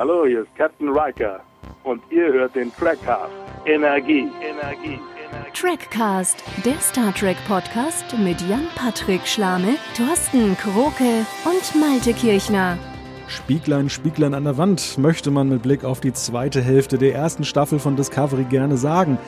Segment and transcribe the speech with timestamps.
[0.00, 1.40] Hallo, hier ist Captain Riker
[1.84, 3.30] und ihr hört den Trackcast.
[3.66, 5.52] Energie, Energie, Energie.
[5.52, 12.78] Trackcast, der Star Trek Podcast mit Jan-Patrick Schlame, Thorsten Kroke und Malte Kirchner.
[13.26, 17.44] Spieglein, Spieglein an der Wand, möchte man mit Blick auf die zweite Hälfte der ersten
[17.44, 19.18] Staffel von Discovery gerne sagen.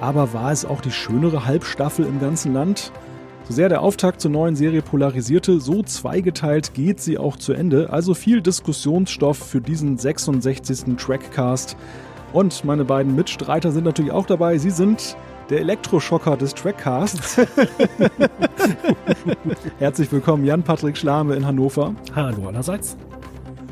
[0.00, 2.90] Aber war es auch die schönere Halbstaffel im ganzen Land?
[3.48, 7.90] So sehr der Auftakt zur neuen Serie polarisierte, so zweigeteilt geht sie auch zu Ende.
[7.90, 10.96] Also viel Diskussionsstoff für diesen 66.
[10.96, 11.76] Trackcast.
[12.32, 14.58] Und meine beiden Mitstreiter sind natürlich auch dabei.
[14.58, 15.16] Sie sind
[15.50, 17.36] der Elektroschocker des Trackcasts.
[19.80, 21.96] Herzlich willkommen, Jan-Patrick Schlame in Hannover.
[22.14, 22.96] Hallo allerseits.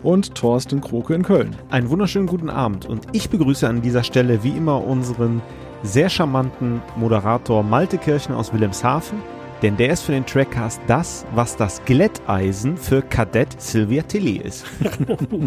[0.03, 1.55] Und Thorsten Kroke in Köln.
[1.71, 5.43] Einen wunderschönen guten Abend und ich begrüße an dieser Stelle wie immer unseren
[5.85, 9.23] sehr charmanten Moderator Malte Kirchner aus Wilhelmshaven
[9.63, 14.65] denn der ist für den Trackcast das, was das Glätteisen für Kadett Sylvia Tilly ist.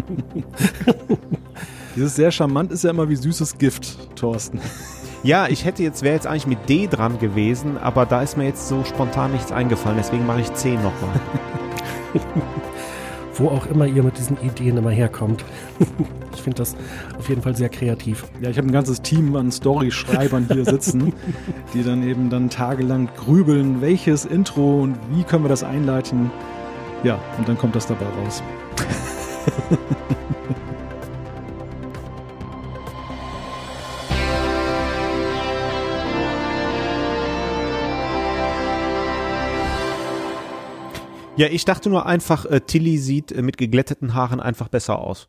[1.96, 4.60] Dieses sehr charmant ist ja immer wie süßes Gift, Thorsten.
[5.22, 8.44] Ja, ich hätte jetzt, wäre jetzt eigentlich mit D dran gewesen, aber da ist mir
[8.44, 11.20] jetzt so spontan nichts eingefallen, deswegen mache ich C nochmal.
[13.34, 15.44] Wo auch immer ihr mit diesen Ideen immer herkommt.
[16.34, 16.76] ich finde das
[17.18, 18.24] auf jeden Fall sehr kreativ.
[18.40, 21.12] Ja, ich habe ein ganzes Team an Storyschreibern hier sitzen,
[21.74, 26.30] die dann eben dann tagelang grübeln, welches Intro und wie können wir das einleiten.
[27.02, 28.42] Ja, und dann kommt das dabei raus.
[41.36, 45.28] Ja, ich dachte nur einfach, äh, Tilly sieht äh, mit geglätteten Haaren einfach besser aus.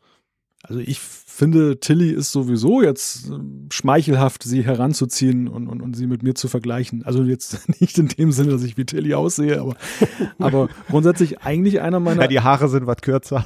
[0.62, 3.38] Also ich finde, Tilly ist sowieso jetzt äh,
[3.70, 7.04] schmeichelhaft, sie heranzuziehen und, und, und sie mit mir zu vergleichen.
[7.04, 9.76] Also jetzt nicht in dem Sinne, dass ich wie Tilly aussehe, aber,
[10.38, 12.22] aber grundsätzlich eigentlich einer meiner.
[12.22, 13.44] Ja, die Haare sind was kürzer.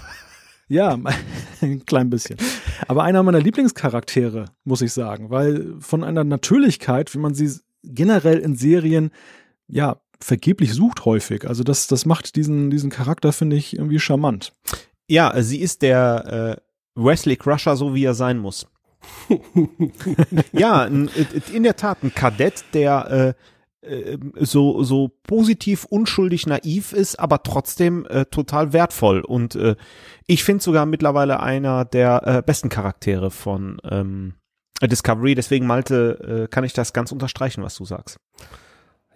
[0.69, 0.98] Ja,
[1.62, 2.36] ein klein bisschen.
[2.88, 7.50] Aber einer meiner Lieblingscharaktere, muss ich sagen, weil von einer Natürlichkeit, wie man sie
[7.83, 9.11] generell in Serien,
[9.66, 11.47] ja, vergeblich sucht häufig.
[11.47, 14.53] Also das, das macht diesen, diesen Charakter, finde ich, irgendwie charmant.
[15.08, 18.66] Ja, sie ist der äh, Wesley Crusher, so wie er sein muss.
[20.53, 23.34] ja, in der Tat ein Kadett, der
[23.82, 29.20] äh, äh, so, so positiv, unschuldig, naiv ist, aber trotzdem äh, total wertvoll.
[29.20, 29.76] Und äh,
[30.26, 34.34] ich finde sogar mittlerweile einer der äh, besten Charaktere von ähm,
[34.82, 35.34] Discovery.
[35.34, 38.19] Deswegen, Malte, äh, kann ich das ganz unterstreichen, was du sagst.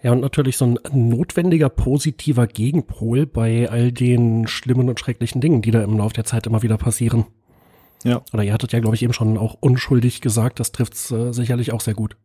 [0.04, 5.62] Ja, und natürlich so ein notwendiger positiver Gegenpol bei all den schlimmen und schrecklichen Dingen,
[5.62, 7.24] die da im Laufe der Zeit immer wieder passieren.
[8.04, 8.20] Ja.
[8.34, 11.72] Oder ihr hattet ja, glaube ich, eben schon auch unschuldig gesagt, das trifft's äh, sicherlich
[11.72, 12.18] auch sehr gut.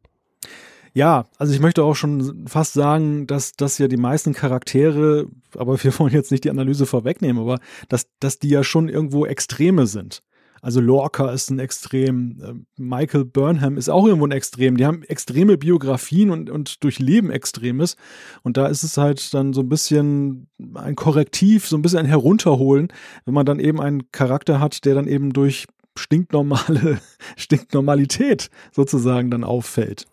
[0.93, 5.81] Ja, also ich möchte auch schon fast sagen, dass, dass ja die meisten Charaktere, aber
[5.81, 9.87] wir wollen jetzt nicht die Analyse vorwegnehmen, aber dass, dass die ja schon irgendwo Extreme
[9.87, 10.21] sind.
[10.61, 14.77] Also Lorca ist ein Extrem, äh, Michael Burnham ist auch irgendwo ein Extrem.
[14.77, 17.95] Die haben extreme Biografien und, und durchleben Extremes.
[18.43, 22.05] Und da ist es halt dann so ein bisschen ein Korrektiv, so ein bisschen ein
[22.05, 22.89] Herunterholen,
[23.25, 26.99] wenn man dann eben einen Charakter hat, der dann eben durch stinknormale,
[27.35, 30.07] Stinknormalität sozusagen dann auffällt.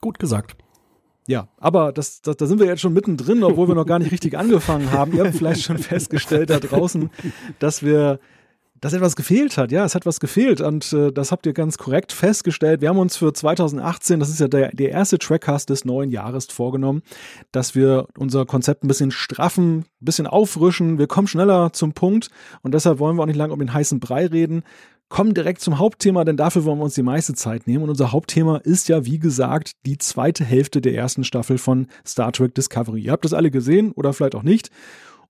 [0.00, 0.56] Gut gesagt.
[1.28, 4.12] Ja, aber das, das, da sind wir jetzt schon mittendrin, obwohl wir noch gar nicht
[4.12, 5.12] richtig angefangen haben.
[5.12, 7.10] Ihr habt vielleicht schon festgestellt da draußen,
[7.58, 8.18] dass wir
[8.80, 9.72] dass etwas gefehlt hat.
[9.72, 12.80] Ja, es hat was gefehlt und äh, das habt ihr ganz korrekt festgestellt.
[12.80, 16.46] Wir haben uns für 2018, das ist ja der, der erste Trackcast des neuen Jahres
[16.46, 17.02] vorgenommen,
[17.52, 20.98] dass wir unser Konzept ein bisschen straffen, ein bisschen auffrischen.
[20.98, 22.28] Wir kommen schneller zum Punkt
[22.62, 24.62] und deshalb wollen wir auch nicht lange um den heißen Brei reden.
[25.08, 27.84] Kommen direkt zum Hauptthema, denn dafür wollen wir uns die meiste Zeit nehmen.
[27.84, 32.30] Und unser Hauptthema ist ja, wie gesagt, die zweite Hälfte der ersten Staffel von Star
[32.30, 33.00] Trek Discovery.
[33.00, 34.70] Ihr habt das alle gesehen oder vielleicht auch nicht.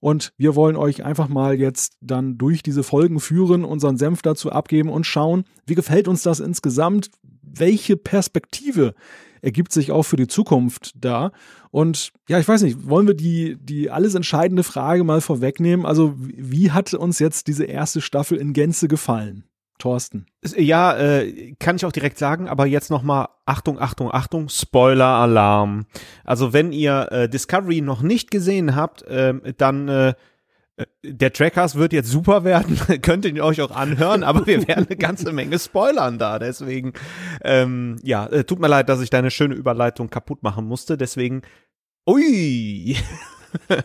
[0.01, 4.53] Und wir wollen euch einfach mal jetzt dann durch diese Folgen führen, unseren Senf dazu
[4.53, 7.11] abgeben und schauen, wie gefällt uns das insgesamt?
[7.43, 8.95] Welche Perspektive
[9.43, 11.33] ergibt sich auch für die Zukunft da?
[11.71, 15.85] Und ja, ich weiß nicht, wollen wir die, die alles entscheidende Frage mal vorwegnehmen?
[15.85, 19.45] Also, wie hat uns jetzt diese erste Staffel in Gänze gefallen?
[19.79, 20.27] Thorsten.
[20.57, 25.87] Ja, äh, kann ich auch direkt sagen, aber jetzt nochmal Achtung, Achtung, Achtung, Spoiler-Alarm.
[26.25, 30.15] Also wenn ihr äh, Discovery noch nicht gesehen habt, äh, dann äh
[31.03, 34.97] der Trackers wird jetzt super werden, könnt ihr euch auch anhören, aber wir werden eine
[34.97, 36.93] ganze Menge spoilern da, deswegen,
[37.43, 41.43] ähm, ja, äh, tut mir leid, dass ich deine schöne Überleitung kaputt machen musste, deswegen,
[42.09, 42.97] ui.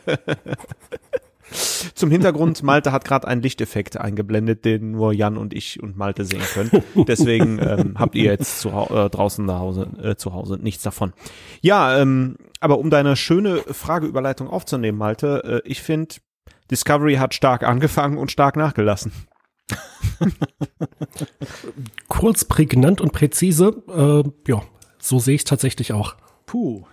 [1.94, 6.26] Zum Hintergrund, Malte hat gerade einen Lichteffekt eingeblendet, den nur Jan und ich und Malte
[6.26, 6.84] sehen können.
[7.08, 11.14] Deswegen ähm, habt ihr jetzt zu, äh, draußen zu Hause, äh, zu Hause nichts davon.
[11.62, 16.16] Ja, ähm, aber um deine schöne Frageüberleitung aufzunehmen, Malte, äh, ich finde,
[16.72, 19.12] Discovery hat stark angefangen und stark nachgelassen.
[22.08, 24.62] Kurz, prägnant und präzise, äh, ja,
[24.98, 26.16] so sehe ich es tatsächlich auch.
[26.46, 26.86] Puh.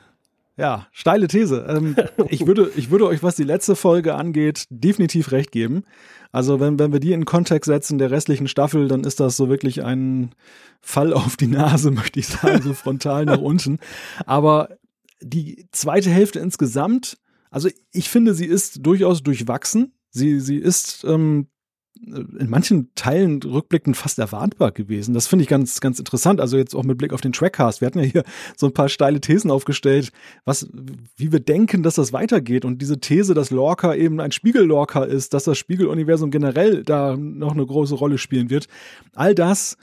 [0.56, 1.66] Ja, steile These.
[1.68, 1.96] Ähm,
[2.28, 5.84] ich, würde, ich würde euch, was die letzte Folge angeht, definitiv recht geben.
[6.32, 9.48] Also wenn, wenn wir die in Kontext setzen der restlichen Staffel, dann ist das so
[9.48, 10.32] wirklich ein
[10.80, 13.78] Fall auf die Nase, möchte ich sagen, so frontal nach unten.
[14.26, 14.76] Aber
[15.20, 17.18] die zweite Hälfte insgesamt,
[17.50, 19.92] also ich finde, sie ist durchaus durchwachsen.
[20.10, 21.48] Sie, sie ist ähm,
[22.06, 25.14] in manchen Teilen rückblickend fast erwartbar gewesen.
[25.14, 26.40] Das finde ich ganz, ganz interessant.
[26.40, 27.80] Also jetzt auch mit Blick auf den Trackcast.
[27.80, 28.24] Wir hatten ja hier
[28.56, 30.10] so ein paar steile Thesen aufgestellt,
[30.44, 30.68] was,
[31.16, 32.64] wie wir denken, dass das weitergeht.
[32.64, 37.52] Und diese These, dass Lorca eben ein Spiegel-Lorca ist, dass das Spiegeluniversum generell da noch
[37.52, 38.66] eine große Rolle spielen wird.
[39.14, 39.76] All das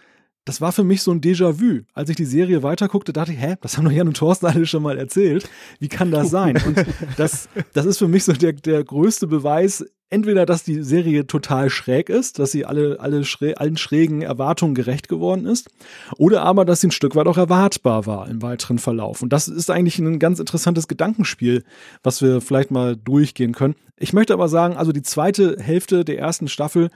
[0.48, 1.82] das war für mich so ein Déjà-vu.
[1.94, 4.66] Als ich die Serie weiterguckte, dachte ich, hä, das haben doch Jan und Thorsten alle
[4.66, 5.50] schon mal erzählt.
[5.80, 6.58] Wie kann das sein?
[6.66, 6.86] Und
[7.18, 11.70] das, das ist für mich so der, der größte Beweis, entweder, dass die Serie total
[11.70, 15.70] schräg ist, dass sie alle, alle schrä allen schrägen Erwartungen gerecht geworden ist,
[16.18, 19.22] oder aber, dass sie ein Stück weit auch erwartbar war im weiteren Verlauf.
[19.22, 21.64] Und das ist eigentlich ein ganz interessantes Gedankenspiel,
[22.04, 23.76] was wir vielleicht mal durchgehen können.
[23.98, 26.90] Ich möchte aber sagen, also die zweite Hälfte der ersten Staffel,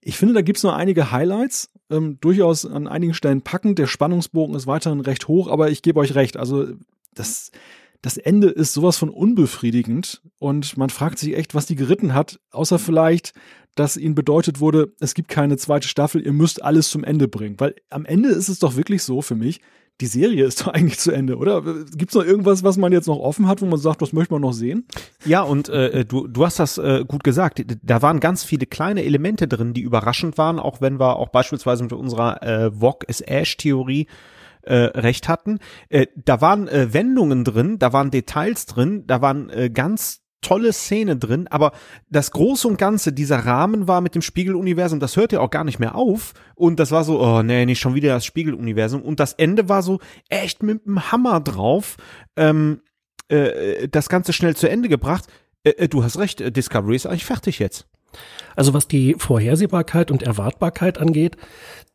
[0.00, 3.78] ich finde, da gibt es noch einige Highlights, ähm, durchaus an einigen Stellen packend.
[3.78, 6.36] Der Spannungsbogen ist weiterhin recht hoch, aber ich gebe euch recht.
[6.36, 6.66] Also
[7.14, 7.52] das,
[8.02, 12.40] das Ende ist sowas von unbefriedigend und man fragt sich echt, was die geritten hat,
[12.50, 13.32] außer vielleicht,
[13.76, 17.58] dass ihnen bedeutet wurde, es gibt keine zweite Staffel, ihr müsst alles zum Ende bringen.
[17.58, 19.60] Weil am Ende ist es doch wirklich so für mich,
[20.00, 21.62] die Serie ist doch eigentlich zu Ende, oder?
[21.62, 24.34] Gibt es noch irgendwas, was man jetzt noch offen hat, wo man sagt, das möchte
[24.34, 24.84] man noch sehen?
[25.24, 27.64] Ja, und äh, äh, du, du hast das äh, gut gesagt.
[27.82, 31.84] Da waren ganz viele kleine Elemente drin, die überraschend waren, auch wenn wir auch beispielsweise
[31.84, 34.08] mit unserer äh, Vogue is Ash-Theorie
[34.62, 35.58] äh, recht hatten.
[35.88, 40.72] Äh, da waren äh, Wendungen drin, da waren Details drin, da waren äh, ganz tolle
[40.72, 41.72] Szene drin, aber
[42.10, 45.64] das Große und Ganze, dieser Rahmen war mit dem Spiegeluniversum, das hört ja auch gar
[45.64, 49.20] nicht mehr auf und das war so, oh nee, nicht schon wieder das Spiegeluniversum und
[49.20, 51.96] das Ende war so echt mit dem Hammer drauf,
[52.36, 52.82] ähm,
[53.28, 55.26] äh, das Ganze schnell zu Ende gebracht.
[55.64, 57.86] Äh, äh du hast recht, äh, Discovery ist eigentlich fertig jetzt.
[58.56, 61.36] Also was die Vorhersehbarkeit und Erwartbarkeit angeht,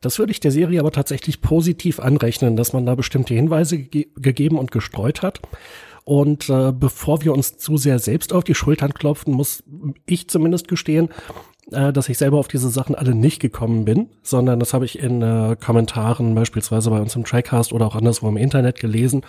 [0.01, 4.07] das würde ich der Serie aber tatsächlich positiv anrechnen, dass man da bestimmte Hinweise ge
[4.15, 5.41] gegeben und gestreut hat.
[6.03, 9.63] Und äh, bevor wir uns zu sehr selbst auf die Schultern klopfen, muss
[10.05, 11.09] ich zumindest gestehen,
[11.71, 14.99] äh, dass ich selber auf diese Sachen alle nicht gekommen bin, sondern das habe ich
[14.99, 19.23] in äh, Kommentaren beispielsweise bei uns im Trackcast oder auch anderswo im Internet gelesen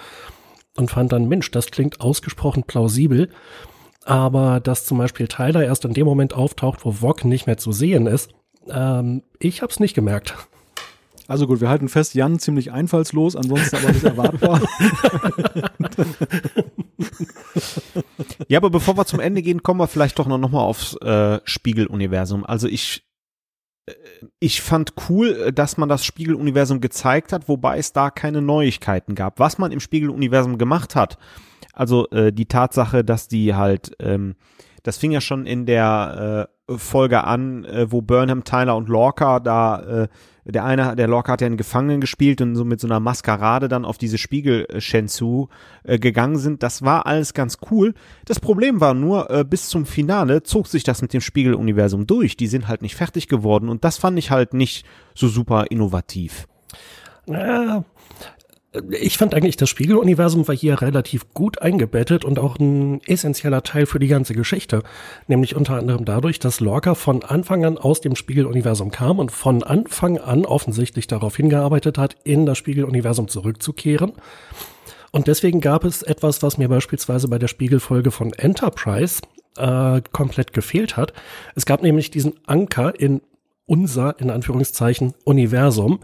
[0.77, 3.31] und fand dann, Mensch, das klingt ausgesprochen plausibel.
[4.09, 7.73] Aber dass zum Beispiel Tyler erst in dem Moment auftaucht, wo Vog nicht mehr zu
[7.73, 8.31] sehen ist,
[8.71, 10.35] ähm, ich habe es nicht gemerkt.
[11.27, 14.63] Also gut, wir halten fest, Jan ziemlich einfallslos, ansonsten aber nicht erwartbar.
[18.49, 20.97] ja, aber bevor wir zum Ende gehen, kommen wir vielleicht doch noch, noch mal aufs
[21.03, 22.47] äh, Spiegeluniversum.
[22.47, 23.03] Also ich
[24.39, 29.39] ich fand cool, dass man das Spiegeluniversum gezeigt hat, wobei es da keine Neuigkeiten gab.
[29.39, 31.19] Was man im Spiegeluniversum gemacht hat,
[31.73, 34.37] also äh, die Tatsache, dass die halt, ähm,
[34.83, 39.41] das fing ja schon in der äh, Folge an, äh, wo Burnham, Tyler und Lorca
[39.41, 40.09] da äh,
[40.51, 43.69] der eine, der Locke hat ja einen Gefangenen gespielt und so mit so einer Maskerade
[43.69, 45.49] dann auf diese Spiegel Shenzhou
[45.85, 46.63] äh, gegangen sind.
[46.63, 47.95] Das war alles ganz cool.
[48.25, 52.37] Das Problem war nur, äh, bis zum Finale zog sich das mit dem Spiegeluniversum durch.
[52.37, 56.49] Die sind halt nicht fertig geworden und das fand ich halt nicht so super innovativ.
[57.27, 57.85] Ja,
[58.91, 63.87] ich fand eigentlich, das Spiegeluniversum war hier relativ gut eingebettet und auch ein essentieller Teil
[63.87, 64.83] für die ganze Geschichte.
[65.27, 69.63] Nämlich unter anderem dadurch, dass Lorca von Anfang an aus dem Spiegeluniversum kam und von
[69.63, 74.13] Anfang an offensichtlich darauf hingearbeitet hat, in das Spiegeluniversum zurückzukehren.
[75.11, 79.23] Und deswegen gab es etwas, was mir beispielsweise bei der Spiegelfolge von Enterprise
[79.57, 81.13] äh, komplett gefehlt hat.
[81.55, 83.23] Es gab nämlich diesen Anker in
[83.67, 86.01] unser, in Anführungszeichen, Universum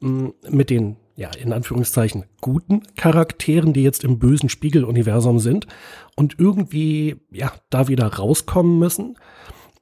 [0.00, 5.66] mit den ja, in Anführungszeichen guten Charakteren, die jetzt im bösen Spiegeluniversum sind
[6.14, 9.18] und irgendwie, ja, da wieder rauskommen müssen.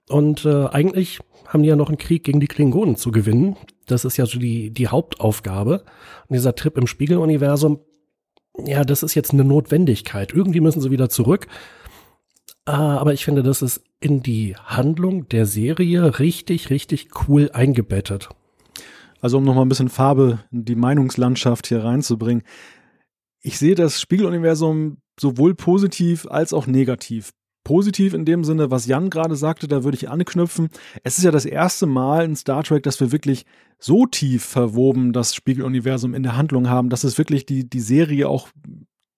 [0.08, 3.56] Und äh, eigentlich haben die ja noch einen Krieg gegen die Klingonen zu gewinnen.
[3.86, 5.84] Das ist ja so die, die Hauptaufgabe.
[6.28, 7.80] Und dieser Trip im Spiegeluniversum,
[8.64, 10.32] ja, das ist jetzt eine Notwendigkeit.
[10.32, 11.48] Irgendwie müssen sie wieder zurück.
[12.66, 18.28] Äh, aber ich finde, das ist in die Handlung der Serie richtig, richtig cool eingebettet.
[19.24, 22.42] Also um nochmal ein bisschen Farbe in die Meinungslandschaft hier reinzubringen.
[23.40, 27.32] Ich sehe das Spiegeluniversum sowohl positiv als auch negativ.
[27.64, 30.68] Positiv in dem Sinne, was Jan gerade sagte, da würde ich anknüpfen.
[31.04, 33.46] Es ist ja das erste Mal in Star Trek, dass wir wirklich
[33.78, 38.28] so tief verwoben das Spiegeluniversum in der Handlung haben, dass es wirklich die, die Serie
[38.28, 38.50] auch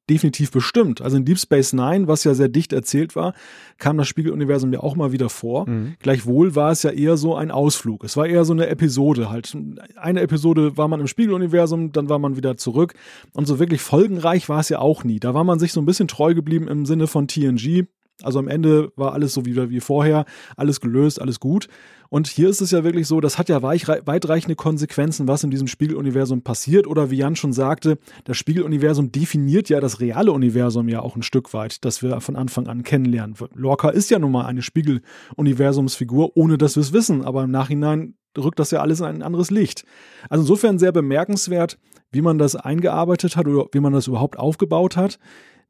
[0.09, 1.03] definitiv bestimmt.
[1.03, 3.35] Also in Deep Space Nine, was ja sehr dicht erzählt war,
[3.79, 5.69] kam das Spiegeluniversum ja auch mal wieder vor.
[5.69, 5.95] Mhm.
[6.01, 8.05] Gleichwohl war es ja eher so ein Ausflug.
[8.05, 9.57] Es war eher so eine Episode halt.
[9.97, 12.95] Eine Episode war man im Spiegeluniversum, dann war man wieder zurück.
[13.33, 15.19] Und so wirklich folgenreich war es ja auch nie.
[15.19, 17.87] Da war man sich so ein bisschen treu geblieben im Sinne von TNG.
[18.23, 20.25] Also am Ende war alles so wie, wie vorher,
[20.57, 21.69] alles gelöst, alles gut.
[22.09, 25.67] Und hier ist es ja wirklich so, das hat ja weitreichende Konsequenzen, was in diesem
[25.67, 26.87] Spiegeluniversum passiert.
[26.87, 31.23] Oder wie Jan schon sagte, das Spiegeluniversum definiert ja das reale Universum ja auch ein
[31.23, 33.37] Stück weit, das wir von Anfang an kennenlernen.
[33.55, 37.25] Lorca ist ja nun mal eine Spiegeluniversumsfigur, ohne dass wir es wissen.
[37.25, 39.85] Aber im Nachhinein rückt das ja alles in ein anderes Licht.
[40.31, 41.79] Also insofern sehr bemerkenswert,
[42.13, 45.19] wie man das eingearbeitet hat oder wie man das überhaupt aufgebaut hat.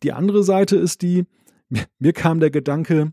[0.03, 1.25] Die andere Seite ist die,
[1.68, 3.12] mir, mir kam der Gedanke,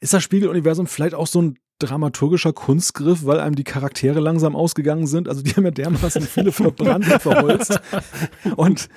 [0.00, 5.06] ist das Spiegeluniversum vielleicht auch so ein dramaturgischer Kunstgriff, weil einem die Charaktere langsam ausgegangen
[5.06, 5.28] sind.
[5.28, 7.80] Also die haben ja dermaßen viele verbrannt und verholzt.
[8.56, 8.88] Und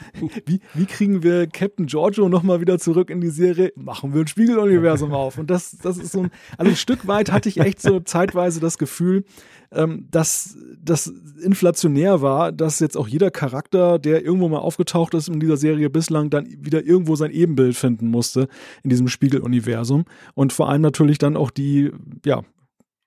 [0.46, 3.74] wie, wie kriegen wir Captain Giorgio nochmal wieder zurück in die Serie?
[3.76, 5.38] Machen wir ein Spiegeluniversum auf.
[5.38, 8.60] Und das, das ist so ein, also ein Stück weit hatte ich echt so zeitweise
[8.60, 9.24] das Gefühl,
[9.72, 15.28] ähm, dass das inflationär war, dass jetzt auch jeder Charakter, der irgendwo mal aufgetaucht ist
[15.28, 18.48] in dieser Serie bislang, dann wieder irgendwo sein Ebenbild finden musste
[18.84, 20.06] in diesem Spiegeluniversum.
[20.36, 21.92] Und vor allem natürlich dann auch die,
[22.24, 22.44] ja,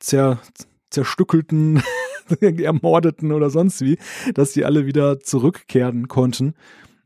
[0.01, 0.41] zer,
[0.91, 1.83] zerstückelten,
[2.41, 3.99] ermordeten oder sonst wie,
[4.35, 6.55] dass die alle wieder zurückkehren konnten.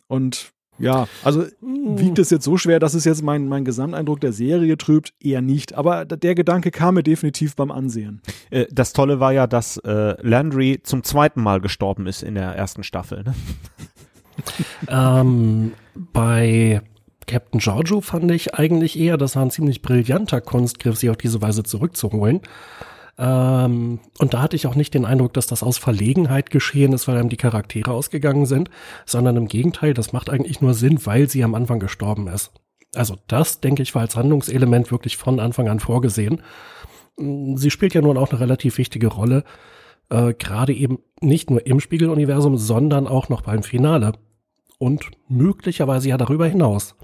[0.07, 4.33] Und ja, also wiegt es jetzt so schwer, dass es jetzt mein, mein Gesamteindruck der
[4.33, 5.15] Serie trübt?
[5.21, 5.75] Eher nicht.
[5.75, 8.21] Aber der Gedanke kam mir definitiv beim Ansehen.
[8.51, 12.57] Äh, das Tolle war ja, dass äh, Landry zum zweiten Mal gestorben ist in der
[12.57, 13.23] ersten Staffel.
[13.23, 13.35] Ne?
[14.89, 16.83] ähm, bei
[17.27, 21.43] Captain Giorgio fand ich eigentlich eher, das war ein ziemlich brillanter Kunstgriff, sie auf diese
[21.43, 22.41] Weise zurückzuholen.
[23.17, 27.07] Ähm, und da hatte ich auch nicht den Eindruck, dass das aus Verlegenheit geschehen ist,
[27.07, 28.71] weil einem die Charaktere ausgegangen sind,
[29.07, 32.53] sondern im Gegenteil, das macht eigentlich nur Sinn, weil sie am Anfang gestorben ist.
[32.95, 36.43] Also das, denke ich, war als Handlungselement wirklich von Anfang an vorgesehen.
[37.17, 39.45] Mm, sie spielt ja nun auch eine relativ wichtige Rolle,
[40.11, 44.13] äh, gerade eben nicht nur im Spiegeluniversum, sondern auch noch beim Finale.
[44.79, 46.97] Und möglicherweise ja darüber hinaus.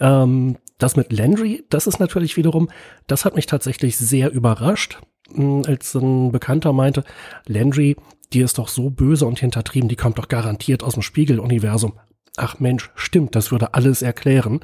[0.00, 2.68] Ähm, das mit Landry, das ist natürlich wiederum,
[3.06, 5.00] das hat mich tatsächlich sehr überrascht,
[5.32, 7.04] hm, als ein Bekannter meinte,
[7.46, 7.96] Landry,
[8.32, 11.94] die ist doch so böse und hintertrieben, die kommt doch garantiert aus dem Spiegeluniversum.
[12.36, 14.60] Ach Mensch, stimmt, das würde alles erklären.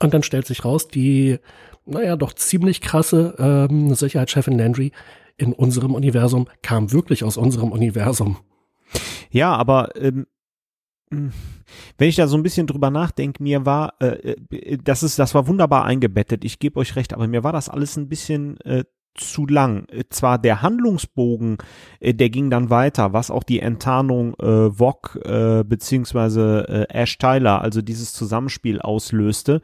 [0.00, 1.38] Und dann stellt sich raus, die,
[1.84, 4.92] naja, doch ziemlich krasse ähm, Sicherheitschefin Landry
[5.36, 8.38] in unserem Universum kam wirklich aus unserem Universum.
[9.30, 10.26] Ja, aber ähm, hm.
[11.10, 15.34] Wenn ich da so ein bisschen drüber nachdenke, mir war, äh, äh, das ist, das
[15.34, 16.44] war wunderbar eingebettet.
[16.44, 18.84] Ich gebe euch recht, aber mir war das alles ein bisschen äh,
[19.14, 19.86] zu lang.
[19.88, 21.58] Äh, zwar der Handlungsbogen,
[22.00, 27.18] äh, der ging dann weiter, was auch die Enttarnung äh, Vog äh, beziehungsweise äh, Ash
[27.18, 29.62] Tyler, also dieses Zusammenspiel auslöste.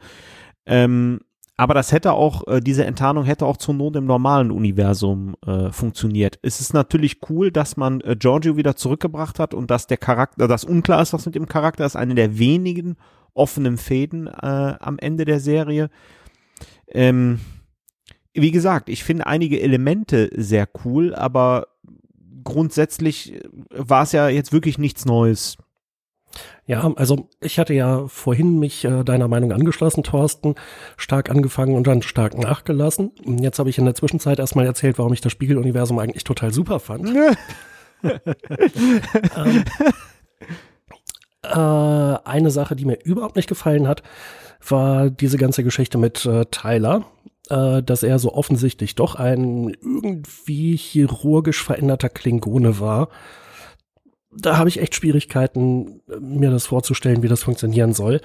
[0.65, 1.19] Ähm,
[1.55, 5.71] aber das hätte auch, äh, diese Enttarnung hätte auch zur Not im normalen Universum äh,
[5.71, 6.39] funktioniert.
[6.41, 10.47] Es ist natürlich cool, dass man äh, Giorgio wieder zurückgebracht hat und dass der Charakter,
[10.47, 12.97] dass unklar ist, was mit dem Charakter ist, eine der wenigen
[13.35, 15.89] offenen Fäden äh, am Ende der Serie.
[16.87, 17.39] Ähm,
[18.33, 21.67] wie gesagt, ich finde einige Elemente sehr cool, aber
[22.43, 25.57] grundsätzlich war es ja jetzt wirklich nichts Neues.
[26.65, 30.55] Ja, also ich hatte ja vorhin mich äh, deiner Meinung angeschlossen, Thorsten,
[30.97, 33.11] stark angefangen und dann stark nachgelassen.
[33.41, 36.79] Jetzt habe ich in der Zwischenzeit erstmal erzählt, warum ich das Spiegeluniversum eigentlich total super
[36.79, 37.09] fand.
[38.03, 39.63] ähm,
[41.43, 44.03] äh, eine Sache, die mir überhaupt nicht gefallen hat,
[44.67, 47.05] war diese ganze Geschichte mit äh, Tyler,
[47.49, 53.09] äh, dass er so offensichtlich doch ein irgendwie chirurgisch veränderter Klingone war
[54.37, 58.21] da habe ich echt Schwierigkeiten, mir das vorzustellen, wie das funktionieren soll.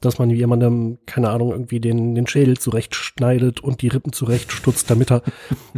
[0.00, 5.10] Dass man jemandem, keine Ahnung, irgendwie den, den Schädel zurechtschneidet und die Rippen zurechtstutzt, damit
[5.10, 5.22] er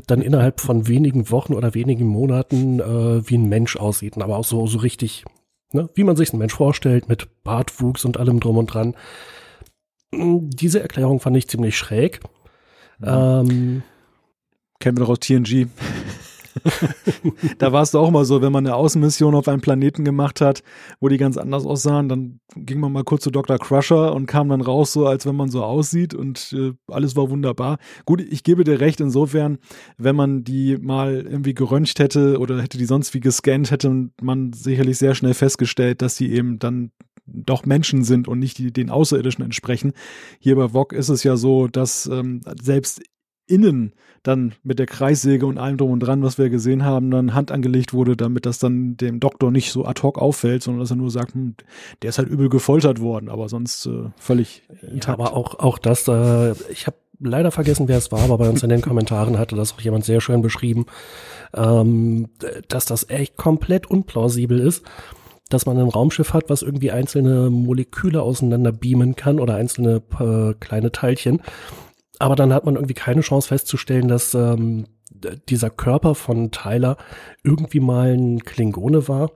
[0.09, 4.21] dann innerhalb von wenigen Wochen oder wenigen Monaten äh, wie ein Mensch aussieht.
[4.21, 5.25] Aber auch so, so richtig,
[5.73, 8.97] ne, wie man sich einen Mensch vorstellt, mit Bartwuchs und allem drum und dran.
[10.13, 12.21] Diese Erklärung fand ich ziemlich schräg.
[13.01, 13.41] Ja.
[13.41, 13.83] Ähm,
[14.81, 15.69] Kennen wir doch aus TNG.
[17.59, 20.63] da war es auch mal so, wenn man eine Außenmission auf einem Planeten gemacht hat,
[21.01, 23.59] wo die ganz anders aussahen, dann ging man mal kurz zu Dr.
[23.59, 27.31] Crusher und kam dann raus, so als wenn man so aussieht und äh, alles war
[27.31, 27.79] wunderbar.
[28.05, 29.59] Gut, ich gebe dir recht, insofern,
[29.97, 34.53] wenn man die mal irgendwie geröntgt hätte oder hätte die sonst wie gescannt, hätte man
[34.53, 36.91] sicherlich sehr schnell festgestellt, dass sie eben dann
[37.27, 39.93] doch Menschen sind und nicht die, den Außerirdischen entsprechen.
[40.39, 43.03] Hier bei VOG ist es ja so, dass ähm, selbst
[43.49, 47.35] innen dann mit der Kreissäge und allem drum und dran, was wir gesehen haben, dann
[47.35, 50.91] Hand angelegt wurde, damit das dann dem Doktor nicht so ad hoc auffällt, sondern dass
[50.91, 51.55] er nur sagt, hm,
[52.03, 55.19] der ist halt übel gefoltert worden, aber sonst äh, völlig intakt.
[55.19, 58.49] Ja, aber auch, auch das, äh, ich habe leider vergessen, wer es war, aber bei
[58.49, 60.87] uns in den Kommentaren hatte das auch jemand sehr schön beschrieben,
[61.55, 62.29] ähm,
[62.69, 64.85] dass das echt komplett unplausibel ist,
[65.49, 70.55] dass man ein Raumschiff hat, was irgendwie einzelne Moleküle auseinander beamen kann oder einzelne äh,
[70.61, 71.41] kleine Teilchen
[72.19, 74.87] aber dann hat man irgendwie keine Chance festzustellen, dass ähm,
[75.49, 76.97] dieser Körper von Tyler
[77.43, 79.31] irgendwie mal ein Klingone war.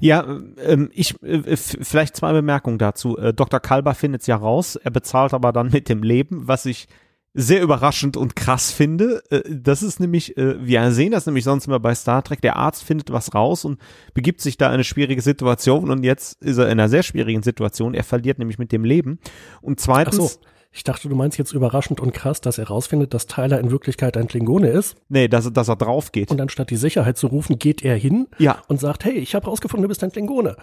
[0.00, 0.26] Ja,
[0.62, 3.16] ähm, ich äh, vielleicht zwei Bemerkungen dazu.
[3.16, 3.60] Äh, Dr.
[3.60, 6.88] Kalber findet es ja raus, er bezahlt aber dann mit dem Leben, was ich
[7.34, 9.22] sehr überraschend und krass finde.
[9.30, 12.56] Äh, das ist nämlich, äh, wir sehen das nämlich sonst immer bei Star Trek, der
[12.56, 13.80] Arzt findet was raus und
[14.12, 17.42] begibt sich da in eine schwierige Situation und jetzt ist er in einer sehr schwierigen
[17.42, 17.94] Situation.
[17.94, 19.18] Er verliert nämlich mit dem Leben.
[19.62, 20.38] Und zweitens.
[20.74, 24.16] Ich dachte, du meinst jetzt überraschend und krass, dass er rausfindet, dass Tyler in Wirklichkeit
[24.16, 24.96] ein Klingone ist.
[25.10, 26.30] Nee, dass, dass er drauf geht.
[26.30, 28.62] Und anstatt die Sicherheit zu rufen, geht er hin ja.
[28.68, 30.56] und sagt, hey, ich habe rausgefunden, du bist ein Klingone.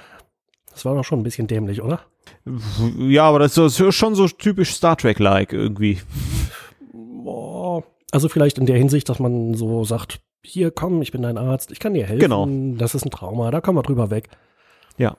[0.71, 2.01] Das war doch schon ein bisschen dämlich, oder?
[2.97, 5.99] Ja, aber das ist schon so typisch Star Trek-like irgendwie.
[8.11, 11.71] Also vielleicht in der Hinsicht, dass man so sagt, hier komm, ich bin dein Arzt,
[11.71, 12.19] ich kann dir helfen.
[12.19, 12.47] Genau.
[12.77, 14.29] Das ist ein Trauma, da kommen wir drüber weg.
[14.97, 15.17] Ja.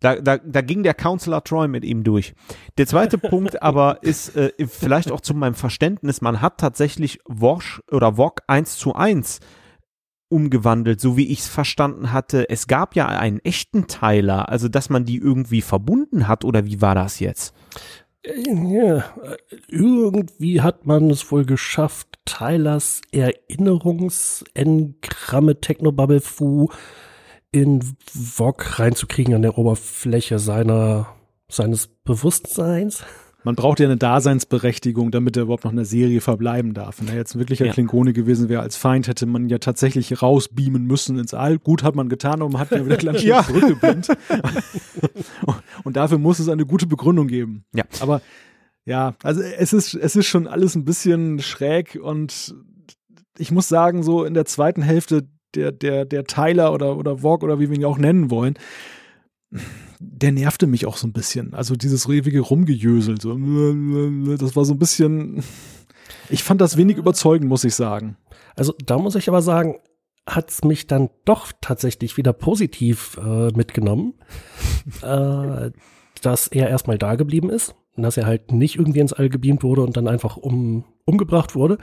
[0.00, 2.34] Da, da, da ging der Counselor Troy mit ihm durch.
[2.78, 7.82] Der zweite Punkt aber ist äh, vielleicht auch zu meinem Verständnis, man hat tatsächlich Wosch
[7.90, 9.40] oder Wok 1 zu 1
[10.28, 12.50] umgewandelt, so wie ich es verstanden hatte.
[12.50, 16.80] Es gab ja einen echten Teiler, also dass man die irgendwie verbunden hat oder wie
[16.80, 17.54] war das jetzt?
[18.24, 19.04] Ja,
[19.68, 26.68] irgendwie hat man es wohl geschafft, Tylers Erinnerungsengramme Technobubble Fu
[27.56, 27.80] in
[28.12, 31.08] VOG reinzukriegen an der Oberfläche seiner,
[31.48, 33.02] seines Bewusstseins.
[33.44, 37.00] Man braucht ja eine Daseinsberechtigung, damit er überhaupt noch in der Serie verbleiben darf.
[37.00, 37.72] Wenn er jetzt ein wirklicher ja.
[37.72, 41.58] Klingone gewesen wäre als Feind, hätte man ja tatsächlich rausbeamen müssen ins All.
[41.58, 43.44] Gut hat man getan, aber man hat ja wieder schön ja.
[43.44, 44.08] zurückgebeamt.
[45.84, 47.64] Und dafür muss es eine gute Begründung geben.
[47.72, 47.84] Ja.
[48.00, 48.20] Aber
[48.84, 52.54] ja, also es ist, es ist schon alles ein bisschen schräg und
[53.38, 57.46] ich muss sagen, so in der zweiten Hälfte der, der, der Tyler oder, oder Vogue
[57.46, 58.54] oder wie wir ihn auch nennen wollen,
[59.98, 61.54] der nervte mich auch so ein bisschen.
[61.54, 63.34] Also dieses ewige Rumgejösel, so,
[64.36, 65.42] das war so ein bisschen,
[66.28, 68.16] ich fand das wenig überzeugend, muss ich sagen.
[68.54, 69.76] Also da muss ich aber sagen,
[70.26, 74.14] hat es mich dann doch tatsächlich wieder positiv äh, mitgenommen,
[75.02, 75.70] äh,
[76.22, 79.62] dass er erstmal da geblieben ist und dass er halt nicht irgendwie ins All gebeamt
[79.62, 81.78] wurde und dann einfach um, umgebracht wurde,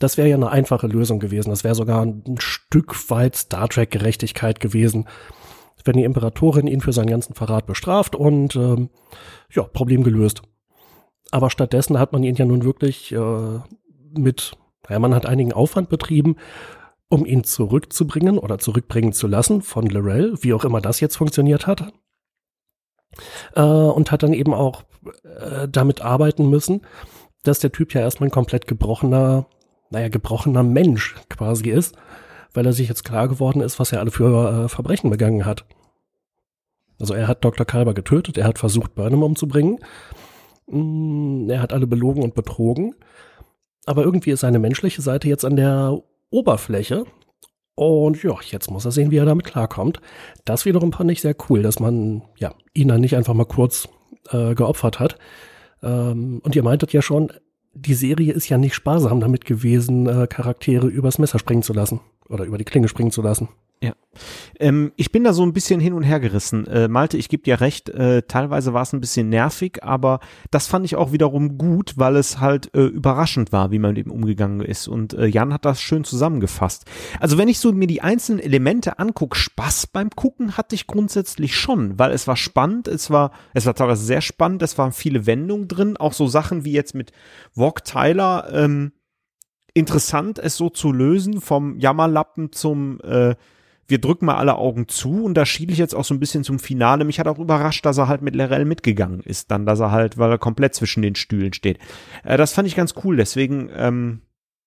[0.00, 1.50] das wäre ja eine einfache Lösung gewesen.
[1.50, 5.06] Das wäre sogar ein Stück weit Star Trek Gerechtigkeit gewesen,
[5.84, 8.90] wenn die Imperatorin ihn für seinen ganzen Verrat bestraft und ähm,
[9.52, 10.42] ja, Problem gelöst.
[11.30, 13.60] Aber stattdessen hat man ihn ja nun wirklich äh,
[14.16, 14.56] mit,
[14.88, 16.36] ja, man hat einigen Aufwand betrieben,
[17.10, 21.66] um ihn zurückzubringen oder zurückbringen zu lassen von Lorel, wie auch immer das jetzt funktioniert
[21.66, 21.92] hat.
[23.54, 24.84] Äh, und hat dann eben auch
[25.24, 26.86] äh, damit arbeiten müssen,
[27.42, 29.46] dass der Typ ja erstmal ein komplett gebrochener
[29.90, 31.96] naja, gebrochener Mensch quasi ist,
[32.54, 35.64] weil er sich jetzt klar geworden ist, was er alle für äh, Verbrechen begangen hat.
[36.98, 37.66] Also er hat Dr.
[37.66, 39.78] Kalber getötet, er hat versucht, Burnham umzubringen,
[40.66, 42.94] mm, er hat alle belogen und betrogen,
[43.86, 45.98] aber irgendwie ist seine menschliche Seite jetzt an der
[46.30, 47.04] Oberfläche
[47.74, 50.00] und ja, jetzt muss er sehen, wie er damit klarkommt.
[50.44, 53.88] Das wiederum fand ich sehr cool, dass man ja ihn dann nicht einfach mal kurz
[54.30, 55.16] äh, geopfert hat.
[55.82, 57.32] Ähm, und ihr meintet ja schon,
[57.72, 62.00] die Serie ist ja nicht sparsam damit gewesen, äh, Charaktere übers Messer springen zu lassen
[62.28, 63.48] oder über die Klinge springen zu lassen.
[63.82, 63.94] Ja.
[64.58, 66.66] Ähm, ich bin da so ein bisschen hin und her gerissen.
[66.66, 70.66] Äh, Malte, ich gebe dir recht, äh, teilweise war es ein bisschen nervig, aber das
[70.66, 74.12] fand ich auch wiederum gut, weil es halt äh, überraschend war, wie man mit ihm
[74.12, 74.86] umgegangen ist.
[74.86, 76.84] Und äh, Jan hat das schön zusammengefasst.
[77.20, 81.56] Also wenn ich so mir die einzelnen Elemente angucke, Spaß beim Gucken hatte ich grundsätzlich
[81.56, 85.24] schon, weil es war spannend, es war, es war teilweise sehr spannend, es waren viele
[85.24, 87.12] Wendungen drin, auch so Sachen wie jetzt mit
[87.54, 88.92] Wok Tyler, ähm,
[89.72, 93.36] interessant, es so zu lösen, vom Jammerlappen zum äh,
[93.90, 96.44] wir drücken mal alle Augen zu und da schiele ich jetzt auch so ein bisschen
[96.44, 97.04] zum Finale.
[97.04, 100.18] Mich hat auch überrascht, dass er halt mit Lerell mitgegangen ist, dann, dass er halt,
[100.18, 101.78] weil er komplett zwischen den Stühlen steht.
[102.24, 104.22] Äh, das fand ich ganz cool, deswegen, ähm,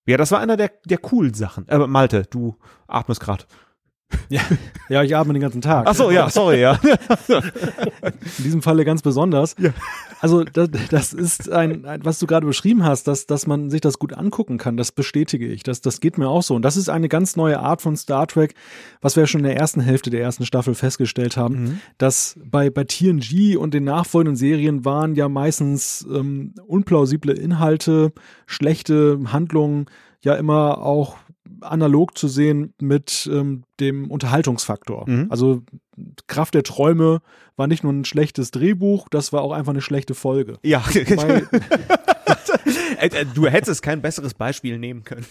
[0.06, 1.68] ja, das war einer der, der coolen Sachen.
[1.70, 2.58] Äh, Malte, du
[2.88, 3.46] atmest gerade.
[4.30, 4.42] Ja,
[4.90, 5.86] ja, ich atme den ganzen Tag.
[5.88, 6.80] Ach so, ja, sorry, ja.
[7.28, 9.56] In diesem Falle ganz besonders.
[9.60, 9.72] Ja.
[10.20, 13.82] Also das, das ist ein, ein, was du gerade beschrieben hast, dass, dass man sich
[13.82, 15.64] das gut angucken kann, das bestätige ich.
[15.64, 16.56] Das, das geht mir auch so.
[16.56, 18.56] Und das ist eine ganz neue Art von Star Trek,
[19.02, 21.80] was wir ja schon in der ersten Hälfte der ersten Staffel festgestellt haben, mhm.
[21.98, 28.14] dass bei, bei TNG und den nachfolgenden Serien waren ja meistens ähm, unplausible Inhalte,
[28.46, 29.88] schlechte Handlungen,
[30.22, 31.18] ja immer auch
[31.64, 35.10] analog zu sehen mit ähm, dem Unterhaltungsfaktor.
[35.10, 35.28] Mhm.
[35.30, 35.64] Also
[36.28, 37.22] Kraft der Träume
[37.56, 40.58] war nicht nur ein schlechtes Drehbuch, das war auch einfach eine schlechte Folge.
[40.64, 40.84] Ja.
[40.86, 41.48] Weil,
[43.00, 45.26] äh, äh, du hättest kein besseres Beispiel nehmen können.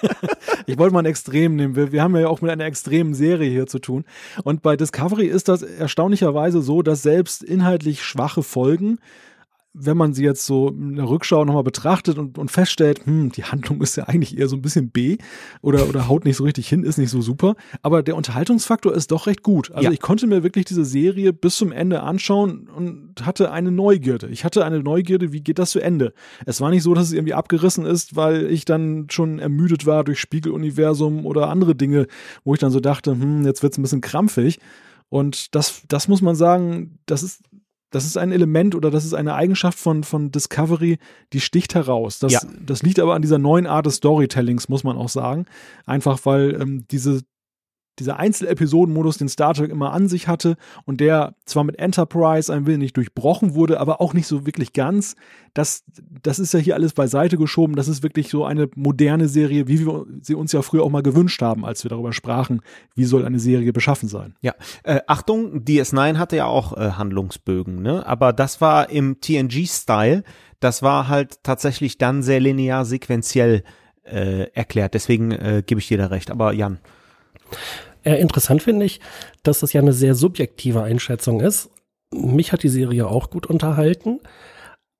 [0.66, 1.76] ich wollte mal ein Extrem nehmen.
[1.76, 4.04] Wir, wir haben ja auch mit einer extremen Serie hier zu tun.
[4.42, 8.98] Und bei Discovery ist das erstaunlicherweise so, dass selbst inhaltlich schwache Folgen
[9.74, 13.44] wenn man sie jetzt so in der Rückschau nochmal betrachtet und, und feststellt, hm, die
[13.44, 15.16] Handlung ist ja eigentlich eher so ein bisschen B
[15.62, 17.54] oder, oder haut nicht so richtig hin, ist nicht so super.
[17.80, 19.70] Aber der Unterhaltungsfaktor ist doch recht gut.
[19.72, 19.90] Also ja.
[19.90, 24.28] ich konnte mir wirklich diese Serie bis zum Ende anschauen und hatte eine Neugierde.
[24.28, 26.12] Ich hatte eine Neugierde, wie geht das zu Ende?
[26.44, 30.04] Es war nicht so, dass es irgendwie abgerissen ist, weil ich dann schon ermüdet war
[30.04, 32.08] durch Spiegeluniversum oder andere Dinge,
[32.44, 34.58] wo ich dann so dachte, hm, jetzt wird's ein bisschen krampfig.
[35.08, 37.42] Und das, das muss man sagen, das ist
[37.92, 40.98] das ist ein Element oder das ist eine Eigenschaft von, von Discovery,
[41.32, 42.18] die sticht heraus.
[42.18, 42.40] Das, ja.
[42.60, 45.44] das liegt aber an dieser neuen Art des Storytellings, muss man auch sagen.
[45.86, 47.20] Einfach weil ähm, diese,
[47.98, 52.66] dieser Einzelepisodenmodus, den Star Trek immer an sich hatte und der zwar mit Enterprise ein
[52.66, 55.14] wenig durchbrochen wurde, aber auch nicht so wirklich ganz.
[55.54, 55.84] Das,
[56.22, 57.76] das ist ja hier alles beiseite geschoben.
[57.76, 61.02] Das ist wirklich so eine moderne Serie, wie wir sie uns ja früher auch mal
[61.02, 62.62] gewünscht haben, als wir darüber sprachen,
[62.94, 64.34] wie soll eine Serie beschaffen sein.
[64.40, 68.06] Ja, äh, Achtung, DS9 hatte ja auch äh, Handlungsbögen, ne?
[68.06, 70.24] aber das war im TNG-Style.
[70.60, 73.64] Das war halt tatsächlich dann sehr linear sequenziell
[74.04, 74.94] äh, erklärt.
[74.94, 76.30] Deswegen äh, gebe ich dir da recht.
[76.30, 76.78] Aber Jan.
[78.04, 79.00] Äh, interessant finde ich,
[79.42, 81.70] dass das ja eine sehr subjektive Einschätzung ist.
[82.12, 84.20] Mich hat die Serie auch gut unterhalten.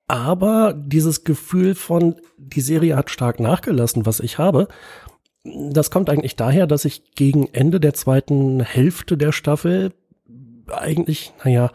[0.07, 4.67] Aber dieses Gefühl von, die Serie hat stark nachgelassen, was ich habe,
[5.43, 9.91] das kommt eigentlich daher, dass ich gegen Ende der zweiten Hälfte der Staffel
[10.67, 11.71] eigentlich, naja,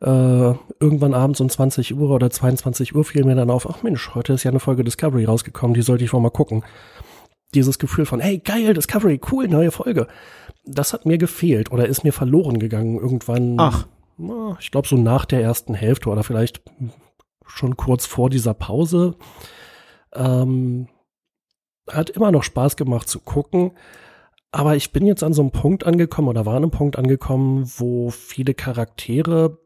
[0.00, 4.14] äh, irgendwann abends um 20 Uhr oder 22 Uhr fiel mir dann auf, ach Mensch,
[4.14, 6.64] heute ist ja eine Folge Discovery rausgekommen, die sollte ich wohl mal gucken
[7.54, 10.06] dieses Gefühl von, hey, geil, Discovery, cool, neue Folge.
[10.64, 13.56] Das hat mir gefehlt oder ist mir verloren gegangen irgendwann.
[13.58, 13.86] Ach.
[14.60, 16.62] Ich glaube, so nach der ersten Hälfte oder vielleicht
[17.46, 19.16] schon kurz vor dieser Pause.
[20.14, 20.88] Ähm,
[21.88, 23.72] hat immer noch Spaß gemacht zu gucken.
[24.52, 27.70] Aber ich bin jetzt an so einem Punkt angekommen oder war an einem Punkt angekommen,
[27.76, 29.58] wo viele Charaktere,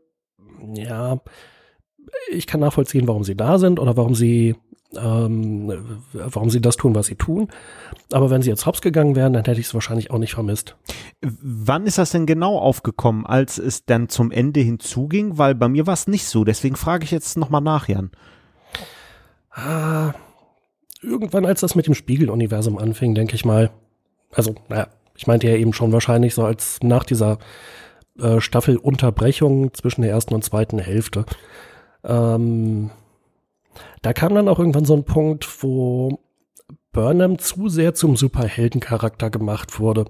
[0.74, 1.20] ja,
[2.30, 4.56] ich kann nachvollziehen, warum sie da sind oder warum sie
[4.96, 5.72] ähm,
[6.12, 7.48] warum sie das tun, was sie tun.
[8.12, 10.76] Aber wenn sie jetzt hops gegangen wären, dann hätte ich es wahrscheinlich auch nicht vermisst.
[11.20, 15.38] Wann ist das denn genau aufgekommen, als es dann zum Ende hinzuging?
[15.38, 16.44] Weil bei mir war es nicht so.
[16.44, 18.10] Deswegen frage ich jetzt nochmal nach, Jan.
[19.50, 20.14] Ah,
[21.02, 23.70] irgendwann, als das mit dem Spiegeluniversum anfing, denke ich mal.
[24.32, 27.38] Also, naja, ich meinte ja eben schon wahrscheinlich so als nach dieser
[28.18, 31.24] äh, Staffelunterbrechung zwischen der ersten und zweiten Hälfte.
[32.04, 32.90] Ähm,
[34.02, 36.20] da kam dann auch irgendwann so ein Punkt, wo
[36.92, 40.06] Burnham zu sehr zum Superheldencharakter gemacht wurde.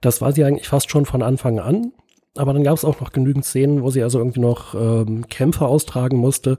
[0.00, 1.92] Das war sie eigentlich fast schon von Anfang an.
[2.36, 5.66] Aber dann gab es auch noch genügend Szenen, wo sie also irgendwie noch ähm, Kämpfe
[5.66, 6.56] austragen musste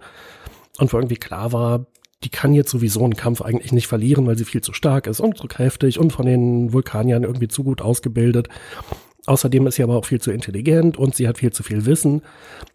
[0.77, 1.87] und wo irgendwie klar war,
[2.23, 5.19] die kann jetzt sowieso einen Kampf eigentlich nicht verlieren, weil sie viel zu stark ist
[5.19, 8.49] und zu kräftig und von den Vulkaniern irgendwie zu gut ausgebildet.
[9.25, 12.21] Außerdem ist sie aber auch viel zu intelligent und sie hat viel zu viel Wissen.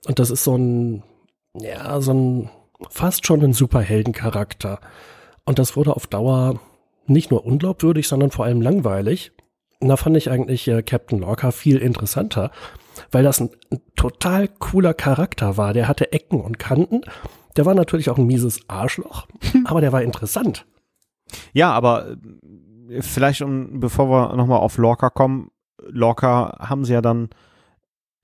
[0.06, 1.02] Und das ist so ein,
[1.60, 2.50] ja, so ein
[2.90, 4.80] fast schon ein Superheldencharakter.
[5.44, 6.60] Und das wurde auf Dauer
[7.06, 9.32] nicht nur unglaubwürdig, sondern vor allem langweilig.
[9.80, 12.50] Und da fand ich eigentlich äh, Captain Lorca viel interessanter,
[13.10, 15.72] weil das ein, ein, total cooler Charakter war.
[15.72, 17.02] Der hatte Ecken und Kanten.
[17.56, 19.26] Der war natürlich auch ein mieses Arschloch,
[19.64, 20.66] aber der war interessant.
[21.52, 22.16] Ja, aber
[22.88, 27.30] äh, vielleicht, um, bevor wir nochmal auf Lorca kommen, Lorca haben sie ja dann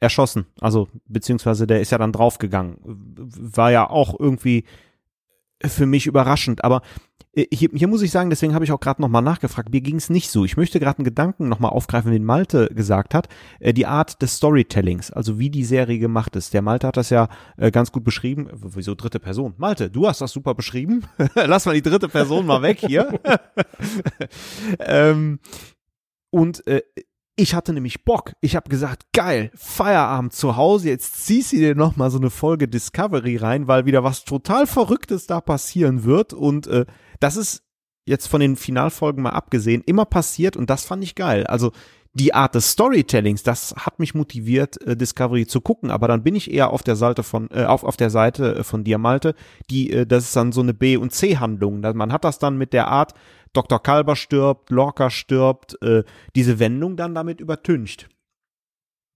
[0.05, 0.47] erschossen.
[0.61, 2.79] Also, beziehungsweise der ist ja dann draufgegangen.
[2.85, 4.65] War ja auch irgendwie
[5.63, 6.65] für mich überraschend.
[6.65, 6.83] Aber
[7.35, 9.97] äh, hier, hier muss ich sagen, deswegen habe ich auch gerade nochmal nachgefragt, mir ging
[9.97, 10.45] es nicht so.
[10.45, 13.29] Ich möchte gerade einen Gedanken nochmal aufgreifen, den Malte gesagt hat.
[13.61, 16.55] Äh, die Art des Storytellings, also wie die Serie gemacht ist.
[16.55, 18.49] Der Malte hat das ja äh, ganz gut beschrieben.
[18.53, 19.55] Wieso dritte Person?
[19.57, 21.05] Malte, du hast das super beschrieben.
[21.35, 23.21] Lass mal die dritte Person mal weg hier.
[24.79, 25.39] ähm,
[26.31, 26.83] und äh,
[27.37, 28.35] ich hatte nämlich Bock.
[28.41, 32.31] Ich habe gesagt, geil, Feierabend zu Hause, jetzt ziehst du dir noch mal so eine
[32.31, 36.33] Folge Discovery rein, weil wieder was total Verrücktes da passieren wird.
[36.33, 36.87] Und äh,
[37.21, 37.65] das ist
[38.07, 41.47] jetzt von den Finalfolgen mal abgesehen immer passiert und das fand ich geil.
[41.47, 41.73] Also
[42.15, 46.37] die Art des Storytellings, das hat mich motiviert, äh, Discovery zu gucken, aber dann bin
[46.37, 49.35] ich eher auf der Seite von, äh, auf, auf der Seite äh, von dir, Malte,
[49.69, 51.81] die, äh, das ist dann so eine B- und C-Handlung.
[51.81, 53.15] Man hat das dann mit der Art,
[53.53, 53.83] Dr.
[53.83, 56.05] Kalber stirbt, Lorca stirbt, äh,
[56.37, 58.09] diese Wendung dann damit übertüncht.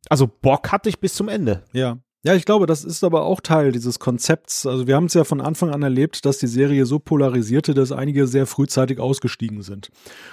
[0.09, 1.65] Also Bock hatte ich bis zum Ende.
[1.73, 1.99] Ja.
[2.25, 4.67] Ja, ich glaube, das ist aber auch Teil dieses Konzepts.
[4.67, 7.93] Also wir haben es ja von Anfang an erlebt, dass die Serie so polarisierte, dass
[7.93, 9.91] einige sehr frühzeitig ausgestiegen sind.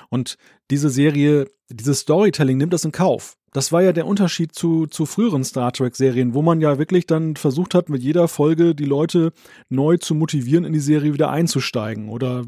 [0.10, 0.38] Und
[0.72, 3.38] diese Serie, dieses Storytelling nimmt das in Kauf.
[3.54, 7.38] Das war ja der Unterschied zu, zu früheren Star Trek-Serien, wo man ja wirklich dann
[7.38, 9.32] versucht hat, mit jeder Folge die Leute
[9.70, 12.44] neu zu motivieren, in die Serie wieder einzusteigen oder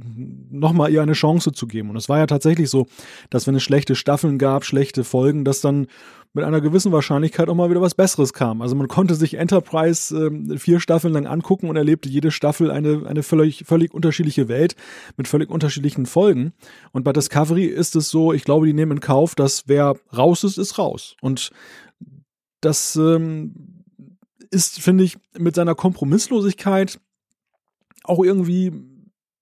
[0.49, 1.91] nochmal ihr eine Chance zu geben.
[1.91, 2.87] Und es war ja tatsächlich so,
[3.29, 5.87] dass wenn es schlechte Staffeln gab, schlechte Folgen, dass dann
[6.33, 8.61] mit einer gewissen Wahrscheinlichkeit auch mal wieder was Besseres kam.
[8.61, 13.05] Also man konnte sich Enterprise äh, vier Staffeln lang angucken und erlebte jede Staffel eine,
[13.07, 14.75] eine völlig, völlig unterschiedliche Welt
[15.15, 16.53] mit völlig unterschiedlichen Folgen.
[16.91, 20.43] Und bei Discovery ist es so, ich glaube, die nehmen in Kauf, dass wer raus
[20.43, 21.15] ist, ist raus.
[21.21, 21.51] Und
[22.61, 23.83] das ähm,
[24.51, 26.99] ist, finde ich, mit seiner Kompromisslosigkeit
[28.03, 28.71] auch irgendwie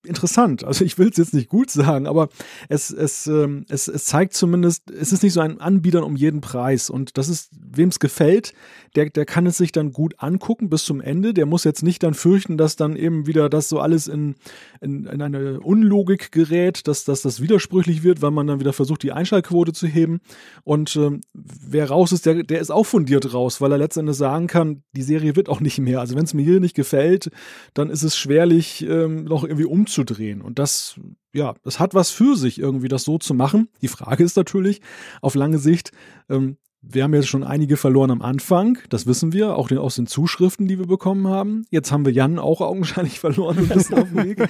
[0.05, 0.63] interessant.
[0.63, 2.29] Also ich will es jetzt nicht gut sagen, aber
[2.69, 6.41] es, es, ähm, es, es zeigt zumindest, es ist nicht so ein Anbietern um jeden
[6.41, 6.89] Preis.
[6.89, 8.53] Und das ist, wem es gefällt,
[8.95, 11.33] der, der kann es sich dann gut angucken bis zum Ende.
[11.33, 14.35] Der muss jetzt nicht dann fürchten, dass dann eben wieder das so alles in,
[14.81, 19.03] in, in eine Unlogik gerät, dass, dass das widersprüchlich wird, weil man dann wieder versucht,
[19.03, 20.21] die Einschaltquote zu heben.
[20.63, 24.47] Und ähm, wer raus ist, der, der ist auch fundiert raus, weil er letztendlich sagen
[24.47, 25.99] kann, die Serie wird auch nicht mehr.
[25.99, 27.31] Also wenn es mir hier nicht gefällt,
[27.73, 30.41] dann ist es schwerlich, ähm, noch irgendwie umzudrehen.
[30.41, 30.99] Und das
[31.35, 33.67] ja, das hat was für sich, irgendwie das so zu machen.
[33.81, 34.79] Die Frage ist natürlich,
[35.21, 35.91] auf lange Sicht,
[36.29, 36.55] ähm,
[36.87, 40.67] wir haben jetzt schon einige verloren am Anfang, das wissen wir, auch aus den Zuschriften,
[40.67, 41.65] die wir bekommen haben.
[41.69, 44.49] Jetzt haben wir Jan auch augenscheinlich verloren und bisschen auf dem Weg.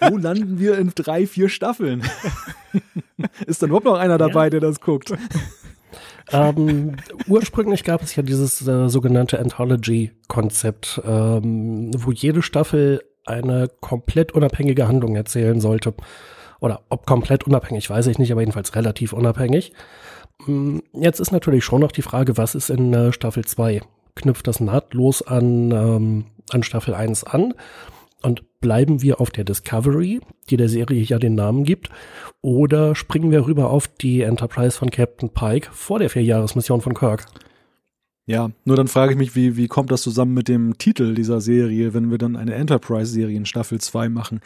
[0.00, 2.02] Wo landen wir in drei, vier Staffeln?
[3.46, 4.50] Ist dann überhaupt noch einer dabei, ja.
[4.50, 5.12] der das guckt?
[6.32, 6.96] ähm,
[7.28, 14.88] ursprünglich gab es ja dieses äh, sogenannte Anthology-Konzept, ähm, wo jede Staffel eine komplett unabhängige
[14.88, 15.94] Handlung erzählen sollte.
[16.60, 19.72] Oder ob komplett unabhängig, weiß ich nicht, aber jedenfalls relativ unabhängig.
[20.44, 23.82] Mm, jetzt ist natürlich schon noch die Frage, was ist in äh, Staffel 2?
[24.14, 27.54] Knüpft das nahtlos an, ähm, an Staffel 1 an?
[28.22, 30.20] Und bleiben wir auf der Discovery,
[30.50, 31.90] die der Serie ja den Namen gibt,
[32.42, 37.26] oder springen wir rüber auf die Enterprise von Captain Pike vor der Vierjahresmission von Kirk?
[38.26, 41.40] Ja, nur dann frage ich mich, wie, wie kommt das zusammen mit dem Titel dieser
[41.40, 44.40] Serie, wenn wir dann eine Enterprise-Serie in Staffel 2 machen?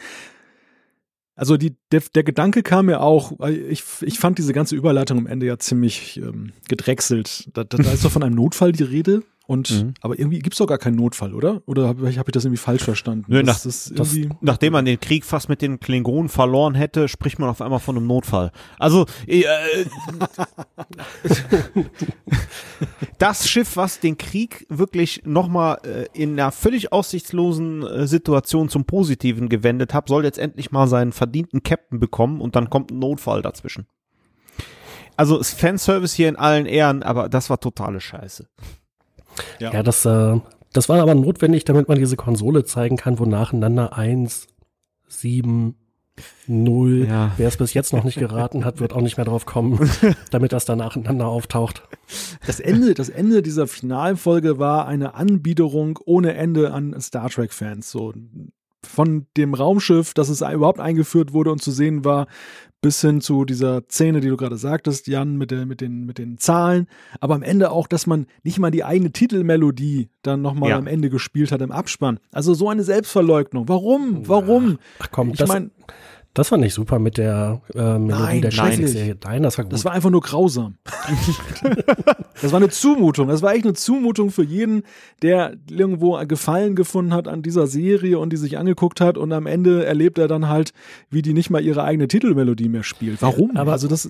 [1.35, 5.27] Also die, der, der Gedanke kam mir auch, ich, ich fand diese ganze Überleitung am
[5.27, 7.49] Ende ja ziemlich ähm, gedrechselt.
[7.53, 9.23] Da, da, da ist doch von einem Notfall die Rede.
[9.47, 9.93] Und mhm.
[10.01, 11.61] aber irgendwie gibt es doch gar keinen Notfall, oder?
[11.65, 13.25] Oder habe hab ich das irgendwie falsch verstanden?
[13.27, 17.39] Nö, nach, das, das, nachdem man den Krieg fast mit den Klingonen verloren hätte, spricht
[17.39, 18.51] man auf einmal von einem Notfall.
[18.77, 19.43] Also äh,
[23.17, 28.85] das Schiff, was den Krieg wirklich nochmal äh, in einer völlig aussichtslosen äh, Situation zum
[28.85, 32.99] Positiven gewendet hat, soll jetzt endlich mal seinen verdienten Captain bekommen und dann kommt ein
[32.99, 33.87] Notfall dazwischen.
[35.17, 38.47] Also Fanservice hier in allen Ehren, aber das war totale Scheiße.
[39.59, 40.39] Ja, ja das, äh,
[40.73, 44.47] das war aber notwendig, damit man diese Konsole zeigen kann, wo nacheinander 1,
[45.07, 45.75] 7,
[46.47, 47.07] 0.
[47.07, 47.31] Ja.
[47.37, 49.89] Wer es bis jetzt noch nicht geraten hat, wird auch nicht mehr drauf kommen,
[50.31, 51.83] damit das dann nacheinander auftaucht.
[52.45, 57.89] Das Ende, das Ende dieser Finalfolge war eine Anbiederung ohne Ende an Star Trek-Fans.
[57.89, 58.13] So
[58.85, 62.27] von dem Raumschiff, dass es überhaupt eingeführt wurde und zu sehen war,
[62.81, 66.17] bis hin zu dieser Szene, die du gerade sagtest, Jan, mit, der, mit, den, mit
[66.17, 66.87] den Zahlen,
[67.19, 70.77] aber am Ende auch, dass man nicht mal die eigene Titelmelodie dann nochmal ja.
[70.77, 72.19] am Ende gespielt hat im Abspann.
[72.31, 73.69] Also so eine Selbstverleugnung.
[73.69, 74.27] Warum?
[74.27, 74.79] Warum?
[74.97, 75.69] Ach komm, ich meine,
[76.33, 79.17] das war nicht super mit der äh, Melodie nein, der Scheißserie.
[79.23, 79.73] Nein, das war gut.
[79.73, 80.75] Das war einfach nur grausam.
[82.41, 83.27] das war eine Zumutung.
[83.27, 84.83] Das war echt eine Zumutung für jeden,
[85.21, 89.45] der irgendwo Gefallen gefunden hat an dieser Serie und die sich angeguckt hat und am
[89.45, 90.73] Ende erlebt er dann halt,
[91.09, 93.21] wie die nicht mal ihre eigene Titelmelodie mehr spielt.
[93.21, 93.57] Warum?
[93.57, 94.09] Aber also das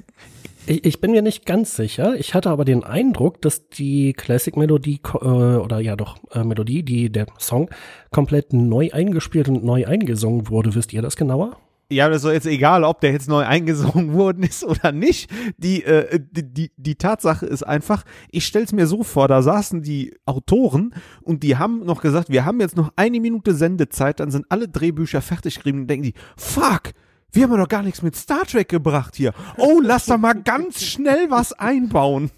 [0.67, 2.15] ich, ich bin mir nicht ganz sicher.
[2.15, 7.11] Ich hatte aber den Eindruck, dass die Classic-Melodie äh, oder ja doch äh, Melodie, die
[7.11, 7.69] der Song
[8.11, 10.75] komplett neu eingespielt und neu eingesungen wurde.
[10.75, 11.57] Wisst ihr das genauer?
[11.91, 15.29] Ja, das ist jetzt egal, ob der jetzt neu eingesungen worden ist oder nicht.
[15.57, 19.81] Die, äh, die, die, die Tatsache ist einfach, ich stell's mir so vor, da saßen
[19.81, 24.31] die Autoren und die haben noch gesagt, wir haben jetzt noch eine Minute Sendezeit, dann
[24.31, 26.91] sind alle Drehbücher fertig geschrieben und denken die, fuck,
[27.33, 29.33] wir haben ja noch gar nichts mit Star Trek gebracht hier.
[29.57, 32.29] Oh, lass da mal ganz schnell was einbauen.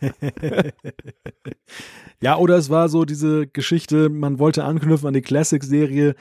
[2.20, 6.14] ja, oder es war so diese Geschichte, man wollte anknüpfen an die Classic-Serie,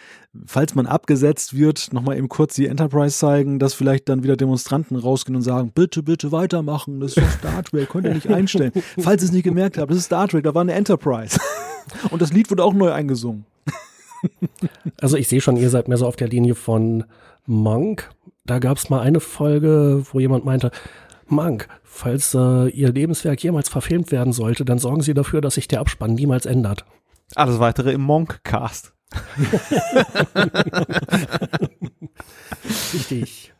[0.46, 4.98] falls man abgesetzt wird, nochmal eben kurz die Enterprise zeigen, dass vielleicht dann wieder Demonstranten
[4.98, 8.74] rausgehen und sagen, bitte, bitte weitermachen, das ist Star Trek, könnt ihr nicht einstellen.
[9.00, 11.40] falls ihr es nicht gemerkt habt, das ist Star Trek, da war eine Enterprise.
[12.12, 13.46] und das Lied wurde auch neu eingesungen.
[15.00, 17.06] Also ich sehe schon, ihr seid mehr so auf der Linie von
[17.46, 18.10] Monk.
[18.48, 20.72] Da gab es mal eine Folge, wo jemand meinte,
[21.28, 25.68] Monk, falls äh, Ihr Lebenswerk jemals verfilmt werden sollte, dann sorgen Sie dafür, dass sich
[25.68, 26.86] der Abspann niemals ändert.
[27.36, 28.94] Alles weitere im Monk-Cast.
[32.94, 33.54] Richtig.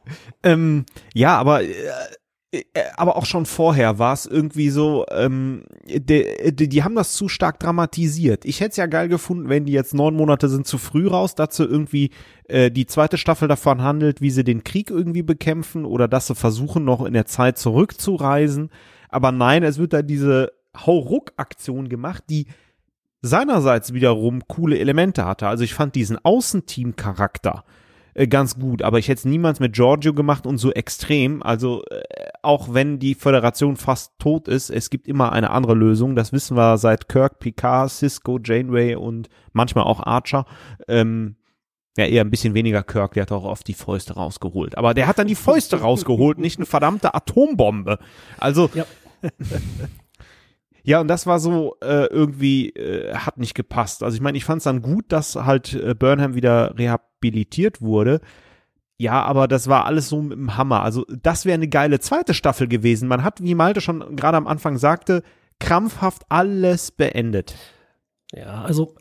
[0.44, 1.74] ähm, ja, aber äh,
[2.96, 7.28] aber auch schon vorher war es irgendwie so, ähm, die, die, die, haben das zu
[7.28, 8.46] stark dramatisiert.
[8.46, 11.36] Ich hätte es ja geil gefunden, wenn die jetzt neun Monate sind zu früh raus,
[11.36, 12.12] dazu irgendwie
[12.46, 16.36] äh, die zweite Staffel davon handelt, wie sie den Krieg irgendwie bekämpfen oder dass sie
[16.36, 18.70] versuchen, noch in der Zeit zurückzureisen.
[19.10, 22.48] Aber nein, es wird da diese Hauruck-Aktion gemacht, die
[23.22, 25.48] seinerseits wiederum coole Elemente hatte.
[25.48, 27.64] Also ich fand diesen Außenteam-Charakter
[28.14, 31.44] äh, ganz gut, aber ich hätte es niemals mit Giorgio gemacht und so extrem.
[31.44, 32.02] Also äh,
[32.44, 36.16] auch wenn die Föderation fast tot ist, es gibt immer eine andere Lösung.
[36.16, 40.46] Das wissen wir seit Kirk, Picard, Cisco, Janeway und manchmal auch Archer.
[40.88, 41.38] Ähm,
[41.98, 44.78] ja, eher ein bisschen weniger Kirk, der hat auch oft die Fäuste rausgeholt.
[44.78, 48.00] Aber der hat dann die Fäuste rausgeholt, nicht eine verdammte Atombombe.
[48.38, 48.86] Also, ja.
[50.88, 54.04] Ja, und das war so äh, irgendwie, äh, hat nicht gepasst.
[54.04, 58.22] Also ich meine, ich fand es dann gut, dass halt äh, Burnham wieder rehabilitiert wurde.
[58.98, 60.82] Ja, aber das war alles so mit dem Hammer.
[60.82, 63.08] Also das wäre eine geile zweite Staffel gewesen.
[63.08, 65.22] Man hat, wie Malte schon gerade am Anfang sagte,
[65.60, 67.56] krampfhaft alles beendet.
[68.34, 68.96] Ja, also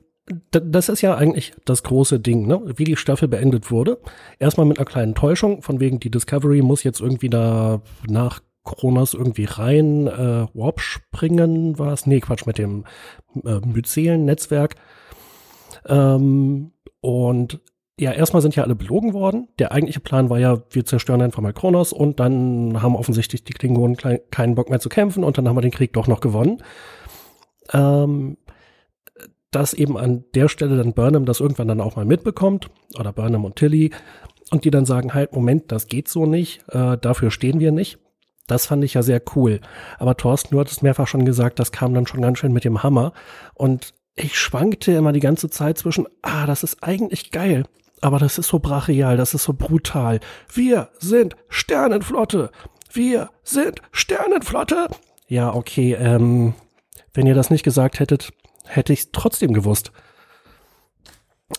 [0.51, 2.61] das ist ja eigentlich das große Ding, ne?
[2.77, 3.99] wie die Staffel beendet wurde.
[4.39, 9.15] Erstmal mit einer kleinen Täuschung, von wegen die Discovery muss jetzt irgendwie da nach Kronos
[9.15, 12.85] irgendwie rein, äh, Warp springen war es, nee, Quatsch, mit dem
[13.45, 14.75] äh, Myzelen-Netzwerk.
[15.87, 17.61] Ähm, und
[17.99, 19.49] ja, erstmal sind ja alle belogen worden.
[19.59, 23.55] Der eigentliche Plan war ja, wir zerstören einfach mal Kronos und dann haben offensichtlich die
[23.55, 23.97] Klingonen
[24.31, 26.63] keinen Bock mehr zu kämpfen und dann haben wir den Krieg doch noch gewonnen.
[27.73, 28.37] Ähm,
[29.51, 33.47] dass eben an der Stelle dann Burnham das irgendwann dann auch mal mitbekommt, oder Burnham
[33.47, 33.91] und Tilly,
[34.51, 37.99] und die dann sagen, halt, Moment, das geht so nicht, äh, dafür stehen wir nicht.
[38.47, 39.61] Das fand ich ja sehr cool.
[39.99, 42.83] Aber Thorsten, du hattest mehrfach schon gesagt, das kam dann schon ganz schön mit dem
[42.83, 43.13] Hammer.
[43.55, 47.65] Und ich schwankte immer die ganze Zeit zwischen, ah, das ist eigentlich geil,
[48.01, 50.21] aber das ist so brachial, das ist so brutal.
[50.53, 52.51] Wir sind Sternenflotte.
[52.93, 54.89] Wir sind Sternenflotte.
[55.29, 56.55] Ja, okay, ähm,
[57.15, 58.33] wenn ihr das nicht gesagt hättet,
[58.65, 59.93] hätte ich es trotzdem gewusst.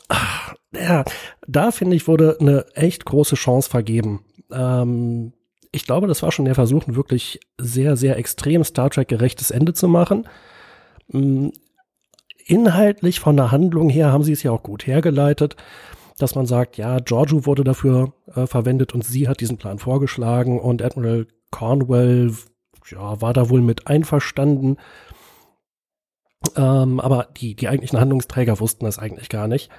[0.09, 1.03] Ach, ja,
[1.47, 4.25] da finde ich, wurde eine echt große Chance vergeben.
[4.51, 5.33] Ähm,
[5.71, 9.51] ich glaube, das war schon der Versuch, ein wirklich sehr, sehr extrem Star Trek gerechtes
[9.51, 10.27] Ende zu machen.
[11.09, 11.49] Mm,
[12.45, 15.55] inhaltlich von der Handlung her haben sie es ja auch gut hergeleitet,
[16.17, 20.59] dass man sagt, ja, Giorgio wurde dafür äh, verwendet und sie hat diesen Plan vorgeschlagen
[20.59, 22.33] und Admiral Cornwell
[22.89, 24.77] ja, war da wohl mit einverstanden.
[26.55, 29.69] Ähm, aber die, die eigentlichen Handlungsträger wussten das eigentlich gar nicht.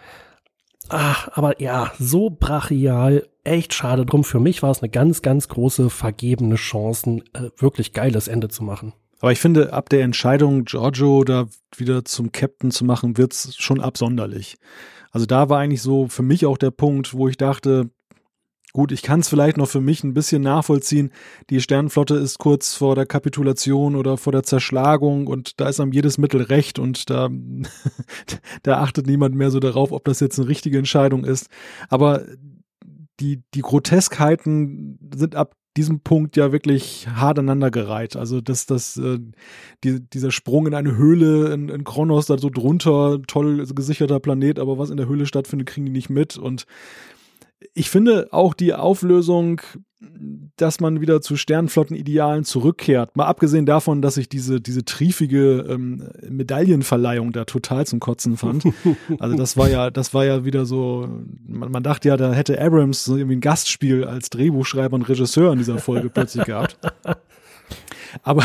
[0.88, 4.24] Ach, aber ja, so brachial, echt schade drum.
[4.24, 8.48] Für mich war es eine ganz, ganz große vergebene Chance, ein äh, wirklich geiles Ende
[8.48, 8.92] zu machen.
[9.20, 13.80] Aber ich finde, ab der Entscheidung, Giorgio da wieder zum Captain zu machen, wird's schon
[13.80, 14.56] absonderlich.
[15.10, 17.90] Also da war eigentlich so für mich auch der Punkt, wo ich dachte,
[18.74, 21.10] Gut, ich kann es vielleicht noch für mich ein bisschen nachvollziehen.
[21.48, 25.90] Die Sternenflotte ist kurz vor der Kapitulation oder vor der Zerschlagung und da ist am
[25.90, 27.30] jedes Mittel recht und da,
[28.62, 31.48] da achtet niemand mehr so darauf, ob das jetzt eine richtige Entscheidung ist.
[31.88, 32.26] Aber
[33.20, 38.16] die, die Groteskheiten sind ab diesem Punkt ja wirklich hart aneinandergereiht.
[38.16, 39.18] Also dass das äh,
[39.84, 44.58] die, dieser Sprung in eine Höhle in, in Kronos da so drunter, toll gesicherter Planet,
[44.58, 46.66] aber was in der Höhle stattfindet, kriegen die nicht mit und
[47.74, 49.60] ich finde auch die Auflösung,
[50.56, 56.08] dass man wieder zu Sternflottenidealen zurückkehrt, mal abgesehen davon, dass ich diese, diese triefige ähm,
[56.28, 58.64] Medaillenverleihung da total zum Kotzen fand.
[59.18, 61.08] Also das war ja, das war ja wieder so,
[61.46, 65.52] man, man dachte ja, da hätte Abrams so irgendwie ein Gastspiel als Drehbuchschreiber und Regisseur
[65.52, 66.78] in dieser Folge plötzlich gehabt.
[68.22, 68.44] Aber,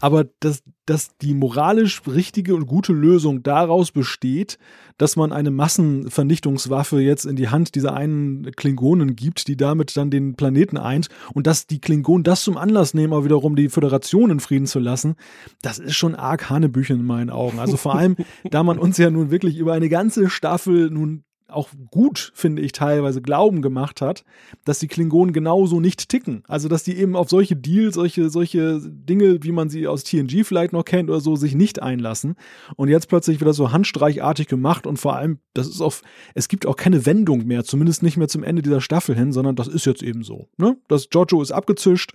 [0.00, 4.58] aber dass, dass die moralisch richtige und gute Lösung daraus besteht,
[4.98, 10.10] dass man eine Massenvernichtungswaffe jetzt in die Hand dieser einen Klingonen gibt, die damit dann
[10.10, 14.30] den Planeten eint und dass die Klingonen das zum Anlass nehmen, auch wiederum die Föderation
[14.30, 15.16] in Frieden zu lassen,
[15.60, 17.58] das ist schon arg Hanebüchen in meinen Augen.
[17.58, 18.16] Also vor allem,
[18.50, 22.72] da man uns ja nun wirklich über eine ganze Staffel nun auch gut, finde ich,
[22.72, 24.24] teilweise Glauben gemacht hat,
[24.64, 26.42] dass die Klingonen genauso nicht ticken.
[26.48, 30.44] Also, dass die eben auf solche Deals, solche, solche Dinge, wie man sie aus TNG
[30.44, 32.34] vielleicht noch kennt oder so, sich nicht einlassen.
[32.74, 36.02] Und jetzt plötzlich wird das so handstreichartig gemacht und vor allem, das ist auf,
[36.34, 39.56] es gibt auch keine Wendung mehr, zumindest nicht mehr zum Ende dieser Staffel hin, sondern
[39.56, 40.48] das ist jetzt eben so.
[40.56, 40.76] Ne?
[40.88, 42.12] Das Giorgio ist abgezischt.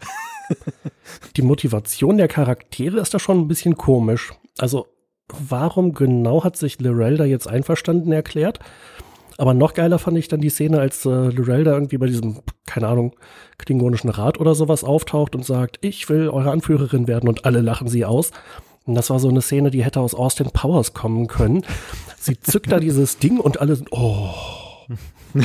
[1.38, 4.34] Die Motivation der Charaktere ist da schon ein bisschen komisch.
[4.58, 4.88] Also,
[5.50, 8.60] warum genau hat sich Lorel da jetzt einverstanden erklärt?
[9.38, 12.40] Aber noch geiler fand ich dann die Szene, als äh, Lorel da irgendwie bei diesem,
[12.66, 13.16] keine Ahnung,
[13.58, 17.88] klingonischen Rat oder sowas auftaucht und sagt, ich will eure Anführerin werden und alle lachen
[17.88, 18.32] sie aus.
[18.86, 21.64] Und das war so eine Szene, die hätte aus Austin Powers kommen können.
[22.18, 24.30] Sie zückt da dieses Ding und alle sind, oh.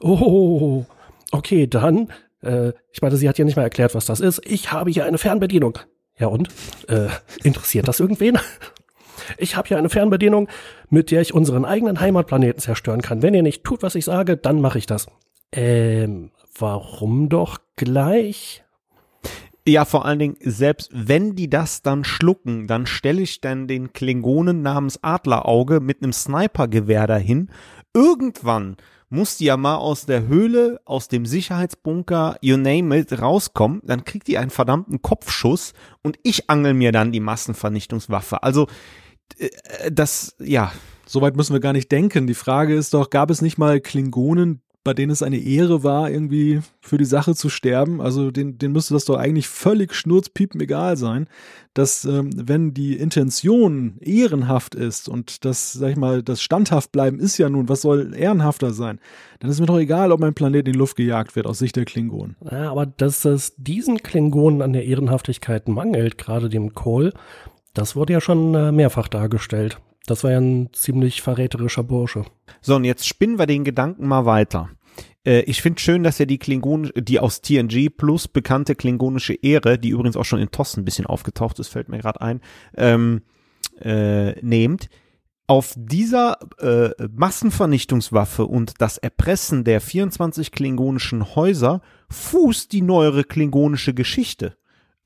[0.00, 0.84] oh,
[1.30, 2.08] okay, dann,
[2.42, 4.40] äh, ich meine, sie hat ja nicht mal erklärt, was das ist.
[4.44, 5.78] Ich habe hier eine Fernbedienung.
[6.18, 6.48] Ja und?
[6.88, 7.08] Äh,
[7.44, 8.38] interessiert das irgendwen?
[9.36, 10.48] Ich habe hier eine Fernbedienung,
[10.90, 13.22] mit der ich unseren eigenen Heimatplaneten zerstören kann.
[13.22, 15.06] Wenn ihr nicht tut, was ich sage, dann mache ich das.
[15.52, 18.64] Ähm, warum doch gleich?
[19.66, 23.92] Ja, vor allen Dingen, selbst wenn die das dann schlucken, dann stelle ich dann den
[23.92, 27.50] Klingonen namens Adlerauge mit einem Snipergewehr dahin.
[27.92, 28.78] Irgendwann
[29.10, 34.04] muss die ja mal aus der Höhle, aus dem Sicherheitsbunker, you name it, rauskommen, dann
[34.04, 38.42] kriegt die einen verdammten Kopfschuss und ich angel mir dann die Massenvernichtungswaffe.
[38.42, 38.68] Also
[39.90, 40.72] das, ja.
[41.06, 42.26] Soweit müssen wir gar nicht denken.
[42.26, 46.10] Die Frage ist doch, gab es nicht mal Klingonen, bei denen es eine Ehre war,
[46.10, 48.00] irgendwie für die Sache zu sterben?
[48.00, 51.28] Also denen, denen müsste das doch eigentlich völlig schnurzpiepen egal sein,
[51.74, 57.20] dass ähm, wenn die Intention ehrenhaft ist und das, sag ich mal, das standhaft bleiben
[57.20, 58.98] ist ja nun, was soll ehrenhafter sein?
[59.40, 61.76] Dann ist mir doch egal, ob mein Planet in die Luft gejagt wird, aus Sicht
[61.76, 62.36] der Klingonen.
[62.50, 67.12] Ja, aber dass es diesen Klingonen an der Ehrenhaftigkeit mangelt, gerade dem Kohl,
[67.78, 69.80] das wurde ja schon äh, mehrfach dargestellt.
[70.06, 72.24] Das war ja ein ziemlich verräterischer Bursche.
[72.60, 74.70] So, und jetzt spinnen wir den Gedanken mal weiter.
[75.24, 79.78] Äh, ich finde schön, dass er die Klingon, die aus TNG plus bekannte klingonische Ehre,
[79.78, 82.40] die übrigens auch schon in TOS ein bisschen aufgetaucht ist, fällt mir gerade ein,
[82.76, 83.22] ähm,
[83.80, 84.88] äh, nehmt.
[85.46, 93.94] Auf dieser äh, Massenvernichtungswaffe und das Erpressen der 24 klingonischen Häuser fußt die neuere klingonische
[93.94, 94.56] Geschichte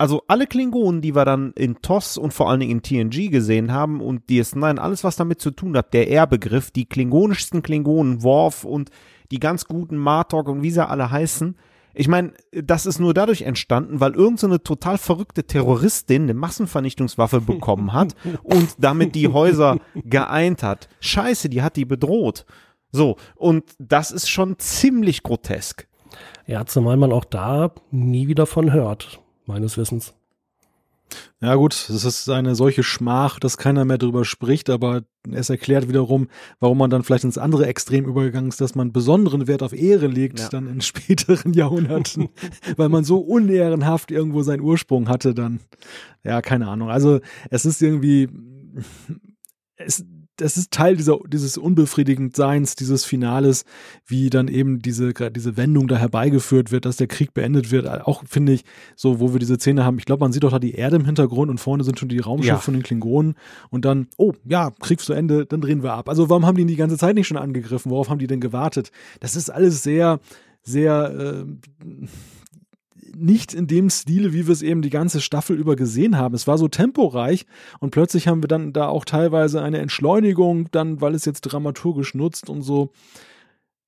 [0.03, 3.72] also alle Klingonen, die wir dann in TOS und vor allen Dingen in TNG gesehen
[3.72, 8.64] haben und DS9, alles was damit zu tun hat, der R-Begriff, die klingonischsten Klingonen, Worf
[8.64, 8.90] und
[9.30, 11.55] die ganz guten Martok und wie sie alle heißen,
[11.94, 17.40] ich meine, das ist nur dadurch entstanden, weil irgendeine so total verrückte Terroristin eine Massenvernichtungswaffe
[17.53, 20.88] bekommen hat und damit die Häuser geeint hat.
[20.98, 22.44] Scheiße, die hat die bedroht.
[22.90, 25.86] So, und das ist schon ziemlich grotesk.
[26.48, 29.22] Ja, zumal man auch da nie wieder von hört
[29.53, 30.14] meines Wissens.
[31.42, 35.88] Ja gut, es ist eine solche Schmach, dass keiner mehr drüber spricht, aber es erklärt
[35.88, 36.28] wiederum,
[36.59, 40.07] warum man dann vielleicht ins andere Extrem übergegangen ist, dass man besonderen Wert auf Ehre
[40.07, 40.48] legt, ja.
[40.48, 42.30] dann in späteren Jahrhunderten,
[42.76, 45.61] weil man so unehrenhaft irgendwo seinen Ursprung hatte, dann,
[46.24, 46.88] ja, keine Ahnung.
[46.88, 48.28] Also es ist irgendwie,
[49.76, 50.07] es,
[50.43, 53.64] das ist Teil dieser, dieses unbefriedigend Seins, dieses Finales,
[54.07, 57.86] wie dann eben diese, diese Wendung da herbeigeführt wird, dass der Krieg beendet wird.
[57.86, 58.64] Auch finde ich,
[58.97, 61.05] so, wo wir diese Szene haben, ich glaube, man sieht doch da die Erde im
[61.05, 62.59] Hintergrund und vorne sind schon die Raumschiffe ja.
[62.59, 63.34] von den Klingonen
[63.70, 66.09] und dann, oh, ja, Krieg zu Ende, dann drehen wir ab.
[66.09, 67.90] Also warum haben die die ganze Zeit nicht schon angegriffen?
[67.90, 68.90] Worauf haben die denn gewartet?
[69.20, 70.20] Das ist alles sehr,
[70.62, 72.07] sehr, äh,
[73.17, 76.35] nicht in dem Stile, wie wir es eben die ganze Staffel über gesehen haben.
[76.35, 77.47] Es war so temporeich
[77.81, 82.15] und plötzlich haben wir dann da auch teilweise eine Entschleunigung, dann, weil es jetzt dramaturgisch
[82.15, 82.91] nutzt und so.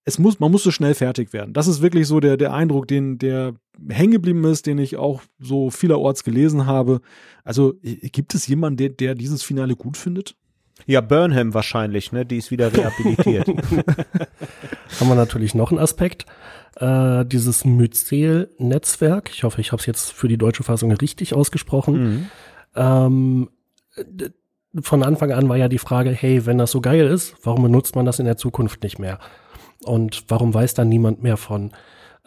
[0.06, 1.54] Es muss, man musste schnell fertig werden.
[1.54, 3.54] Das ist wirklich so der, der Eindruck, den, der
[3.88, 7.00] hängen geblieben ist, den ich auch so vielerorts gelesen habe.
[7.42, 10.36] Also, gibt es jemanden, der, der dieses Finale gut findet?
[10.86, 12.26] Ja, Burnham wahrscheinlich, ne?
[12.26, 13.48] Die ist wieder rehabilitiert.
[15.00, 16.26] Haben wir natürlich noch einen Aspekt
[16.76, 19.30] äh, dieses Myzel-Netzwerk.
[19.30, 22.02] Ich hoffe, ich habe es jetzt für die deutsche Fassung richtig ausgesprochen.
[22.02, 22.30] Mhm.
[22.74, 23.48] Ähm,
[24.80, 27.94] von Anfang an war ja die Frage, hey, wenn das so geil ist, warum benutzt
[27.94, 29.18] man das in der Zukunft nicht mehr?
[29.84, 31.72] Und warum weiß dann niemand mehr von?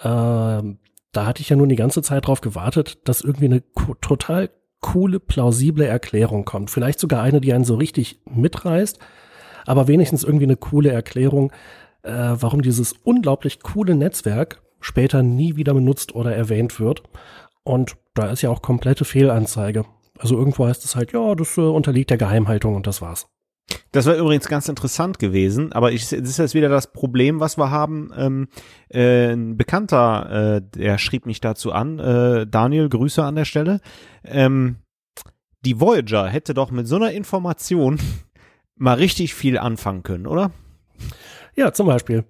[0.01, 0.79] Ähm,
[1.11, 3.63] da hatte ich ja nun die ganze Zeit drauf gewartet, dass irgendwie eine
[4.01, 4.49] total
[4.79, 6.69] coole, plausible Erklärung kommt.
[6.69, 8.99] Vielleicht sogar eine, die einen so richtig mitreißt,
[9.65, 11.51] aber wenigstens irgendwie eine coole Erklärung,
[12.07, 17.03] äh, warum dieses unglaublich coole Netzwerk später nie wieder benutzt oder erwähnt wird.
[17.63, 19.85] Und da ist ja auch komplette Fehlanzeige.
[20.17, 23.27] Also irgendwo heißt es halt, ja, das äh, unterliegt der Geheimhaltung und das war's.
[23.91, 27.57] Das war übrigens ganz interessant gewesen, aber ich, das ist jetzt wieder das Problem, was
[27.57, 28.11] wir haben.
[28.17, 28.47] Ähm,
[28.89, 33.81] äh, ein Bekannter, äh, der schrieb mich dazu an, äh, Daniel, Grüße an der Stelle.
[34.23, 34.77] Ähm,
[35.65, 37.99] die Voyager hätte doch mit so einer Information
[38.75, 40.51] mal richtig viel anfangen können, oder?
[41.57, 42.23] Ja, zum Beispiel.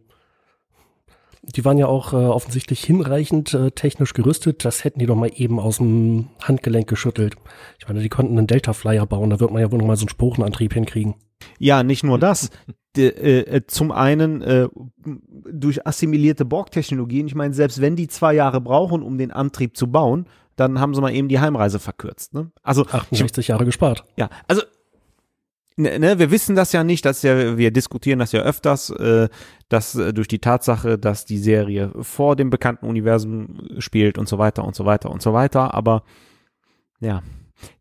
[1.44, 4.66] Die waren ja auch äh, offensichtlich hinreichend äh, technisch gerüstet.
[4.66, 7.36] Das hätten die doch mal eben aus dem Handgelenk geschüttelt.
[7.80, 9.30] Ich meine, die konnten einen Delta Flyer bauen.
[9.30, 11.16] Da wird man ja wohl noch mal so einen Sporenantrieb hinkriegen.
[11.60, 12.50] Ja, nicht nur das.
[12.96, 14.68] De, äh, äh, zum einen äh,
[15.52, 17.28] durch assimilierte Borg-Technologien.
[17.28, 20.26] Ich meine, selbst wenn die zwei Jahre brauchen, um den Antrieb zu bauen,
[20.56, 22.34] dann haben sie mal eben die Heimreise verkürzt.
[22.34, 22.52] Ne?
[22.64, 24.04] Also 68 ich, Jahre gespart.
[24.18, 24.64] Ja, also
[25.80, 29.30] Ne, ne, wir wissen das ja nicht, dass ja, wir diskutieren das ja öfters, äh,
[29.70, 34.40] dass äh, durch die Tatsache, dass die Serie vor dem bekannten Universum spielt und so
[34.40, 36.04] weiter und so weiter und so weiter, aber
[37.00, 37.22] ja.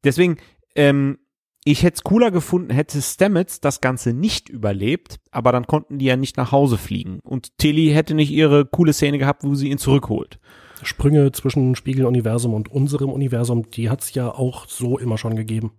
[0.04, 0.36] Deswegen,
[0.74, 1.18] ähm,
[1.64, 6.04] ich hätte es cooler gefunden, hätte Stamets das Ganze nicht überlebt, aber dann konnten die
[6.04, 7.20] ja nicht nach Hause fliegen.
[7.24, 10.38] Und Tilly hätte nicht ihre coole Szene gehabt, wo sie ihn zurückholt.
[10.82, 15.72] Sprünge zwischen Spiegeluniversum und unserem Universum, die hat es ja auch so immer schon gegeben.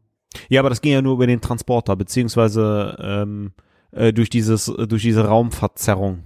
[0.50, 3.54] Ja, aber das ging ja nur über den Transporter, beziehungsweise ähm,
[3.92, 6.24] äh, durch, dieses, äh, durch diese Raumverzerrung,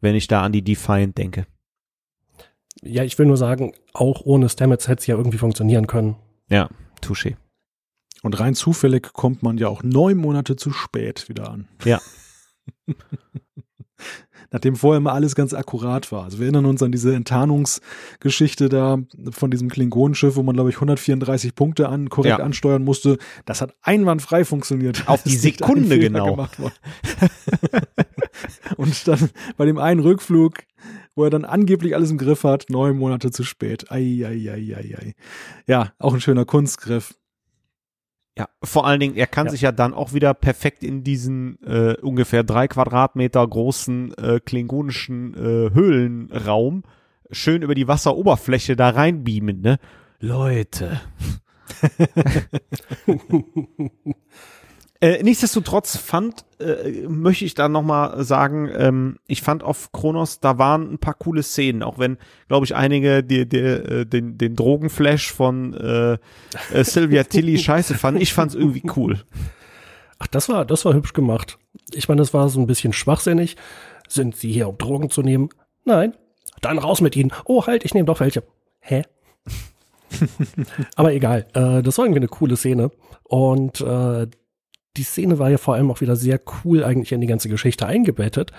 [0.00, 1.46] wenn ich da an die Defiant denke.
[2.82, 6.16] Ja, ich will nur sagen, auch ohne Stamets hätte es ja irgendwie funktionieren können.
[6.48, 6.68] Ja,
[7.02, 7.36] touché.
[8.22, 11.68] Und rein zufällig kommt man ja auch neun Monate zu spät wieder an.
[11.84, 12.00] Ja.
[14.50, 16.24] nachdem vorher immer alles ganz akkurat war.
[16.24, 18.98] Also wir erinnern uns an diese Enttarnungsgeschichte da
[19.30, 22.44] von diesem Klingonenschiff, wo man, glaube ich, 134 Punkte an, korrekt ja.
[22.44, 23.18] ansteuern musste.
[23.44, 25.04] Das hat einwandfrei funktioniert.
[25.06, 26.48] Auf die Sekunde genau.
[28.76, 30.58] Und dann bei dem einen Rückflug,
[31.14, 33.90] wo er dann angeblich alles im Griff hat, neun Monate zu spät.
[33.90, 35.14] Ei, ei, ei, ei, ei.
[35.66, 37.14] Ja, auch ein schöner Kunstgriff.
[38.40, 39.50] Ja, vor allen Dingen, er kann ja.
[39.50, 45.34] sich ja dann auch wieder perfekt in diesen äh, ungefähr drei Quadratmeter großen äh, klingonischen
[45.34, 46.84] äh, Höhlenraum
[47.30, 49.78] schön über die Wasseroberfläche da reinbeamen, ne?
[50.20, 51.02] Leute.
[55.02, 60.58] Äh, nichtsdestotrotz fand, äh, möchte ich da nochmal sagen, ähm, ich fand auf Kronos, da
[60.58, 64.56] waren ein paar coole Szenen, auch wenn, glaube ich, einige die, die, äh, den, den
[64.56, 66.18] Drogenflash von äh,
[66.74, 68.20] äh, Sylvia Tilly scheiße fanden.
[68.20, 69.24] Ich fand es irgendwie cool.
[70.18, 71.58] Ach, das war, das war hübsch gemacht.
[71.92, 73.56] Ich meine, das war so ein bisschen schwachsinnig.
[74.06, 75.48] Sind Sie hier, um Drogen zu nehmen?
[75.86, 76.14] Nein.
[76.60, 77.32] Dann raus mit Ihnen.
[77.46, 78.42] Oh, halt, ich nehme doch welche.
[78.80, 79.04] Hä?
[80.96, 82.90] Aber egal, äh, das war irgendwie eine coole Szene.
[83.22, 84.26] Und äh,
[84.96, 87.86] die Szene war ja vor allem auch wieder sehr cool eigentlich in die ganze Geschichte
[87.86, 88.52] eingebettet,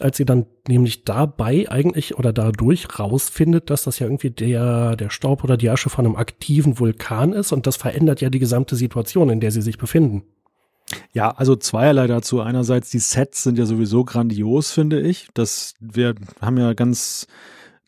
[0.00, 5.10] als sie dann nämlich dabei eigentlich oder dadurch rausfindet, dass das ja irgendwie der, der
[5.10, 8.74] Staub oder die Asche von einem aktiven Vulkan ist und das verändert ja die gesamte
[8.74, 10.24] Situation, in der sie sich befinden.
[11.12, 12.40] Ja, also zweierlei dazu.
[12.40, 15.28] Einerseits die Sets sind ja sowieso grandios, finde ich.
[15.34, 17.26] Das wir haben ja ganz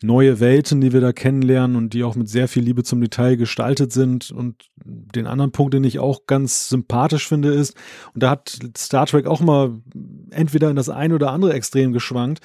[0.03, 3.35] neue Welten, die wir da kennenlernen und die auch mit sehr viel Liebe zum Detail
[3.35, 4.31] gestaltet sind.
[4.31, 7.75] Und den anderen Punkt, den ich auch ganz sympathisch finde, ist,
[8.13, 9.79] und da hat Star Trek auch mal
[10.31, 12.41] entweder in das eine oder andere Extrem geschwankt,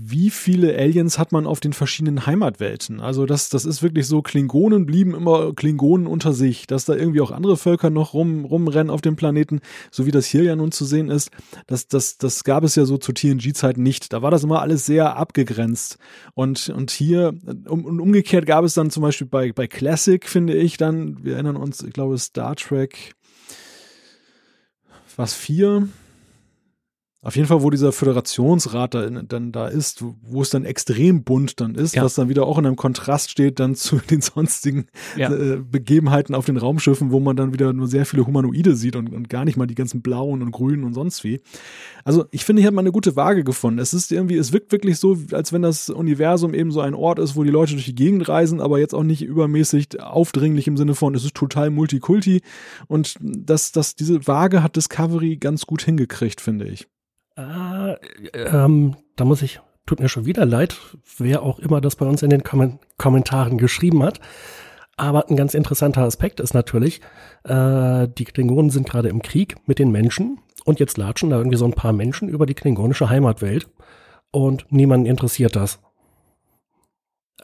[0.00, 3.00] wie viele Aliens hat man auf den verschiedenen Heimatwelten?
[3.00, 7.20] Also das, das ist wirklich so, Klingonen blieben immer Klingonen unter sich, dass da irgendwie
[7.20, 9.60] auch andere Völker noch rum, rumrennen auf dem Planeten,
[9.90, 11.30] so wie das hier ja nun zu sehen ist,
[11.66, 14.12] das, das, das gab es ja so zu TNG-Zeiten nicht.
[14.12, 15.98] Da war das immer alles sehr abgegrenzt.
[16.34, 17.34] Und, und hier,
[17.66, 21.34] um, und umgekehrt gab es dann zum Beispiel bei, bei Classic, finde ich, dann, wir
[21.34, 23.14] erinnern uns, ich glaube, Star Trek,
[25.16, 25.88] was, vier?
[27.24, 31.60] Auf jeden Fall, wo dieser Föderationsrat da, dann da ist, wo es dann extrem bunt
[31.60, 32.02] dann ist, ja.
[32.02, 35.32] was dann wieder auch in einem Kontrast steht dann zu den sonstigen ja.
[35.32, 39.12] äh, Begebenheiten auf den Raumschiffen, wo man dann wieder nur sehr viele Humanoide sieht und,
[39.12, 41.40] und, gar nicht mal die ganzen blauen und grünen und sonst wie.
[42.04, 43.78] Also ich finde, hier hat man eine gute Waage gefunden.
[43.78, 47.20] Es ist irgendwie, es wirkt wirklich so, als wenn das Universum eben so ein Ort
[47.20, 50.76] ist, wo die Leute durch die Gegend reisen, aber jetzt auch nicht übermäßig aufdringlich im
[50.76, 52.40] Sinne von, es ist total Multikulti
[52.88, 56.88] und das, das, diese Waage hat Discovery ganz gut hingekriegt, finde ich.
[57.36, 57.92] Äh,
[58.34, 60.76] ähm, da muss ich, tut mir schon wieder leid,
[61.18, 64.20] wer auch immer das bei uns in den Kom Kommentaren geschrieben hat.
[64.96, 67.00] Aber ein ganz interessanter Aspekt ist natürlich,
[67.44, 71.56] äh, die Klingonen sind gerade im Krieg mit den Menschen und jetzt latschen da irgendwie
[71.56, 73.68] so ein paar Menschen über die klingonische Heimatwelt
[74.30, 75.80] und niemanden interessiert das.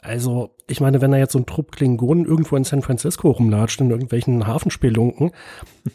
[0.01, 3.81] Also, ich meine, wenn da jetzt so ein Trupp Klingonen irgendwo in San Francisco rumlatscht,
[3.81, 5.31] in irgendwelchen Hafenspelunken,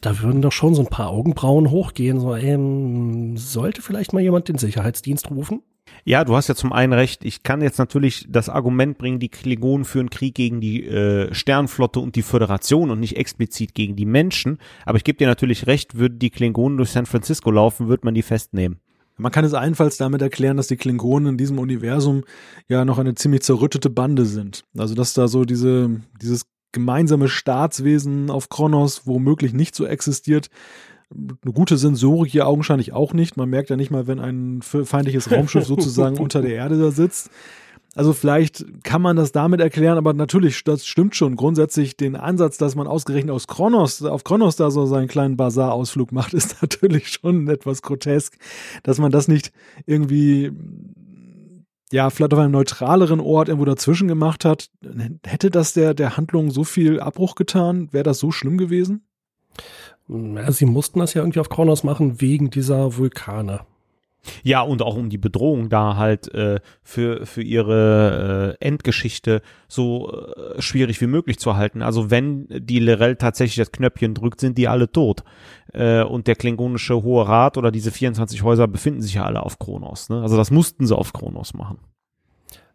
[0.00, 2.20] da würden doch schon so ein paar Augenbrauen hochgehen.
[2.20, 5.62] So, ähm, sollte vielleicht mal jemand den Sicherheitsdienst rufen?
[6.04, 7.24] Ja, du hast ja zum einen recht.
[7.24, 12.00] Ich kann jetzt natürlich das Argument bringen, die Klingonen führen Krieg gegen die äh, Sternflotte
[12.00, 14.58] und die Föderation und nicht explizit gegen die Menschen.
[14.84, 18.14] Aber ich gebe dir natürlich recht, würden die Klingonen durch San Francisco laufen, würde man
[18.14, 18.80] die festnehmen.
[19.16, 22.24] Man kann es allenfalls damit erklären, dass die Klingonen in diesem Universum
[22.68, 24.64] ja noch eine ziemlich zerrüttete Bande sind.
[24.76, 30.48] Also dass da so diese, dieses gemeinsame Staatswesen auf Kronos womöglich nicht so existiert.
[31.10, 33.36] Eine gute Sensorik hier augenscheinlich auch nicht.
[33.36, 37.30] Man merkt ja nicht mal, wenn ein feindliches Raumschiff sozusagen unter der Erde da sitzt.
[37.94, 41.36] Also vielleicht kann man das damit erklären, aber natürlich, das stimmt schon.
[41.36, 46.12] Grundsätzlich den Ansatz, dass man ausgerechnet aus Kronos, auf Kronos da so seinen kleinen Bazar-Ausflug
[46.12, 48.36] macht, ist natürlich schon etwas grotesk,
[48.82, 49.52] dass man das nicht
[49.86, 50.52] irgendwie
[51.92, 54.70] ja, vielleicht auf einem neutraleren Ort irgendwo dazwischen gemacht hat,
[55.24, 57.88] hätte das der, der Handlung so viel Abbruch getan?
[57.92, 59.06] Wäre das so schlimm gewesen?
[60.08, 63.60] Sie mussten das ja irgendwie auf Kronos machen wegen dieser Vulkane.
[64.42, 70.12] Ja, und auch um die Bedrohung da halt äh, für, für ihre äh, Endgeschichte so
[70.12, 71.82] äh, schwierig wie möglich zu halten.
[71.82, 75.24] Also wenn die Lorel tatsächlich das Knöpfchen drückt, sind die alle tot.
[75.72, 79.58] Äh, und der klingonische Hohe Rat oder diese 24 Häuser befinden sich ja alle auf
[79.58, 80.08] Kronos.
[80.08, 80.22] Ne?
[80.22, 81.78] Also das mussten sie auf Kronos machen.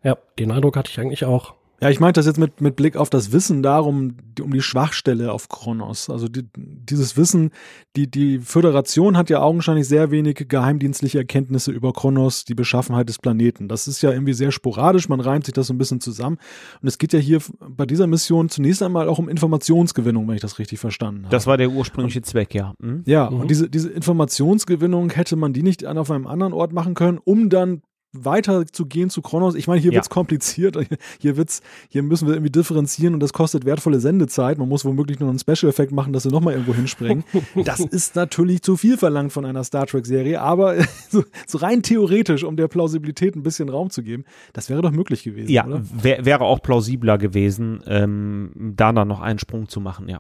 [0.04, 1.56] Ja, den Eindruck hatte ich eigentlich auch.
[1.82, 4.62] Ja, ich meinte das jetzt mit, mit Blick auf das Wissen darum, die, um die
[4.62, 6.10] Schwachstelle auf Kronos.
[6.10, 7.52] Also die, dieses Wissen,
[7.96, 13.20] die, die Föderation hat ja augenscheinlich sehr wenig geheimdienstliche Erkenntnisse über Kronos, die Beschaffenheit des
[13.20, 13.68] Planeten.
[13.68, 16.38] Das ist ja irgendwie sehr sporadisch, man reimt sich das so ein bisschen zusammen.
[16.82, 20.42] Und es geht ja hier bei dieser Mission zunächst einmal auch um Informationsgewinnung, wenn ich
[20.42, 21.32] das richtig verstanden habe.
[21.32, 22.74] Das war der ursprüngliche Zweck, ja.
[22.80, 23.04] Mhm.
[23.06, 23.42] Ja, mhm.
[23.42, 27.20] und diese, diese Informationsgewinnung hätte man die nicht an auf einem anderen Ort machen können,
[27.24, 27.82] um dann
[28.14, 29.56] weiter zu gehen zu Kronos.
[29.56, 29.96] Ich meine, hier ja.
[29.96, 30.78] wird's kompliziert.
[31.20, 34.58] Hier wird's, hier müssen wir irgendwie differenzieren und das kostet wertvolle Sendezeit.
[34.58, 37.24] Man muss womöglich nur einen Special-Effekt machen, dass sie nochmal irgendwo hinspringen.
[37.66, 40.76] das ist natürlich zu viel verlangt von einer Star Trek-Serie, aber
[41.10, 44.92] so, so, rein theoretisch, um der Plausibilität ein bisschen Raum zu geben, das wäre doch
[44.92, 45.52] möglich gewesen.
[45.52, 50.20] Ja, wär, wäre auch plausibler gewesen, ähm, da dann noch einen Sprung zu machen, ja.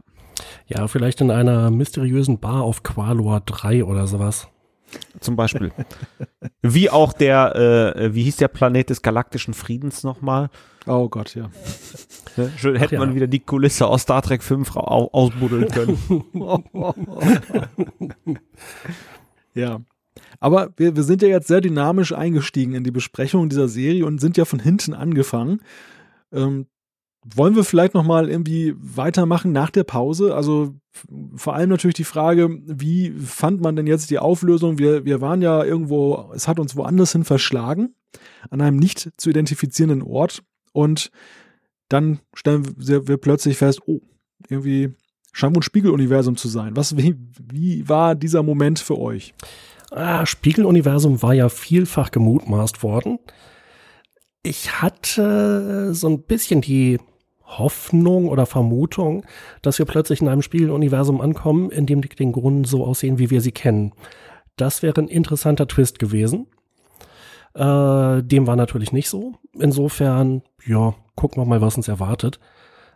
[0.68, 4.48] Ja, vielleicht in einer mysteriösen Bar auf Qualor 3 oder sowas.
[5.20, 5.72] Zum Beispiel.
[6.62, 10.50] wie auch der, äh, wie hieß der Planet des galaktischen Friedens nochmal?
[10.86, 11.50] Oh Gott, ja.
[12.38, 12.52] Ne?
[12.58, 13.00] Schön, hätte ja.
[13.00, 16.24] man wieder die Kulisse aus Star Trek 5 ausbuddeln können.
[19.54, 19.82] ja.
[20.40, 24.20] Aber wir, wir sind ja jetzt sehr dynamisch eingestiegen in die Besprechung dieser Serie und
[24.20, 25.62] sind ja von hinten angefangen.
[26.32, 26.68] Ähm,
[27.26, 30.36] wollen wir vielleicht noch mal irgendwie weitermachen nach der Pause?
[30.36, 30.76] Also
[31.36, 34.80] vor allem natürlich die Frage, wie fand man denn jetzt die Auflösung?
[34.80, 37.95] Wir, wir waren ja irgendwo, es hat uns woanders hin verschlagen,
[38.49, 40.43] an einem nicht zu identifizierenden Ort.
[40.72, 41.11] Und
[41.89, 43.99] dann stellen wir, wir plötzlich fest, oh,
[44.47, 44.93] irgendwie
[45.32, 46.76] scheint wohl ein Spiegeluniversum zu sein.
[46.76, 47.15] Was, wie,
[47.51, 49.34] wie war dieser Moment für euch?
[49.91, 53.20] Ah, Spiegeluniversum war ja vielfach gemutmaßt worden.
[54.42, 57.00] Ich hatte so ein bisschen die
[57.44, 59.26] Hoffnung oder Vermutung,
[59.62, 63.42] dass wir plötzlich in einem Spieluniversum ankommen, in dem die Klingonen so aussehen, wie wir
[63.42, 63.94] sie kennen.
[64.56, 66.48] Das wäre ein interessanter Twist gewesen.
[67.54, 69.34] Äh, dem war natürlich nicht so.
[69.58, 72.40] Insofern, ja, gucken wir mal, was uns erwartet.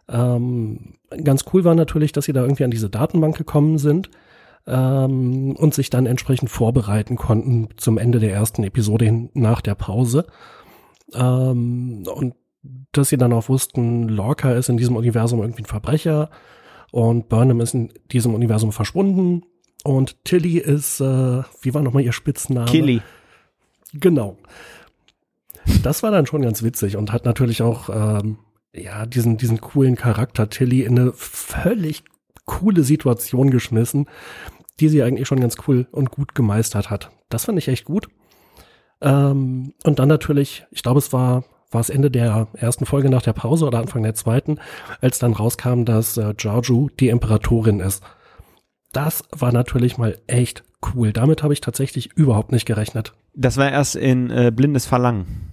[0.07, 4.09] Ähm, ganz cool war natürlich, dass sie da irgendwie an diese Datenbank gekommen sind
[4.67, 9.75] ähm, und sich dann entsprechend vorbereiten konnten zum Ende der ersten Episode hin, nach der
[9.75, 10.25] Pause.
[11.15, 12.35] Ähm, und
[12.91, 16.29] dass sie dann auch wussten, Lorca ist in diesem Universum irgendwie ein Verbrecher
[16.91, 19.43] und Burnham ist in diesem Universum verschwunden
[19.83, 22.69] und Tilly ist, äh, wie war nochmal ihr Spitzname?
[22.69, 23.01] Killy.
[23.93, 24.37] Genau.
[25.81, 28.37] Das war dann schon ganz witzig und hat natürlich auch ähm,
[28.73, 32.03] ja diesen diesen coolen Charakter Tilly in eine völlig
[32.45, 34.07] coole Situation geschmissen,
[34.79, 37.11] die sie eigentlich schon ganz cool und gut gemeistert hat.
[37.29, 38.07] Das fand ich echt gut.
[39.03, 41.43] Ähm, und dann natürlich, ich glaube, es war
[41.73, 44.59] war es Ende der ersten Folge nach der Pause oder Anfang der zweiten,
[45.01, 48.03] als dann rauskam, dass äh, Giorgio die Imperatorin ist.
[48.91, 51.11] Das war natürlich mal echt cool.
[51.13, 53.13] Damit habe ich tatsächlich überhaupt nicht gerechnet.
[53.33, 55.49] Das war erst in äh, Blindes Verlangen.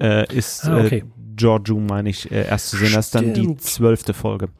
[0.00, 0.98] Äh, ist ah, okay.
[0.98, 2.92] äh, Giorgio, meine ich, äh, erst zu sehen.
[2.92, 4.50] Das ist dann die zwölfte Folge.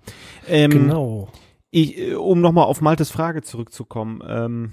[0.49, 1.28] Ähm, genau.
[1.70, 4.20] Ich, äh, um nochmal auf Maltes Frage zurückzukommen.
[4.26, 4.72] Ähm,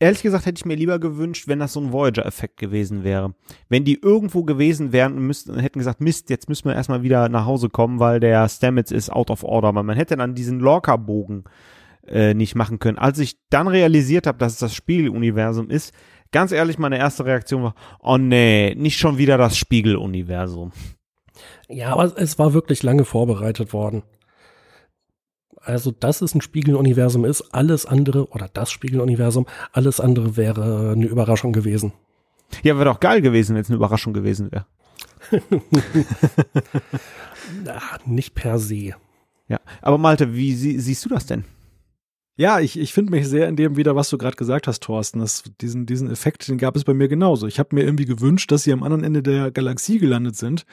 [0.00, 3.34] ehrlich gesagt hätte ich mir lieber gewünscht, wenn das so ein Voyager-Effekt gewesen wäre.
[3.68, 7.28] Wenn die irgendwo gewesen wären und müssten, hätten gesagt, Mist, jetzt müssen wir erstmal wieder
[7.28, 9.68] nach Hause kommen, weil der Stamets ist out of order.
[9.68, 11.44] Aber man hätte dann diesen Lorca-Bogen
[12.08, 12.98] äh, nicht machen können.
[12.98, 15.92] Als ich dann realisiert habe, dass es das Spiegeluniversum ist,
[16.32, 20.72] ganz ehrlich, meine erste Reaktion war, oh nee, nicht schon wieder das Spiegeluniversum.
[21.68, 24.02] Ja, aber es war wirklich lange vorbereitet worden.
[25.62, 31.06] Also, dass es ein Spiegeluniversum ist, alles andere, oder das Spiegeluniversum, alles andere wäre eine
[31.06, 31.92] Überraschung gewesen.
[32.62, 34.66] Ja, wäre doch geil gewesen, wenn es eine Überraschung gewesen wäre.
[38.06, 38.94] nicht per se.
[39.48, 41.44] Ja, aber Malte, wie sie, siehst du das denn?
[42.36, 45.18] Ja, ich, ich finde mich sehr in dem wieder, was du gerade gesagt hast, Thorsten.
[45.18, 47.46] Das, diesen, diesen Effekt, den gab es bei mir genauso.
[47.46, 50.64] Ich habe mir irgendwie gewünscht, dass sie am anderen Ende der Galaxie gelandet sind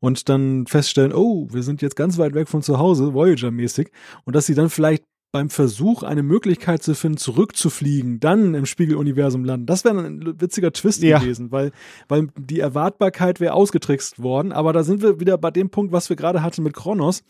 [0.00, 3.90] und dann feststellen, oh, wir sind jetzt ganz weit weg von zu Hause, Voyager-mäßig,
[4.24, 9.44] und dass sie dann vielleicht beim Versuch, eine Möglichkeit zu finden, zurückzufliegen, dann im Spiegeluniversum
[9.44, 9.66] landen.
[9.66, 11.18] Das wäre ein witziger Twist ja.
[11.18, 11.72] gewesen, weil,
[12.06, 14.52] weil die Erwartbarkeit wäre ausgetrickst worden.
[14.52, 17.24] Aber da sind wir wieder bei dem Punkt, was wir gerade hatten mit Kronos.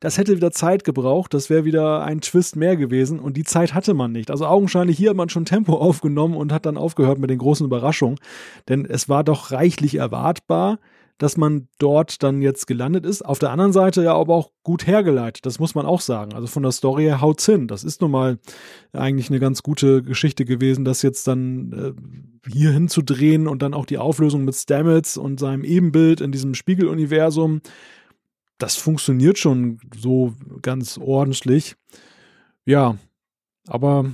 [0.00, 3.72] Das hätte wieder Zeit gebraucht, das wäre wieder ein Twist mehr gewesen und die Zeit
[3.72, 4.30] hatte man nicht.
[4.30, 7.64] Also augenscheinlich hier hat man schon Tempo aufgenommen und hat dann aufgehört mit den großen
[7.64, 8.18] Überraschungen,
[8.68, 10.80] denn es war doch reichlich erwartbar
[11.18, 13.22] dass man dort dann jetzt gelandet ist.
[13.22, 16.34] Auf der anderen Seite ja aber auch gut hergeleitet, das muss man auch sagen.
[16.34, 17.68] Also von der Story her haut's hin.
[17.68, 18.38] Das ist nun mal
[18.92, 23.86] eigentlich eine ganz gute Geschichte gewesen, das jetzt dann äh, hier hinzudrehen und dann auch
[23.86, 27.60] die Auflösung mit Stamets und seinem Ebenbild in diesem Spiegeluniversum.
[28.58, 31.76] Das funktioniert schon so ganz ordentlich.
[32.64, 32.96] Ja,
[33.66, 34.06] aber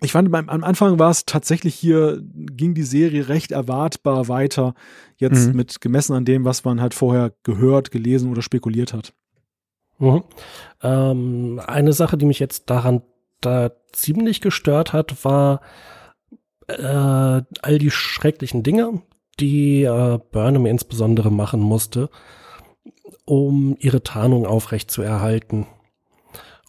[0.00, 4.74] ich fand, beim, am Anfang war es tatsächlich hier, ging die Serie recht erwartbar weiter,
[5.16, 5.56] jetzt mhm.
[5.56, 9.14] mit gemessen an dem, was man halt vorher gehört, gelesen oder spekuliert hat.
[9.98, 10.24] Mhm.
[10.82, 13.02] Ähm, eine Sache, die mich jetzt daran
[13.40, 15.60] da ziemlich gestört hat, war
[16.68, 19.02] äh, all die schrecklichen Dinge,
[19.40, 22.10] die äh, Burnham insbesondere machen musste,
[23.24, 25.66] um ihre Tarnung aufrecht zu erhalten.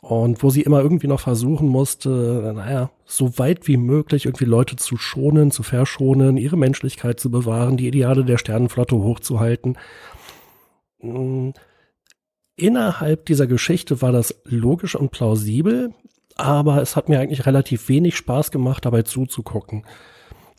[0.07, 4.77] Und wo sie immer irgendwie noch versuchen musste, naja, so weit wie möglich irgendwie Leute
[4.77, 9.77] zu schonen, zu verschonen, ihre Menschlichkeit zu bewahren, die Ideale der Sternenflotte hochzuhalten.
[11.01, 11.51] Hm,
[12.55, 15.93] innerhalb dieser Geschichte war das logisch und plausibel,
[16.37, 19.83] aber es hat mir eigentlich relativ wenig Spaß gemacht, dabei zuzugucken.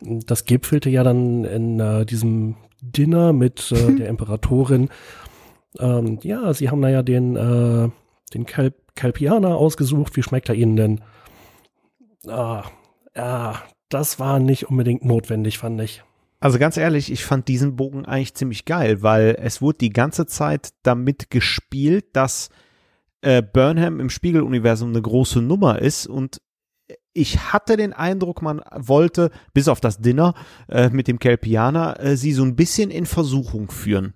[0.02, 4.90] Das gipfelte ja dann in äh, diesem Dinner mit äh, der Imperatorin.
[5.78, 7.88] Ähm, ja, sie haben da ja den, äh,
[8.34, 10.16] den Kalb Calpiana ausgesucht.
[10.16, 11.00] Wie schmeckt er Ihnen denn?
[12.26, 12.64] Ah,
[13.16, 16.02] ja, das war nicht unbedingt notwendig, fand ich.
[16.40, 20.26] Also ganz ehrlich, ich fand diesen Bogen eigentlich ziemlich geil, weil es wurde die ganze
[20.26, 22.48] Zeit damit gespielt, dass
[23.22, 26.40] äh, Burnham im Spiegeluniversum eine große Nummer ist und
[27.12, 30.34] ich hatte den Eindruck, man wollte, bis auf das Dinner
[30.68, 34.14] äh, mit dem Kelpianer, äh, sie so ein bisschen in Versuchung führen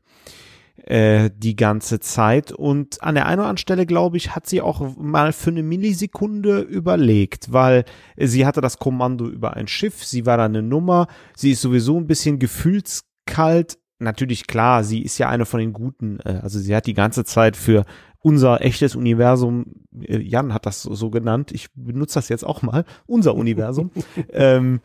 [0.85, 2.53] äh, die ganze Zeit.
[2.53, 5.63] Und an der einen oder anderen Stelle, glaube ich, hat sie auch mal für eine
[5.63, 7.85] Millisekunde überlegt, weil
[8.17, 11.07] sie hatte das Kommando über ein Schiff, sie war da eine Nummer,
[11.37, 13.79] sie ist sowieso ein bisschen gefühlskalt.
[13.99, 17.25] Natürlich klar, sie ist ja eine von den Guten, äh, also sie hat die ganze
[17.25, 17.85] Zeit für
[18.19, 19.67] unser echtes Universum,
[20.01, 23.91] äh, Jan hat das so, so genannt, ich benutze das jetzt auch mal, unser Universum,
[24.33, 24.81] ähm,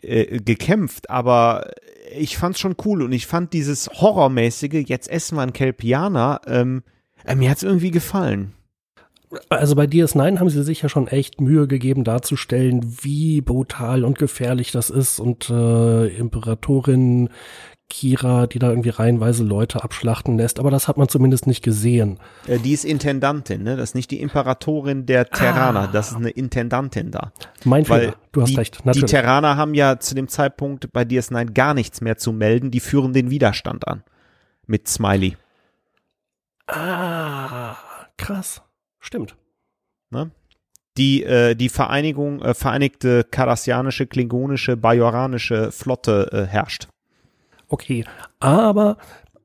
[0.00, 1.70] äh, gekämpft, aber
[2.16, 6.82] ich fand's schon cool und ich fand dieses Horrormäßige, jetzt essen wir einen Kelpianer, ähm,
[7.24, 8.52] äh, mir hat's irgendwie gefallen.
[9.50, 14.18] Also bei DS9 haben sie sich ja schon echt Mühe gegeben darzustellen, wie brutal und
[14.18, 17.28] gefährlich das ist und äh, Imperatorin
[17.90, 22.18] Kira, die da irgendwie reihenweise Leute abschlachten lässt, aber das hat man zumindest nicht gesehen.
[22.46, 23.76] Äh, die ist Intendantin, ne?
[23.76, 25.90] Das ist nicht die Imperatorin der Terraner, ah.
[25.90, 27.32] das ist eine Intendantin da.
[27.64, 28.84] Mein Weil Fehler, du hast die, recht.
[28.84, 29.06] Natürlich.
[29.06, 32.80] Die Terraner haben ja zu dem Zeitpunkt bei DS9 gar nichts mehr zu melden, die
[32.80, 34.04] führen den Widerstand an.
[34.66, 35.38] Mit Smiley.
[36.66, 37.76] Ah,
[38.18, 38.60] krass.
[39.00, 39.34] Stimmt.
[40.10, 40.30] Ne?
[40.98, 46.88] Die, äh, die Vereinigung, äh, vereinigte kardassianische, klingonische, bajoranische Flotte äh, herrscht.
[47.68, 48.04] Okay,
[48.40, 48.96] aber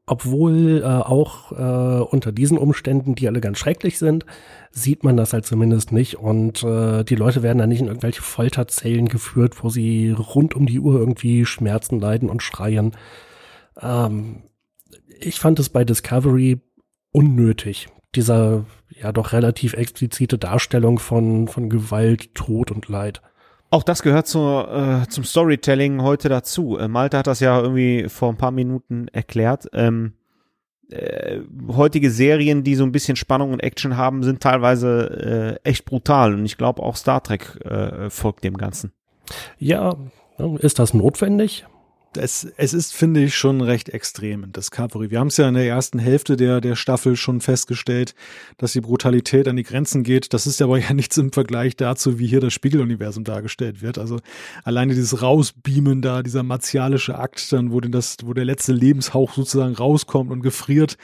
[0.06, 4.26] obwohl äh, auch äh, unter diesen Umständen, die alle ganz schrecklich sind,
[4.72, 8.22] sieht man das halt zumindest nicht und äh, die Leute werden da nicht in irgendwelche
[8.22, 12.92] Folterzellen geführt, wo sie rund um die Uhr irgendwie Schmerzen leiden und schreien.
[13.82, 14.44] Ähm,
[15.20, 16.60] ich fand es bei Discovery
[17.12, 23.22] unnötig, dieser ja doch relativ explizite Darstellung von, von Gewalt, Tod und Leid.
[23.74, 26.78] Auch das gehört zur, äh, zum Storytelling heute dazu.
[26.78, 29.66] Äh, Malte hat das ja irgendwie vor ein paar Minuten erklärt.
[29.74, 30.14] Ähm,
[30.92, 35.86] äh, heutige Serien, die so ein bisschen Spannung und Action haben, sind teilweise äh, echt
[35.86, 36.36] brutal.
[36.36, 38.92] Und ich glaube, auch Star Trek äh, folgt dem Ganzen.
[39.58, 39.96] Ja,
[40.60, 41.66] ist das notwendig?
[42.18, 45.12] Es, es ist, finde ich, schon recht extrem in Discovery.
[45.12, 48.16] Wir haben es ja in der ersten Hälfte der, der Staffel schon festgestellt,
[48.58, 50.34] dass die Brutalität an die Grenzen geht.
[50.34, 53.98] Das ist aber ja nichts im Vergleich dazu, wie hier das Spiegeluniversum dargestellt wird.
[53.98, 54.20] Also
[54.64, 59.34] alleine dieses Rausbeamen da, dieser martialische Akt, dann, wo, denn das, wo der letzte Lebenshauch
[59.34, 60.98] sozusagen rauskommt und gefriert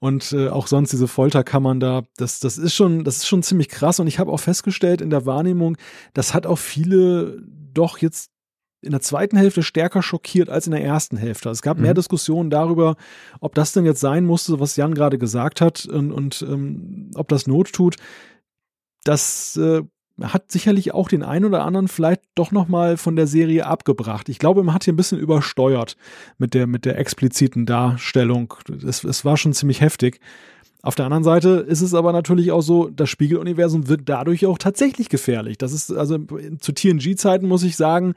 [0.00, 3.68] und äh, auch sonst diese Folterkammern da, das, das ist schon, das ist schon ziemlich
[3.68, 4.00] krass.
[4.00, 5.76] Und ich habe auch festgestellt in der Wahrnehmung,
[6.12, 7.42] das hat auch viele
[7.74, 8.30] doch jetzt
[8.84, 11.50] in der zweiten Hälfte stärker schockiert als in der ersten Hälfte.
[11.50, 11.84] Es gab mhm.
[11.84, 12.96] mehr Diskussionen darüber,
[13.40, 17.28] ob das denn jetzt sein musste, was Jan gerade gesagt hat und, und ähm, ob
[17.28, 17.96] das Not tut.
[19.04, 19.82] Das äh,
[20.22, 24.28] hat sicherlich auch den einen oder anderen vielleicht doch noch mal von der Serie abgebracht.
[24.28, 25.96] Ich glaube, man hat hier ein bisschen übersteuert
[26.38, 28.54] mit der mit der expliziten Darstellung.
[28.86, 30.20] Es, es war schon ziemlich heftig.
[30.84, 34.58] Auf der anderen Seite ist es aber natürlich auch so, das Spiegeluniversum wird dadurch auch
[34.58, 35.56] tatsächlich gefährlich.
[35.56, 36.18] Das ist also
[36.60, 38.14] zu TNG-Zeiten muss ich sagen,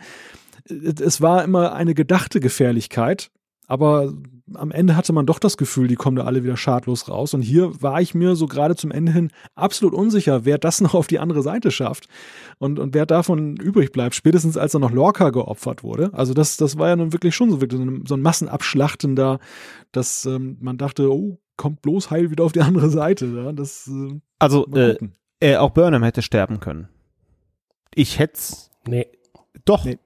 [0.70, 3.30] es war immer eine gedachte Gefährlichkeit,
[3.68, 4.14] aber
[4.54, 7.34] am Ende hatte man doch das Gefühl, die kommen da alle wieder schadlos raus.
[7.34, 10.94] Und hier war ich mir so gerade zum Ende hin absolut unsicher, wer das noch
[10.94, 12.08] auf die andere Seite schafft
[12.58, 16.12] und, und wer davon übrig bleibt, spätestens als dann noch Lorca geopfert wurde.
[16.14, 19.16] Also das, das war ja nun wirklich schon so, wirklich so ein, so ein Massenabschlachten
[19.16, 19.40] da,
[19.92, 23.26] dass ähm, man dachte, oh, kommt bloß heil wieder auf die andere Seite.
[23.26, 23.52] Ja?
[23.52, 24.98] Das, äh, also äh,
[25.40, 26.88] äh, auch Burnham hätte sterben können.
[27.94, 28.40] Ich hätte
[28.88, 29.08] Nee.
[29.66, 29.84] Doch.
[29.84, 30.00] Nee.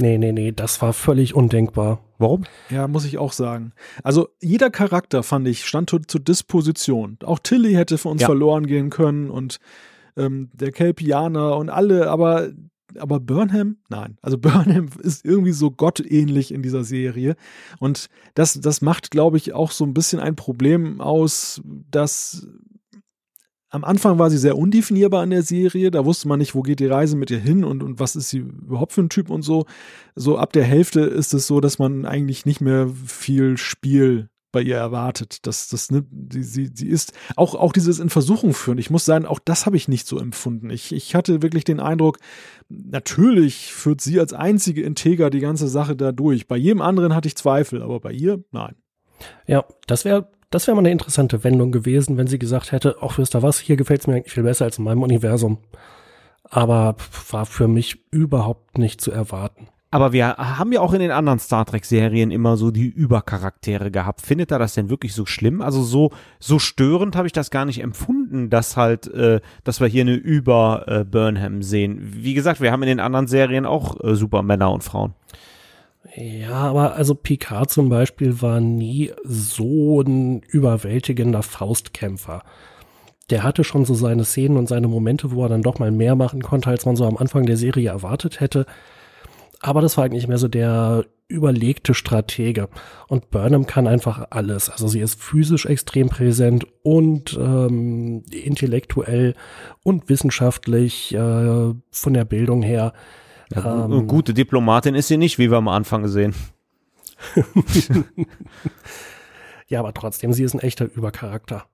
[0.00, 2.00] Nee, nee, nee, das war völlig undenkbar.
[2.18, 2.44] Warum?
[2.70, 3.72] Ja, muss ich auch sagen.
[4.02, 7.18] Also jeder Charakter, fand ich, stand zur Disposition.
[7.24, 8.26] Auch Tilly hätte für uns ja.
[8.26, 9.58] verloren gehen können und
[10.16, 12.50] ähm, der Kelpianer und alle, aber,
[12.96, 13.78] aber Burnham?
[13.88, 14.18] Nein.
[14.22, 17.34] Also Burnham ist irgendwie so gottähnlich in dieser Serie.
[17.80, 22.46] Und das, das macht, glaube ich, auch so ein bisschen ein Problem aus, dass
[23.70, 25.90] am Anfang war sie sehr undefinierbar in der Serie.
[25.90, 28.30] Da wusste man nicht, wo geht die Reise mit ihr hin und, und was ist
[28.30, 29.66] sie überhaupt für ein Typ und so.
[30.14, 34.62] So ab der Hälfte ist es so, dass man eigentlich nicht mehr viel Spiel bei
[34.62, 35.46] ihr erwartet.
[35.46, 38.78] Das, das nimmt, sie, sie, sie ist auch, auch dieses in Versuchung führen.
[38.78, 40.70] Ich muss sagen, auch das habe ich nicht so empfunden.
[40.70, 42.18] Ich, ich hatte wirklich den Eindruck,
[42.68, 46.48] natürlich führt sie als einzige Integer die ganze Sache da durch.
[46.48, 48.76] Bei jedem anderen hatte ich Zweifel, aber bei ihr, nein.
[49.46, 53.18] Ja, das wäre das wäre mal eine interessante Wendung gewesen, wenn sie gesagt hätte, ach,
[53.18, 55.58] wisst ihr was, hier gefällt es mir eigentlich viel besser als in meinem Universum.
[56.44, 56.96] Aber
[57.30, 59.68] war für mich überhaupt nicht zu erwarten.
[59.90, 64.20] Aber wir haben ja auch in den anderen Star Trek-Serien immer so die Übercharaktere gehabt.
[64.20, 65.62] Findet er das denn wirklich so schlimm?
[65.62, 69.86] Also so, so störend habe ich das gar nicht empfunden, dass halt, äh, dass wir
[69.86, 72.00] hier eine Über-Burnham äh, sehen.
[72.02, 75.14] Wie gesagt, wir haben in den anderen Serien auch äh, super Männer und Frauen.
[76.20, 82.42] Ja, aber also Picard zum Beispiel war nie so ein überwältigender Faustkämpfer.
[83.30, 86.16] Der hatte schon so seine Szenen und seine Momente, wo er dann doch mal mehr
[86.16, 88.66] machen konnte, als man so am Anfang der Serie erwartet hätte.
[89.60, 92.68] Aber das war eigentlich mehr so der überlegte Stratege.
[93.06, 94.70] Und Burnham kann einfach alles.
[94.70, 99.34] Also sie ist physisch extrem präsent und ähm, intellektuell
[99.84, 102.92] und wissenschaftlich äh, von der Bildung her
[103.54, 106.34] ja, ähm, gute Diplomatin ist sie nicht, wie wir am Anfang sehen.
[109.68, 111.64] ja, aber trotzdem, sie ist ein echter Übercharakter.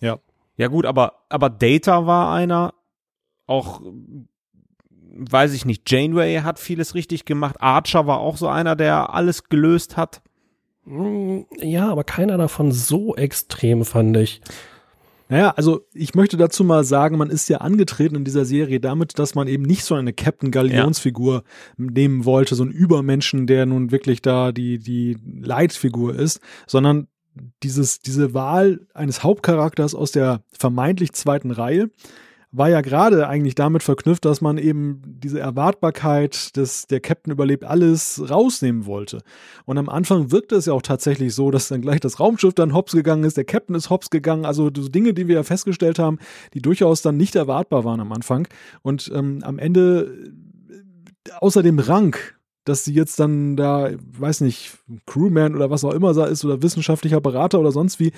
[0.00, 0.18] Ja.
[0.56, 2.74] Ja, gut, aber, aber Data war einer,
[3.46, 3.80] auch,
[5.16, 9.48] weiß ich nicht, Janeway hat vieles richtig gemacht, Archer war auch so einer, der alles
[9.48, 10.22] gelöst hat.
[10.84, 14.40] Mm, ja, aber keiner davon so extrem, fand ich.
[15.34, 19.18] Naja, also ich möchte dazu mal sagen, man ist ja angetreten in dieser Serie damit,
[19.18, 21.42] dass man eben nicht so eine Captain Galionsfigur ja.
[21.76, 27.08] nehmen wollte, so einen Übermenschen, der nun wirklich da die, die Leitfigur ist, sondern
[27.64, 31.90] dieses, diese Wahl eines Hauptcharakters aus der vermeintlich zweiten Reihe,
[32.56, 37.64] war ja gerade eigentlich damit verknüpft, dass man eben diese Erwartbarkeit des, der Captain überlebt
[37.64, 39.22] alles rausnehmen wollte.
[39.64, 42.72] Und am Anfang wirkte es ja auch tatsächlich so, dass dann gleich das Raumschiff dann
[42.72, 45.98] hops gegangen ist, der Captain ist hops gegangen, also so Dinge, die wir ja festgestellt
[45.98, 46.18] haben,
[46.54, 48.46] die durchaus dann nicht erwartbar waren am Anfang.
[48.82, 50.32] Und ähm, am Ende
[51.40, 52.16] außer dem Rang
[52.64, 54.72] dass sie jetzt dann da, weiß nicht,
[55.06, 58.08] Crewman oder was auch immer da ist oder wissenschaftlicher Berater oder sonst wie,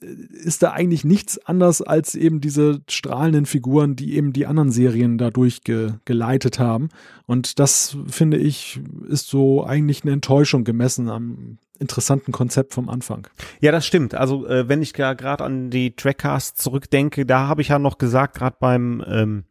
[0.00, 0.06] äh,
[0.44, 5.18] ist da eigentlich nichts anders als eben diese strahlenden Figuren, die eben die anderen Serien
[5.18, 6.88] dadurch ge geleitet haben.
[7.26, 13.26] Und das, finde ich, ist so eigentlich eine Enttäuschung gemessen am interessanten Konzept vom Anfang.
[13.60, 14.14] Ja, das stimmt.
[14.14, 18.36] Also äh, wenn ich gerade an die Trackcasts zurückdenke, da habe ich ja noch gesagt,
[18.36, 19.44] gerade beim ähm,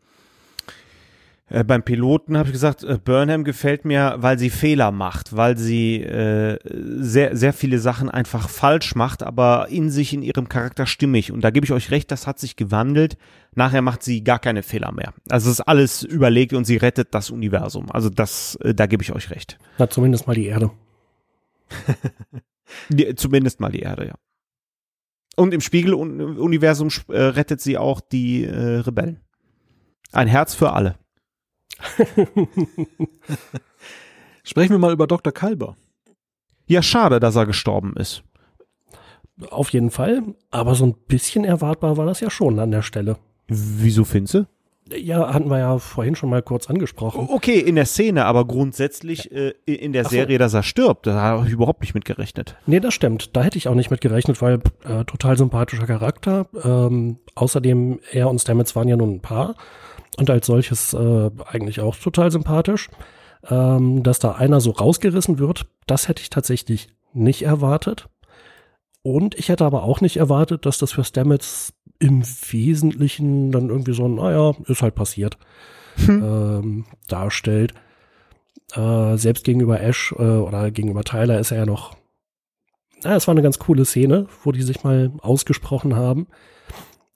[1.49, 5.57] äh, beim Piloten habe ich gesagt, äh, Burnham gefällt mir, weil sie Fehler macht, weil
[5.57, 10.85] sie äh, sehr, sehr viele Sachen einfach falsch macht, aber in sich, in ihrem Charakter
[10.85, 11.31] stimmig.
[11.31, 13.17] Und da gebe ich euch recht, das hat sich gewandelt.
[13.55, 15.13] Nachher macht sie gar keine Fehler mehr.
[15.27, 17.91] Also es ist alles überlegt und sie rettet das Universum.
[17.91, 19.57] Also das, äh, da gebe ich euch recht.
[19.79, 20.69] Na, zumindest mal die Erde.
[22.89, 24.13] die, zumindest mal die Erde, ja.
[25.35, 29.21] Und im Spiegeluniversum rettet sie auch die Rebellen.
[30.11, 30.97] Ein Herz für alle.
[34.43, 35.32] Sprechen wir mal über Dr.
[35.34, 35.75] Kalber.
[36.67, 38.23] Ja, schade, dass er gestorben ist.
[39.49, 43.17] Auf jeden Fall, aber so ein bisschen erwartbar war das ja schon an der Stelle.
[43.47, 44.45] Wieso findest du?
[44.95, 47.27] Ja, hatten wir ja vorhin schon mal kurz angesprochen.
[47.30, 50.39] Okay, in der Szene, aber grundsätzlich äh, in der Ach Serie, so.
[50.39, 52.55] dass er stirbt, da habe ich überhaupt nicht mit gerechnet.
[52.65, 53.36] Nee, das stimmt.
[53.36, 56.47] Da hätte ich auch nicht mit gerechnet, weil äh, total sympathischer Charakter.
[56.63, 59.55] Ähm, außerdem, er und Stamets waren ja nun ein Paar
[60.20, 62.89] und als solches äh, eigentlich auch total sympathisch.
[63.49, 68.09] Ähm, dass da einer so rausgerissen wird, das hätte ich tatsächlich nicht erwartet.
[69.01, 73.93] Und ich hätte aber auch nicht erwartet, dass das für Stamets im Wesentlichen dann irgendwie
[73.93, 75.38] so ein, naja, ist halt passiert,
[75.95, 76.24] hm.
[76.24, 77.74] ähm, darstellt.
[78.74, 81.95] Äh, selbst gegenüber Ash äh, oder gegenüber Tyler ist er ja noch,
[83.03, 86.28] na, es war eine ganz coole Szene, wo die sich mal ausgesprochen haben.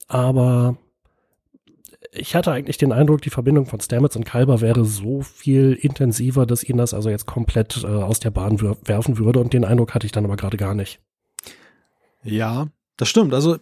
[0.08, 0.78] Aber
[2.12, 6.45] ich hatte eigentlich den Eindruck, die Verbindung von Stamets und Kalber wäre so viel intensiver,
[6.45, 9.39] dass ihn das also jetzt komplett äh, aus der Bahn werfen würde.
[9.39, 10.99] Und den Eindruck hatte ich dann aber gerade gar nicht.
[12.24, 13.34] Ja, das stimmt.
[13.34, 13.58] Also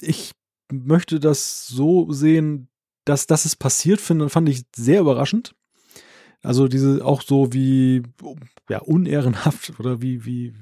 [0.00, 0.32] ich
[0.70, 2.68] möchte das so sehen,
[3.04, 5.54] dass das es passiert, finde, fand ich sehr überraschend.
[6.42, 8.02] Also diese auch so wie
[8.68, 10.54] ja unehrenhaft oder wie wie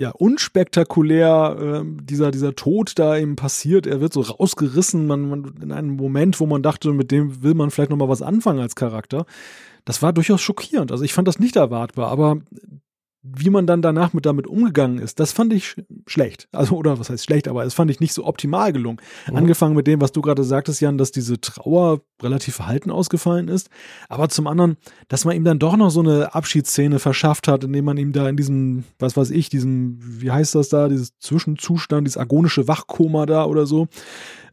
[0.00, 3.86] ja unspektakulär äh, dieser dieser Tod da eben passiert.
[3.86, 7.52] Er wird so rausgerissen, man, man in einem Moment, wo man dachte, mit dem will
[7.52, 9.26] man vielleicht noch mal was anfangen als Charakter.
[9.84, 10.90] Das war durchaus schockierend.
[10.90, 12.38] Also ich fand das nicht erwartbar, aber
[13.22, 16.48] wie man dann danach mit damit umgegangen ist, das fand ich sch schlecht.
[16.52, 18.98] Also, oder was heißt schlecht, aber es fand ich nicht so optimal gelungen.
[19.28, 19.36] Mhm.
[19.36, 23.68] Angefangen mit dem, was du gerade sagtest, Jan, dass diese Trauer relativ verhalten ausgefallen ist.
[24.08, 27.84] Aber zum anderen, dass man ihm dann doch noch so eine Abschiedsszene verschafft hat, indem
[27.84, 32.06] man ihm da in diesem, was weiß ich, diesem, wie heißt das da, dieses Zwischenzustand,
[32.06, 33.88] dieses agonische Wachkoma da oder so,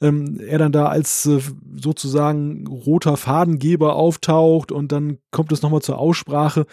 [0.01, 1.39] ähm, er dann da als äh,
[1.75, 6.65] sozusagen roter Fadengeber auftaucht und dann kommt es nochmal zur Aussprache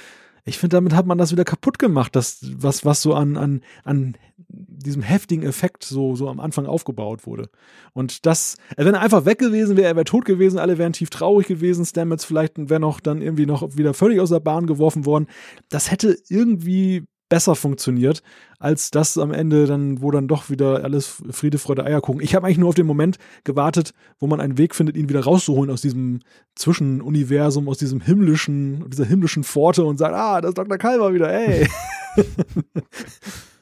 [0.44, 3.62] ich finde, damit hat man das wieder kaputt gemacht, das, was, was so an, an,
[3.82, 7.48] an diesem heftigen Effekt so, so am Anfang aufgebaut wurde.
[7.94, 11.08] Und das, wenn er einfach weg gewesen wäre, er wäre tot gewesen, alle wären tief
[11.08, 15.06] traurig gewesen, Stamets vielleicht wäre noch dann irgendwie noch wieder völlig aus der Bahn geworfen
[15.06, 15.28] worden.
[15.70, 17.04] Das hätte irgendwie
[17.34, 18.22] besser funktioniert,
[18.60, 22.20] als das am Ende dann, wo dann doch wieder alles Friede, Freude, Eierkuchen.
[22.20, 25.24] Ich habe eigentlich nur auf den Moment gewartet, wo man einen Weg findet, ihn wieder
[25.24, 26.20] rauszuholen aus diesem
[26.54, 30.78] Zwischenuniversum, aus diesem himmlischen, dieser himmlischen Pforte und sagt, ah, das ist Dr.
[30.78, 31.66] Kalber wieder, ey.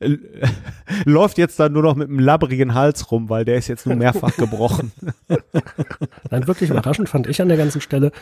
[1.04, 3.96] läuft jetzt dann nur noch mit einem labbrigen Hals rum, weil der ist jetzt nur
[3.96, 4.92] mehrfach gebrochen.
[6.30, 8.12] Nein, wirklich überraschend fand ich an der ganzen Stelle,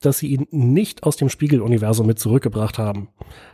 [0.00, 3.08] dass sie ihn nicht aus dem Spiegeluniversum mit zurückgebracht haben.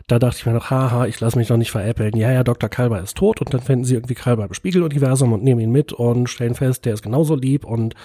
[0.07, 2.15] Da dachte ich mir noch, haha, ich lasse mich doch nicht veräppeln.
[2.15, 2.69] Ja, ja, Dr.
[2.69, 5.93] Kalber ist tot und dann finden sie irgendwie Kalber im Spiegeluniversum und nehmen ihn mit
[5.93, 7.95] und stellen fest, der ist genauso lieb und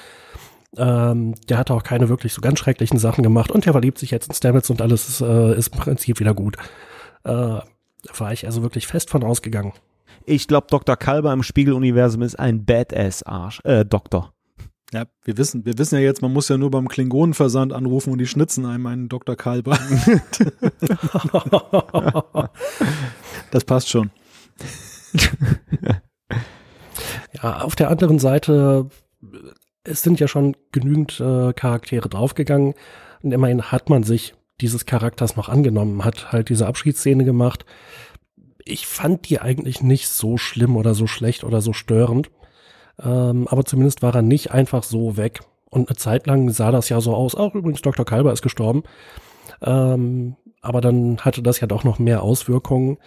[0.76, 4.10] ähm, der hat auch keine wirklich so ganz schrecklichen Sachen gemacht und der verliebt sich
[4.10, 6.56] jetzt in Stamets und alles ist, äh, ist im Prinzip wieder gut.
[7.24, 7.60] Äh,
[8.06, 9.72] da war ich also wirklich fest von ausgegangen.
[10.24, 10.96] Ich glaube, Dr.
[10.96, 14.32] Kalber im Spiegeluniversum ist ein Badass-Arsch, äh, Doktor.
[14.92, 18.18] Ja, wir wissen, wir wissen ja jetzt, man muss ja nur beim Klingonenversand anrufen und
[18.18, 19.36] die schnitzen einem einen Dr.
[19.36, 19.72] Kalber.
[23.50, 24.10] das passt schon.
[27.42, 28.88] ja, auf der anderen Seite,
[29.82, 32.74] es sind ja schon genügend äh, Charaktere draufgegangen
[33.22, 37.64] und immerhin hat man sich dieses Charakters noch angenommen, hat halt diese Abschiedsszene gemacht.
[38.64, 42.30] Ich fand die eigentlich nicht so schlimm oder so schlecht oder so störend.
[43.02, 45.40] Ähm, aber zumindest war er nicht einfach so weg.
[45.70, 47.34] Und eine Zeit lang sah das ja so aus.
[47.34, 48.04] Auch übrigens, Dr.
[48.04, 48.82] Kalber ist gestorben.
[49.60, 52.98] Ähm, aber dann hatte das ja doch noch mehr Auswirkungen.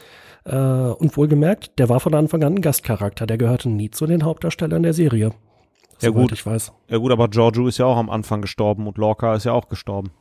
[0.46, 3.26] Äh, und wohlgemerkt, der war von Anfang an ein Gastcharakter.
[3.26, 5.32] Der gehörte nie zu den Hauptdarstellern der Serie.
[6.02, 6.72] Ja gut, ich weiß.
[6.88, 9.68] Ja gut, aber Giorgio ist ja auch am Anfang gestorben und Lorca ist ja auch
[9.68, 10.12] gestorben.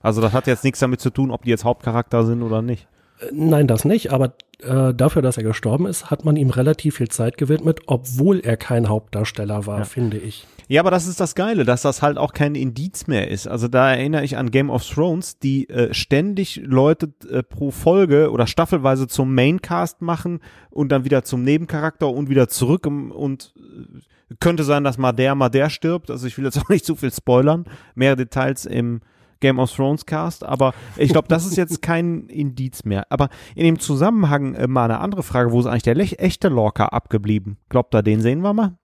[0.00, 2.88] Also das hat jetzt nichts damit zu tun, ob die jetzt Hauptcharakter sind oder nicht.
[3.32, 4.32] Nein, das nicht, aber
[4.62, 8.56] äh, dafür, dass er gestorben ist, hat man ihm relativ viel Zeit gewidmet, obwohl er
[8.56, 9.84] kein Hauptdarsteller war, ja.
[9.84, 10.46] finde ich.
[10.68, 13.48] Ja, aber das ist das Geile, dass das halt auch kein Indiz mehr ist.
[13.48, 18.30] Also da erinnere ich an Game of Thrones, die äh, ständig Leute äh, pro Folge
[18.30, 20.40] oder staffelweise zum Maincast machen
[20.70, 25.34] und dann wieder zum Nebencharakter und wieder zurück und äh, könnte sein, dass mal der,
[25.34, 26.10] mal der stirbt.
[26.10, 27.64] Also ich will jetzt auch nicht zu viel spoilern.
[27.96, 29.00] Mehr Details im
[29.40, 33.06] Game of Thrones Cast, aber ich glaube, das ist jetzt kein Indiz mehr.
[33.10, 36.86] Aber in dem Zusammenhang äh, mal eine andere Frage, wo ist eigentlich der echte Lorca
[36.86, 37.56] abgeblieben?
[37.68, 38.76] Glaubt ihr, den sehen wir mal?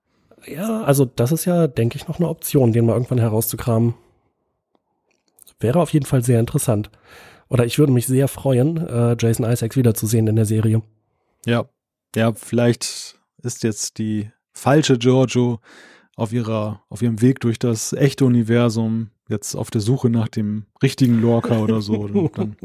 [0.46, 3.94] Ja, also das ist ja, denke ich, noch eine Option, den mal irgendwann herauszukramen.
[5.58, 6.90] Wäre auf jeden Fall sehr interessant.
[7.48, 10.82] Oder ich würde mich sehr freuen, äh, Jason Isaacs wiederzusehen in der Serie.
[11.46, 11.66] Ja,
[12.14, 15.60] ja, vielleicht ist jetzt die falsche Giorgio
[16.16, 20.66] auf ihrer, auf ihrem Weg durch das echte Universum jetzt auf der Suche nach dem
[20.82, 22.08] richtigen Lorca oder so.
[22.34, 22.56] Dann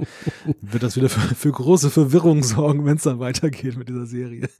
[0.61, 4.49] wird das wieder für, für große Verwirrung sorgen, wenn es dann weitergeht mit dieser Serie.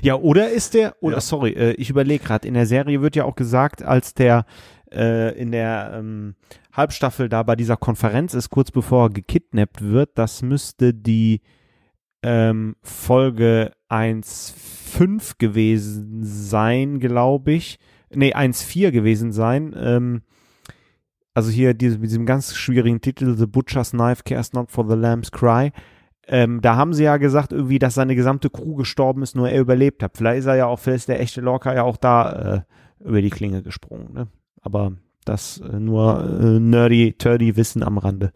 [0.00, 1.20] Ja, oder ist der, oder ja.
[1.20, 4.46] sorry, äh, ich überlege gerade, in der Serie wird ja auch gesagt, als der
[4.92, 6.36] äh, in der ähm,
[6.72, 11.40] Halbstaffel da bei dieser Konferenz ist, kurz bevor er gekidnappt wird, das müsste die
[12.22, 17.78] ähm, Folge 1.5 gewesen sein, glaube ich.
[18.14, 19.74] Nee, 1.4 gewesen sein.
[19.76, 20.22] Ähm,
[21.34, 24.96] also hier diese, mit diesem ganz schwierigen Titel, The Butcher's Knife Cares Not for the
[24.96, 25.72] Lamb's Cry.
[26.28, 29.60] ähm, da haben sie ja gesagt, irgendwie, dass seine gesamte Crew gestorben ist, nur er
[29.60, 30.16] überlebt hat.
[30.16, 32.60] Vielleicht ist er ja auch, vielleicht ist der echte Lorca ja auch da äh,
[33.04, 34.12] über die Klinge gesprungen.
[34.12, 34.28] Ne?
[34.60, 34.92] Aber
[35.24, 38.32] das äh, nur äh, nerdy, turdy Wissen am Rande.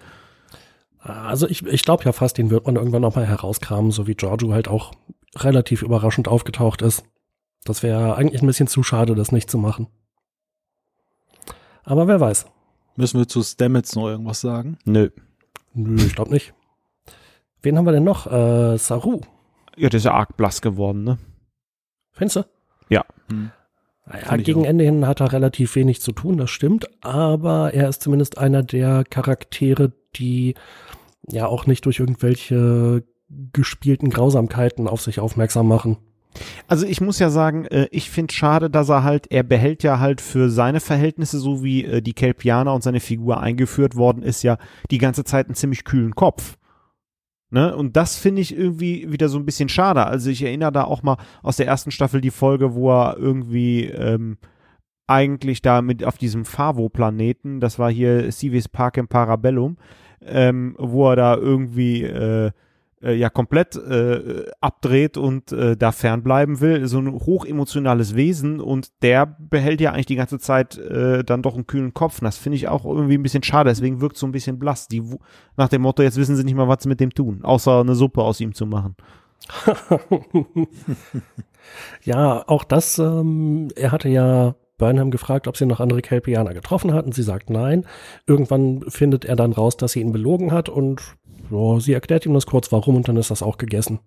[0.99, 4.53] Also ich, ich glaube ja fast, den wird man irgendwann nochmal herauskramen, so wie Giorgio
[4.53, 4.93] halt auch
[5.37, 7.05] relativ überraschend aufgetaucht ist.
[7.65, 9.87] Das wäre eigentlich ein bisschen zu schade, das nicht zu machen.
[11.85, 12.47] Aber wer weiß.
[12.97, 14.79] Müssen wir zu Stamets noch irgendwas sagen?
[14.85, 15.11] Nö.
[15.75, 16.55] Nö, ich glaube nicht.
[17.63, 18.27] Wen haben wir denn noch?
[18.27, 19.21] Äh, Saru.
[19.77, 21.19] Ja, der ist ja arg blass geworden, ne?
[22.13, 22.43] Findest du?
[22.89, 23.05] Ja.
[23.31, 23.51] Hm.
[24.07, 28.03] Naja, gegen Ende hin hat er relativ wenig zu tun, das stimmt, aber er ist
[28.03, 30.55] zumindest einer der Charaktere, die
[31.29, 33.03] ja auch nicht durch irgendwelche
[33.53, 35.99] gespielten Grausamkeiten auf sich aufmerksam machen.
[36.69, 39.99] Also ich muss ja sagen, äh, ich finde schade, dass er halt, er behält ja
[39.99, 44.43] halt für seine Verhältnisse, so wie äh, die Kelpianer und seine Figur eingeführt worden ist,
[44.43, 44.59] ja
[44.91, 46.57] die ganze Zeit einen ziemlich kühlen Kopf.
[47.51, 47.77] Ne?
[47.77, 50.07] Und das finde ich irgendwie wieder so ein bisschen schade.
[50.07, 53.85] Also ich erinnere da auch mal aus der ersten Staffel die Folge, wo er irgendwie
[53.85, 54.39] ähm,
[55.07, 59.77] eigentlich da mit auf diesem Favo-Planeten, das war hier Civis Park im Parabellum,
[60.23, 62.51] ähm, wo er da irgendwie äh,
[63.07, 66.87] äh, ja komplett äh, abdreht und äh, da fernbleiben will.
[66.87, 71.55] So ein hochemotionales Wesen und der behält ja eigentlich die ganze Zeit äh, dann doch
[71.55, 72.21] einen kühlen Kopf.
[72.21, 73.71] Und das finde ich auch irgendwie ein bisschen schade.
[73.71, 74.89] Deswegen wirkt so ein bisschen blass.
[74.89, 75.03] Die,
[75.57, 77.95] nach dem Motto, jetzt wissen sie nicht mal, was sie mit dem tun, außer eine
[77.95, 78.97] Suppe aus ihm zu machen.
[82.03, 86.93] ja, auch das, ähm, er hatte ja Burnham gefragt, ob sie noch andere Kelpianer getroffen
[86.93, 87.87] hat und sie sagt nein.
[88.27, 91.17] Irgendwann findet er dann raus, dass sie ihn belogen hat und
[91.51, 94.01] ja, sie erklärt ihm das kurz, warum und dann ist das auch gegessen.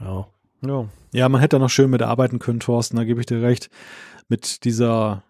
[0.00, 0.26] Ja.
[0.66, 3.70] Ja, ja man hätte da noch schön mitarbeiten können, Thorsten, da gebe ich dir recht.
[4.28, 5.22] Mit dieser,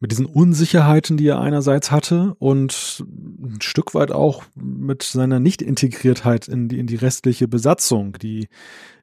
[0.00, 6.48] mit diesen Unsicherheiten, die er einerseits hatte und ein Stück weit auch mit seiner Nicht-Integriertheit
[6.48, 8.48] in die, in die restliche Besatzung, die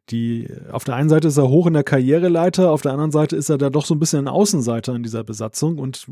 [0.10, 3.36] die, auf der einen Seite ist er hoch in der Karriereleiter, auf der anderen Seite
[3.36, 6.07] ist er da doch so ein bisschen ein Außenseiter in dieser Besatzung und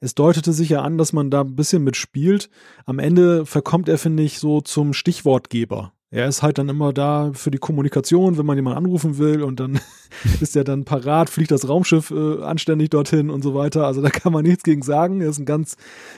[0.00, 2.50] es deutete sich ja an, dass man da ein bisschen mitspielt.
[2.84, 5.92] Am Ende verkommt er, finde ich, so zum Stichwortgeber.
[6.10, 9.60] Er ist halt dann immer da für die Kommunikation, wenn man jemanden anrufen will und
[9.60, 9.80] dann
[10.40, 13.86] ist er dann parat, fliegt das Raumschiff äh, anständig dorthin und so weiter.
[13.86, 15.22] Also da kann man nichts gegen sagen.
[15.22, 15.76] Er ist ein ganz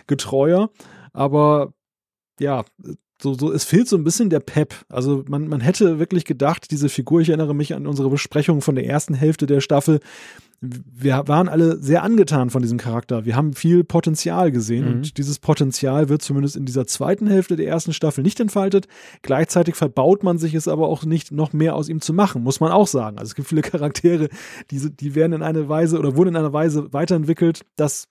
[0.09, 0.71] getreuer.
[1.13, 1.75] Aber
[2.41, 2.65] ja,
[3.25, 4.75] so, so, es fehlt so ein bisschen der Pep.
[4.89, 8.75] Also man, man hätte wirklich gedacht, diese Figur, ich erinnere mich an unsere Besprechung von
[8.75, 10.01] der ersten Hälfte der Staffel,
[10.61, 13.25] wir waren alle sehr angetan von diesem Charakter.
[13.25, 14.93] Wir haben viel Potenzial gesehen mhm.
[14.93, 18.87] und dieses Potenzial wird zumindest in dieser zweiten Hälfte der ersten Staffel nicht entfaltet.
[19.23, 22.61] Gleichzeitig verbaut man sich es aber auch nicht, noch mehr aus ihm zu machen, muss
[22.61, 23.19] man auch sagen.
[23.19, 24.29] Also es gibt viele Charaktere,
[24.71, 28.09] die, die werden in einer Weise oder wurden in einer Weise weiterentwickelt, dass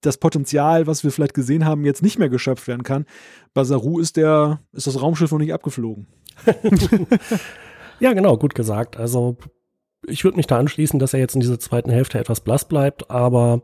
[0.00, 3.06] das Potenzial, was wir vielleicht gesehen haben, jetzt nicht mehr geschöpft werden kann.
[3.54, 6.06] Bei Saru ist der, ist das Raumschiff noch nicht abgeflogen.
[8.00, 8.96] ja, genau, gut gesagt.
[8.96, 9.36] Also
[10.06, 13.10] ich würde mich da anschließen, dass er jetzt in dieser zweiten Hälfte etwas blass bleibt,
[13.10, 13.62] aber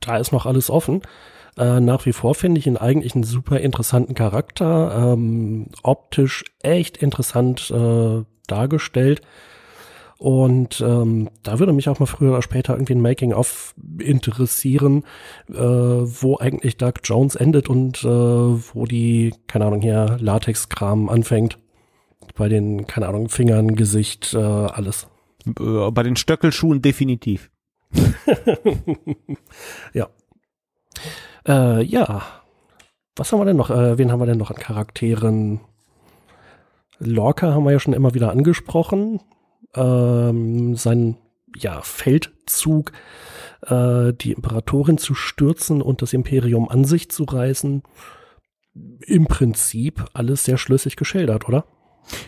[0.00, 1.02] da ist noch alles offen.
[1.56, 6.96] Äh, nach wie vor finde ich ihn eigentlich einen super interessanten Charakter, ähm, optisch echt
[6.96, 9.22] interessant äh, dargestellt.
[10.22, 15.02] Und ähm, da würde mich auch mal früher oder später irgendwie ein Making-of interessieren,
[15.48, 21.58] äh, wo eigentlich Doug Jones endet und äh, wo die, keine Ahnung, hier Latex-Kram anfängt.
[22.36, 25.08] Bei den, keine Ahnung, Fingern, Gesicht, äh, alles.
[25.44, 27.50] Äh, bei den Stöckelschuhen definitiv.
[29.92, 30.08] ja.
[31.48, 32.22] Äh, ja.
[33.16, 33.70] Was haben wir denn noch?
[33.70, 35.62] Äh, wen haben wir denn noch an Charakteren?
[37.00, 39.18] Lorca haben wir ja schon immer wieder angesprochen
[39.74, 41.16] ähm, sein
[41.56, 42.92] ja, Feldzug,
[43.66, 47.82] äh, die Imperatorin zu stürzen und das Imperium an sich zu reißen.
[49.06, 51.64] Im Prinzip alles sehr schlüssig geschildert, oder?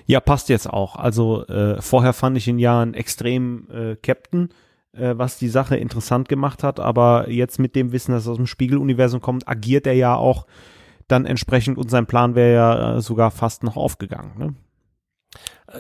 [0.07, 0.97] Ja, passt jetzt auch.
[0.97, 4.51] Also äh, vorher fand ich ihn ja ein extrem äh, Captain,
[4.93, 8.37] äh, was die Sache interessant gemacht hat, aber jetzt mit dem Wissen, dass er aus
[8.37, 10.47] dem Spiegeluniversum kommt, agiert er ja auch
[11.09, 14.33] dann entsprechend und sein Plan wäre ja äh, sogar fast noch aufgegangen.
[14.39, 14.55] Ne?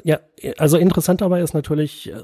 [0.03, 0.21] Ja,
[0.59, 2.23] also interessant dabei ist natürlich, äh,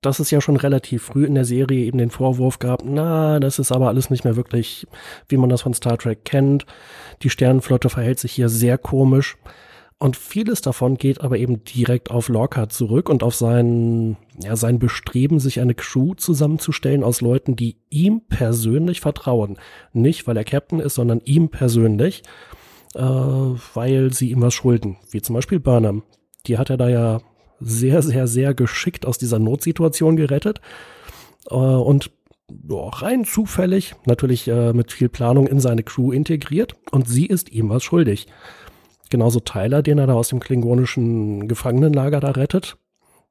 [0.00, 3.58] dass es ja schon relativ früh in der Serie eben den Vorwurf gab, na, das
[3.58, 4.86] ist aber alles nicht mehr wirklich,
[5.28, 6.64] wie man das von Star Trek kennt.
[7.22, 9.36] Die Sternenflotte verhält sich hier sehr komisch.
[10.02, 14.78] Und vieles davon geht aber eben direkt auf Lorca zurück und auf sein, ja, sein
[14.78, 19.58] Bestreben, sich eine Crew zusammenzustellen aus Leuten, die ihm persönlich vertrauen.
[19.92, 22.22] Nicht, weil er Captain ist, sondern ihm persönlich,
[22.94, 24.96] äh, weil sie ihm was schulden.
[25.10, 26.02] Wie zum Beispiel Burnham,
[26.46, 27.20] die hat er da ja
[27.60, 30.60] sehr, sehr, sehr geschickt aus dieser Notsituation gerettet.
[31.50, 32.10] Äh, und
[32.68, 36.74] ja, rein zufällig, natürlich äh, mit viel Planung in seine Crew integriert.
[36.90, 38.26] Und sie ist ihm was schuldig.
[39.10, 42.76] Genauso Tyler, den er da aus dem klingonischen Gefangenenlager da rettet.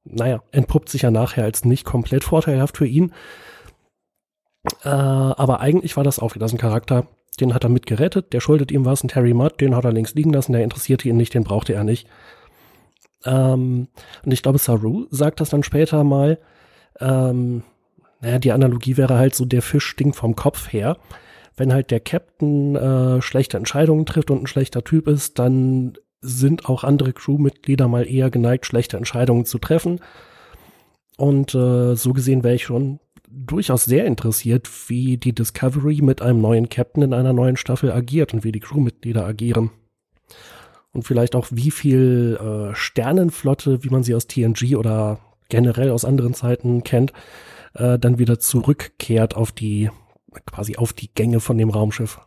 [0.03, 3.13] Naja, entpuppt sich ja nachher als nicht komplett vorteilhaft für ihn.
[4.83, 7.07] Äh, aber eigentlich war das auch wieder so ein Charakter,
[7.39, 10.15] den hat er mitgerettet, der schuldet ihm was, ein Terry Mudd, den hat er links
[10.15, 12.07] liegen lassen, der interessierte ihn nicht, den brauchte er nicht.
[13.25, 13.87] Ähm,
[14.23, 16.39] und ich glaube, Saru sagt das dann später mal.
[16.99, 17.63] Ähm,
[18.21, 20.97] naja, die Analogie wäre halt so, der Fisch stinkt vom Kopf her.
[21.55, 26.67] Wenn halt der Captain äh, schlechte Entscheidungen trifft und ein schlechter Typ ist, dann sind
[26.67, 29.99] auch andere Crewmitglieder mal eher geneigt, schlechte Entscheidungen zu treffen.
[31.17, 36.41] Und äh, so gesehen wäre ich schon durchaus sehr interessiert, wie die Discovery mit einem
[36.41, 39.71] neuen Captain in einer neuen Staffel agiert und wie die Crewmitglieder agieren.
[40.91, 46.05] Und vielleicht auch, wie viel äh, Sternenflotte, wie man sie aus TNG oder generell aus
[46.05, 47.13] anderen Zeiten kennt,
[47.73, 49.89] äh, dann wieder zurückkehrt auf die,
[50.45, 52.19] quasi auf die Gänge von dem Raumschiff.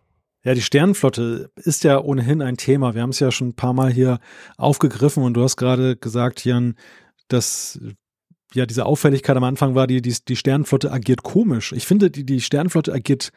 [0.44, 2.94] Ja, die Sternenflotte ist ja ohnehin ein Thema.
[2.94, 4.18] Wir haben es ja schon ein paar Mal hier
[4.56, 6.74] aufgegriffen und du hast gerade gesagt, Jan,
[7.28, 7.80] dass
[8.52, 11.72] ja diese Auffälligkeit am Anfang war, die, die, die Sternenflotte agiert komisch.
[11.72, 13.32] Ich finde, die, die Sternenflotte agiert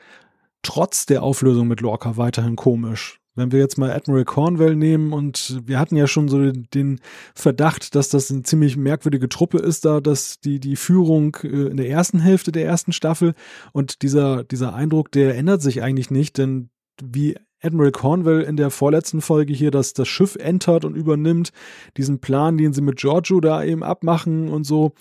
[0.64, 3.20] trotz der Auflösung mit Lorca weiterhin komisch.
[3.36, 7.00] Wenn wir jetzt mal Admiral Cornwell nehmen und wir hatten ja schon so den
[7.34, 11.78] Verdacht, dass das eine ziemlich merkwürdige Truppe ist, da dass die, die Führung äh, in
[11.78, 13.34] der ersten Hälfte der ersten Staffel
[13.74, 16.70] und dieser, dieser Eindruck, der ändert sich eigentlich nicht, denn
[17.04, 21.52] wie Admiral Cornwell in der vorletzten Folge hier das, das Schiff entert und übernimmt,
[21.98, 24.94] diesen Plan, den sie mit Giorgio da eben abmachen und so,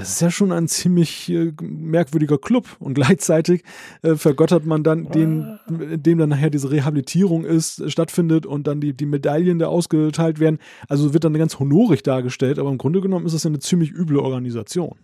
[0.00, 3.62] das ist ja schon ein ziemlich äh, merkwürdiger Club und gleichzeitig
[4.02, 8.94] äh, vergöttert man dann den, dem dann nachher diese Rehabilitierung ist, stattfindet und dann die,
[8.94, 10.58] die Medaillen da ausgeteilt werden.
[10.88, 14.18] Also wird dann ganz honorig dargestellt, aber im Grunde genommen ist das eine ziemlich üble
[14.18, 14.96] Organisation.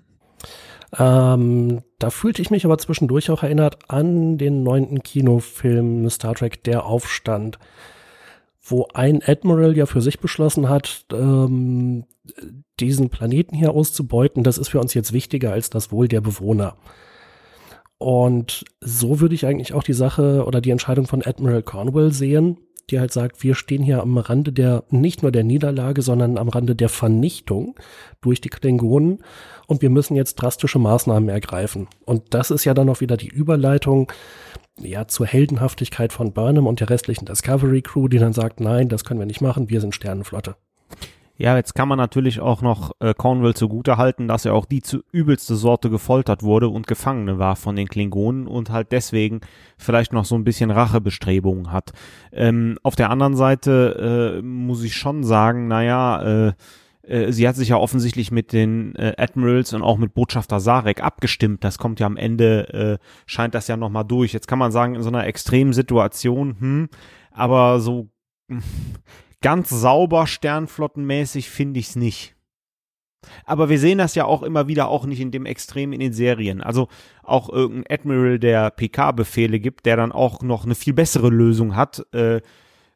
[0.99, 6.63] Ähm, da fühlte ich mich aber zwischendurch auch erinnert an den neunten Kinofilm Star Trek
[6.65, 7.59] Der Aufstand,
[8.63, 12.05] wo ein Admiral ja für sich beschlossen hat, ähm,
[12.81, 16.77] diesen Planeten hier auszubeuten, das ist für uns jetzt wichtiger als das Wohl der Bewohner.
[17.99, 22.59] Und so würde ich eigentlich auch die Sache oder die Entscheidung von Admiral Cornwall sehen,
[22.91, 26.49] die halt sagt, wir stehen hier am Rande der, nicht nur der Niederlage, sondern am
[26.49, 27.75] Rande der Vernichtung
[28.21, 29.19] durch die Klingonen
[29.67, 31.89] und wir müssen jetzt drastische Maßnahmen ergreifen.
[32.05, 34.13] Und das ist ja dann auch wieder die Überleitung
[34.79, 39.05] ja, zur Heldenhaftigkeit von Burnham und der restlichen Discovery Crew, die dann sagt, nein, das
[39.05, 40.57] können wir nicht machen, wir sind Sternenflotte.
[41.39, 44.81] Ja, jetzt kann man natürlich auch noch äh, Cornwall zugute halten, dass er auch die
[44.81, 49.41] zu übelste Sorte gefoltert wurde und Gefangene war von den Klingonen und halt deswegen
[49.77, 51.93] vielleicht noch so ein bisschen Rachebestrebungen hat.
[52.33, 56.53] Ähm, auf der anderen Seite äh, muss ich schon sagen, naja, äh,
[57.03, 61.03] äh, sie hat sich ja offensichtlich mit den äh, Admirals und auch mit Botschafter Sarek
[61.03, 61.65] abgestimmt.
[61.65, 64.33] Das kommt ja am Ende, äh, scheint das ja nochmal durch.
[64.33, 66.89] Jetzt kann man sagen, in so einer extremen Situation, hm,
[67.31, 68.09] aber so
[69.43, 72.37] ganz sauber sternflottenmäßig finde ich es nicht.
[73.45, 76.13] Aber wir sehen das ja auch immer wieder, auch nicht in dem Extrem in den
[76.13, 76.61] Serien.
[76.61, 76.89] Also
[77.23, 82.07] auch irgendein Admiral, der PK-Befehle gibt, der dann auch noch eine viel bessere Lösung hat,
[82.13, 82.41] äh,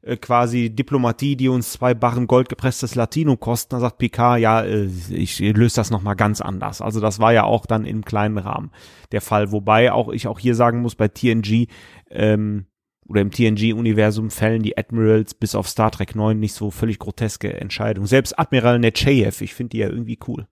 [0.03, 4.63] äh, quasi Diplomatie, die uns zwei Barren Gold gepresstes Latino kosten, dann sagt Picard, ja,
[4.63, 6.81] äh, ich löse das nochmal ganz anders.
[6.81, 8.71] Also das war ja auch dann im kleinen Rahmen
[9.13, 9.53] der Fall.
[9.53, 11.67] Wobei auch ich auch hier sagen muss, bei TNG
[12.11, 12.67] ähm,
[13.11, 17.53] oder im TNG-Universum fällen die Admirals bis auf Star Trek 9 nicht so völlig groteske
[17.61, 18.07] Entscheidungen.
[18.07, 20.47] Selbst Admiral Nechayev, ich finde die ja irgendwie cool.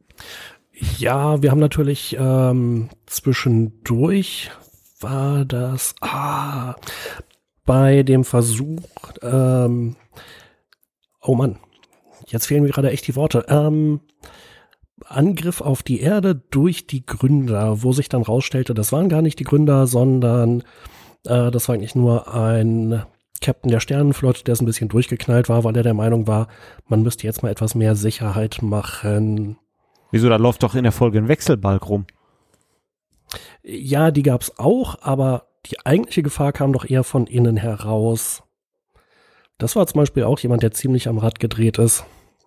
[0.99, 4.51] Ja, wir haben natürlich ähm, zwischendurch
[4.99, 6.75] war das, ah,
[7.65, 8.89] bei dem Versuch,
[9.23, 9.95] ähm,
[11.23, 11.61] oh Mann,
[12.27, 14.01] jetzt fehlen mir gerade echt die Worte, ähm,
[15.05, 19.39] Angriff auf die Erde durch die Gründer, wo sich dann rausstellte, das waren gar nicht
[19.39, 20.65] die Gründer, sondern
[21.27, 23.03] äh, das war eigentlich nur ein
[23.41, 26.49] Captain der Sternenflotte, der so ein bisschen durchgeknallt war, weil er der Meinung war,
[26.87, 29.59] man müsste jetzt mal etwas mehr Sicherheit machen.
[30.11, 32.07] Wieso, da läuft doch in der Folge ein Wechselbalg rum.
[33.63, 38.43] Ja, die gab's auch, aber die eigentliche Gefahr kam doch eher von innen heraus.
[39.59, 42.05] Das war zum Beispiel auch jemand, der ziemlich am Rad gedreht ist.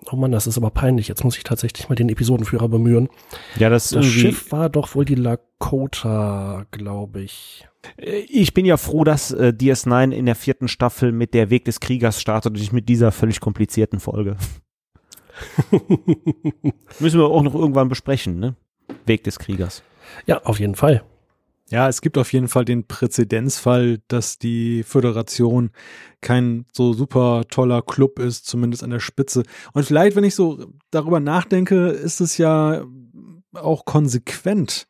[0.09, 1.07] Oh Mann, das ist aber peinlich.
[1.07, 3.09] Jetzt muss ich tatsächlich mal den Episodenführer bemühen.
[3.57, 7.67] Ja, das, das Schiff war doch wohl die Lakota, glaube ich.
[7.97, 11.65] Äh, ich bin ja froh, dass äh, DS9 in der vierten Staffel mit der Weg
[11.65, 14.37] des Kriegers startet und nicht mit dieser völlig komplizierten Folge.
[16.99, 18.55] Müssen wir auch noch irgendwann besprechen, ne?
[19.05, 19.83] Weg des Kriegers.
[20.25, 21.03] Ja, auf jeden Fall.
[21.71, 25.71] Ja, es gibt auf jeden Fall den Präzedenzfall, dass die Föderation
[26.19, 29.43] kein so super toller Club ist, zumindest an der Spitze.
[29.71, 32.83] Und vielleicht, wenn ich so darüber nachdenke, ist es ja
[33.53, 34.89] auch konsequent,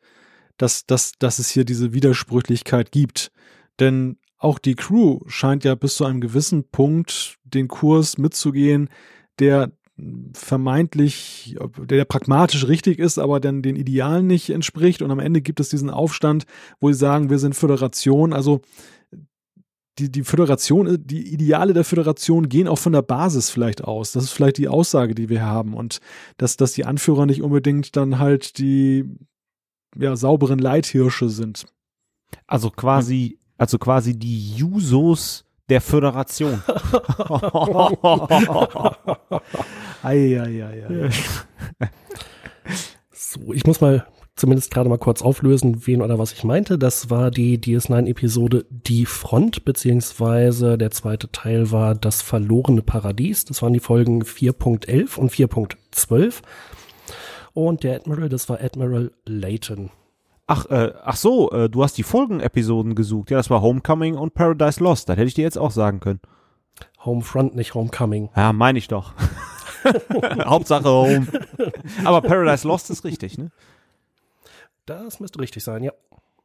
[0.56, 3.30] dass, dass, dass es hier diese Widersprüchlichkeit gibt.
[3.78, 8.88] Denn auch die Crew scheint ja bis zu einem gewissen Punkt den Kurs mitzugehen,
[9.38, 9.70] der
[10.34, 15.02] vermeintlich, der pragmatisch richtig ist, aber dann den Idealen nicht entspricht.
[15.02, 16.44] Und am Ende gibt es diesen Aufstand,
[16.80, 18.32] wo sie sagen, wir sind Föderation.
[18.32, 18.62] Also
[19.98, 24.12] die, die Föderation, die Ideale der Föderation gehen auch von der Basis vielleicht aus.
[24.12, 25.74] Das ist vielleicht die Aussage, die wir haben.
[25.74, 26.00] Und
[26.38, 29.04] dass, dass die Anführer nicht unbedingt dann halt die
[29.96, 31.66] ja, sauberen Leithirsche sind.
[32.46, 36.62] Also quasi, also quasi die Jusos der Föderation.
[40.02, 41.10] ei, ei, ei, ei.
[43.12, 44.06] So, ich muss mal
[44.36, 46.78] zumindest gerade mal kurz auflösen, wen oder was ich meinte.
[46.78, 53.44] Das war die DS9-Episode Die Front, beziehungsweise der zweite Teil war Das verlorene Paradies.
[53.44, 56.42] Das waren die Folgen 4.11 und 4.12.
[57.54, 59.90] Und der Admiral, das war Admiral Layton.
[60.46, 63.30] Ach, äh, ach so, äh, du hast die Folgenepisoden gesucht.
[63.30, 65.08] Ja, das war Homecoming und Paradise Lost.
[65.08, 66.20] Das hätte ich dir jetzt auch sagen können.
[67.04, 68.30] Homefront, nicht Homecoming.
[68.36, 69.14] Ja, meine ich doch.
[70.44, 71.26] Hauptsache Home.
[72.04, 73.50] Aber Paradise Lost ist richtig, ne?
[74.86, 75.92] Das müsste richtig sein, ja.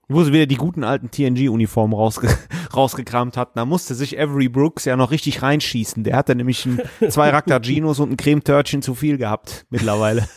[0.09, 2.29] Wo sie wieder die guten alten TNG-Uniformen rausge
[2.73, 3.59] rausgekramt hatten.
[3.59, 6.03] Da musste sich Avery Brooks ja noch richtig reinschießen.
[6.03, 10.27] Der hatte nämlich ein, zwei Raktaginos und ein Cremetörtchen zu viel gehabt mittlerweile.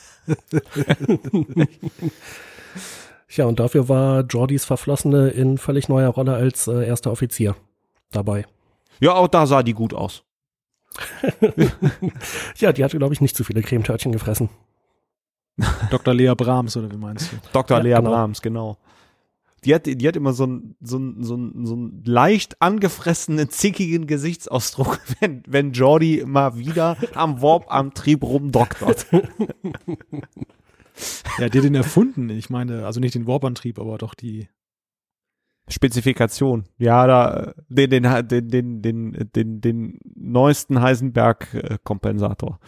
[3.30, 7.56] Ja, und dafür war Jordys Verflossene in völlig neuer Rolle als äh, erster Offizier
[8.10, 8.44] dabei.
[9.00, 10.24] Ja, auch da sah die gut aus.
[12.56, 14.50] ja, die hatte, glaube ich, nicht zu viele Cremetörtchen gefressen.
[15.90, 16.14] Dr.
[16.14, 17.36] Lea Brahms, oder wie meinst du?
[17.52, 17.78] Dr.
[17.78, 18.10] Ja, Lea genau.
[18.10, 18.78] Brahms, genau.
[19.64, 23.50] Die hat, die hat immer so einen so einen, so einen, so einen leicht angefressenen,
[23.50, 29.06] zickigen Gesichtsausdruck, wenn, wenn Jordi mal wieder am Warp-Antrieb rumdoktert.
[31.38, 32.28] Ja, der den erfunden.
[32.30, 34.48] Ich meine, also nicht den Warp-Antrieb, aber doch die
[35.68, 36.64] Spezifikation.
[36.78, 42.58] Ja, da den den den den den den, den neuesten Heisenberg-Kompensator.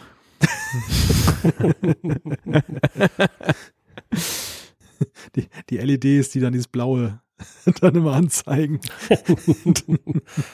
[5.35, 7.21] die, die LEDs, die dann dieses blaue
[7.81, 8.79] dann immer anzeigen.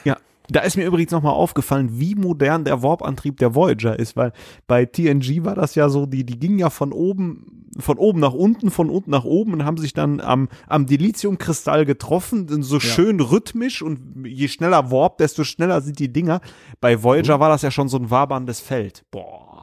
[0.04, 0.16] ja,
[0.52, 4.32] da ist mir übrigens nochmal aufgefallen, wie modern der Warp-Antrieb der Voyager ist, weil
[4.66, 8.32] bei TNG war das ja so, die, die gingen ja von oben, von oben nach
[8.32, 12.80] unten, von unten nach oben und haben sich dann am, am Dilithiumkristall getroffen, so ja.
[12.80, 16.40] schön rhythmisch und je schneller Warp, desto schneller sind die Dinger.
[16.80, 17.40] Bei Voyager mhm.
[17.40, 19.04] war das ja schon so ein waberndes Feld.
[19.10, 19.59] Boah.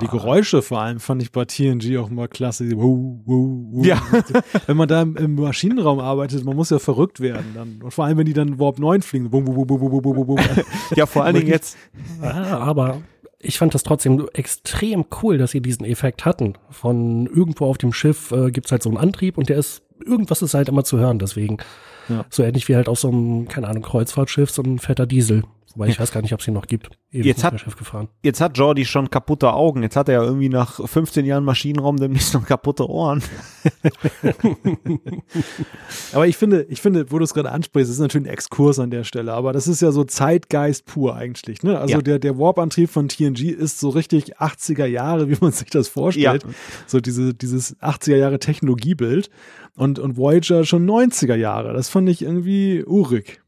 [0.00, 2.70] Die Geräusche vor allem fand ich bei TNG auch immer klasse.
[2.72, 3.84] Wuh, wuh, wuh.
[3.84, 4.02] Ja.
[4.66, 7.52] wenn man da im, im, Maschinenraum arbeitet, man muss ja verrückt werden.
[7.54, 7.80] Dann.
[7.82, 9.30] Und vor allem, wenn die dann Warp 9 fliegen.
[10.96, 11.76] ja, vor allen Dingen jetzt.
[12.22, 13.02] Ja, aber
[13.38, 16.54] ich fand das trotzdem extrem cool, dass sie diesen Effekt hatten.
[16.70, 19.82] Von irgendwo auf dem Schiff äh, gibt es halt so einen Antrieb und der ist,
[20.04, 21.58] irgendwas ist halt immer zu hören, deswegen.
[22.08, 22.24] Ja.
[22.30, 25.44] So ähnlich wie halt auf so einem, keine Ahnung, Kreuzfahrtschiff, so ein fetter Diesel.
[25.74, 26.90] Wobei ich weiß gar nicht, ob es ihn noch gibt.
[27.10, 27.54] Eben jetzt hat,
[28.22, 29.82] jetzt hat Jordi schon kaputte Augen.
[29.82, 33.22] Jetzt hat er ja irgendwie nach 15 Jahren Maschinenraum demnächst noch kaputte Ohren.
[36.12, 38.90] aber ich finde, ich finde, wo du es gerade ansprichst, ist natürlich ein Exkurs an
[38.90, 39.32] der Stelle.
[39.32, 41.62] Aber das ist ja so Zeitgeist pur eigentlich.
[41.62, 41.78] Ne?
[41.78, 42.02] Also ja.
[42.02, 46.42] der, der Warp-Antrieb von TNG ist so richtig 80er Jahre, wie man sich das vorstellt.
[46.42, 46.50] Ja.
[46.86, 49.30] So diese, dieses 80er Jahre Technologiebild.
[49.74, 51.72] Und, und Voyager schon 90er Jahre.
[51.72, 53.41] Das fand ich irgendwie urig.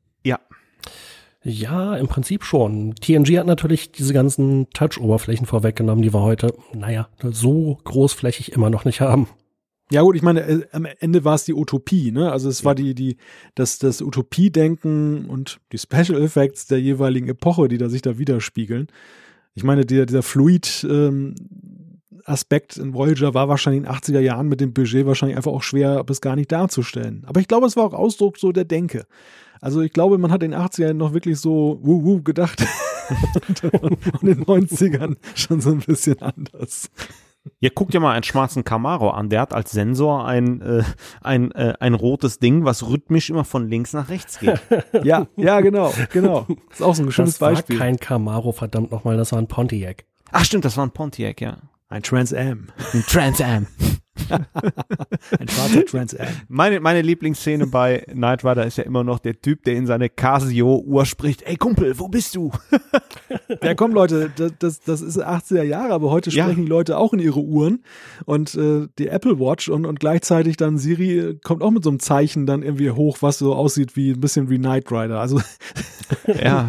[1.44, 2.94] Ja, im Prinzip schon.
[2.94, 8.86] TNG hat natürlich diese ganzen Touch-Oberflächen vorweggenommen, die wir heute, naja, so großflächig immer noch
[8.86, 9.28] nicht haben.
[9.90, 12.32] Ja gut, ich meine, äh, am Ende war es die Utopie, ne?
[12.32, 12.64] Also es ja.
[12.64, 13.18] war die, die,
[13.54, 18.86] das, das Utopiedenken und die Special Effects der jeweiligen Epoche, die da sich da widerspiegeln.
[19.52, 21.34] Ich meine, der, dieser Fluid ähm,
[22.24, 25.62] Aspekt in Voyager war wahrscheinlich in den 80er Jahren mit dem Budget wahrscheinlich einfach auch
[25.62, 27.24] schwer bis gar nicht darzustellen.
[27.26, 29.04] Aber ich glaube, es war auch Ausdruck so der Denke.
[29.65, 32.62] Also ich glaube, man hat in den 80ern noch wirklich so wuh, wuh gedacht
[33.81, 36.91] und in den 90ern schon so ein bisschen anders.
[37.61, 39.31] Ihr guckt ja mal einen schwarzen Camaro an.
[39.31, 40.82] Der hat als Sensor ein, äh,
[41.23, 44.61] ein, äh, ein rotes Ding, was rhythmisch immer von links nach rechts geht.
[45.03, 46.47] ja, ja, genau, genau.
[46.69, 47.77] Das ist auch so ein schönes Beispiel.
[47.77, 50.05] Das war kein Camaro, verdammt nochmal, das war ein Pontiac.
[50.31, 51.57] Ach stimmt, das war ein Pontiac, ja.
[51.89, 52.69] Ein Trans Am.
[52.93, 53.66] Ein Trans Am.
[55.39, 56.27] Ein schwarzer Trans Am.
[56.49, 60.09] Meine, meine Lieblingsszene bei Knight Rider ist ja immer noch der Typ, der in seine
[60.09, 61.43] Casio-Uhr spricht.
[61.43, 62.53] Ey Kumpel, wo bist du?
[63.62, 66.65] ja, komm Leute, das, das, das ist 80er Jahre, aber heute sprechen ja.
[66.65, 67.85] die Leute auch in ihre Uhren
[68.24, 72.01] und äh, die Apple Watch und, und gleichzeitig dann Siri kommt auch mit so einem
[72.01, 75.20] Zeichen dann irgendwie hoch, was so aussieht wie ein bisschen wie Knight Rider.
[75.20, 75.41] Also
[76.27, 76.69] ja,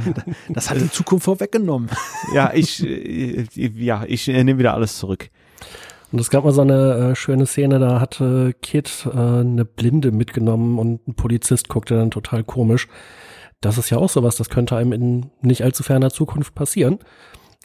[0.50, 1.90] das hat die Zukunft vorweggenommen.
[2.34, 5.30] Ja, ich, äh, ja, ich äh, nehme wieder alles zurück.
[6.11, 10.11] Und es gab mal so eine äh, schöne Szene, da hatte Kit äh, eine Blinde
[10.11, 12.88] mitgenommen und ein Polizist guckte dann total komisch.
[13.61, 16.99] das ist ja auch sowas, das könnte einem in nicht allzu ferner Zukunft passieren,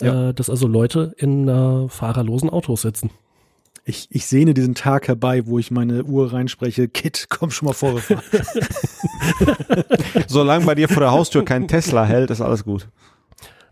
[0.00, 0.30] ja.
[0.30, 3.10] äh, dass also Leute in äh, fahrerlosen Autos sitzen.
[3.84, 6.88] Ich, ich sehne diesen Tag herbei, wo ich meine Uhr reinspreche.
[6.88, 8.22] Kit, komm schon mal vorgefahren.
[10.26, 12.88] Solange bei dir vor der Haustür kein Tesla hält, ist alles gut.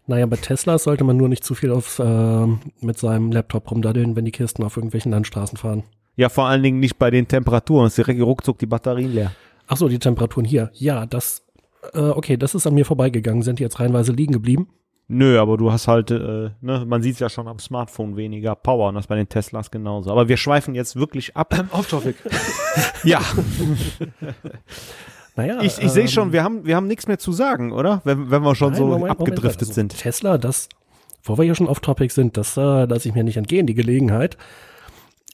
[0.09, 2.47] Naja, bei Tesla sollte man nur nicht zu viel auf, äh,
[2.81, 5.83] mit seinem Laptop rumdaddeln, wenn die Kisten auf irgendwelchen Landstraßen fahren.
[6.17, 7.87] Ja, vor allen Dingen nicht bei den Temperaturen.
[7.87, 9.33] Es ist direkt ruckzuck die Batterien leer.
[9.67, 10.71] Ach so, die Temperaturen hier.
[10.73, 11.45] Ja, das,
[11.93, 13.43] äh, okay, das ist an mir vorbeigegangen.
[13.43, 14.69] Sind die jetzt reihenweise liegen geblieben?
[15.09, 18.55] Nö, aber du hast halt, äh, ne, man sieht es ja schon am Smartphone weniger
[18.55, 20.11] Power und das bei den Teslas genauso.
[20.11, 21.55] Aber wir schweifen jetzt wirklich ab.
[21.59, 22.15] Ähm, Off-Topic.
[23.05, 23.21] ja.
[25.39, 28.03] naja, ich, ich ähm, sehe schon, wir haben, wir haben nichts mehr zu sagen, oder?
[28.03, 29.97] Wenn, wenn wir schon nein, so Moment, abgedriftet Moment, also sind.
[29.97, 30.69] Tesla, das,
[31.23, 34.37] wo wir ja schon off-topic sind, das äh, lasse ich mir nicht entgehen, die Gelegenheit.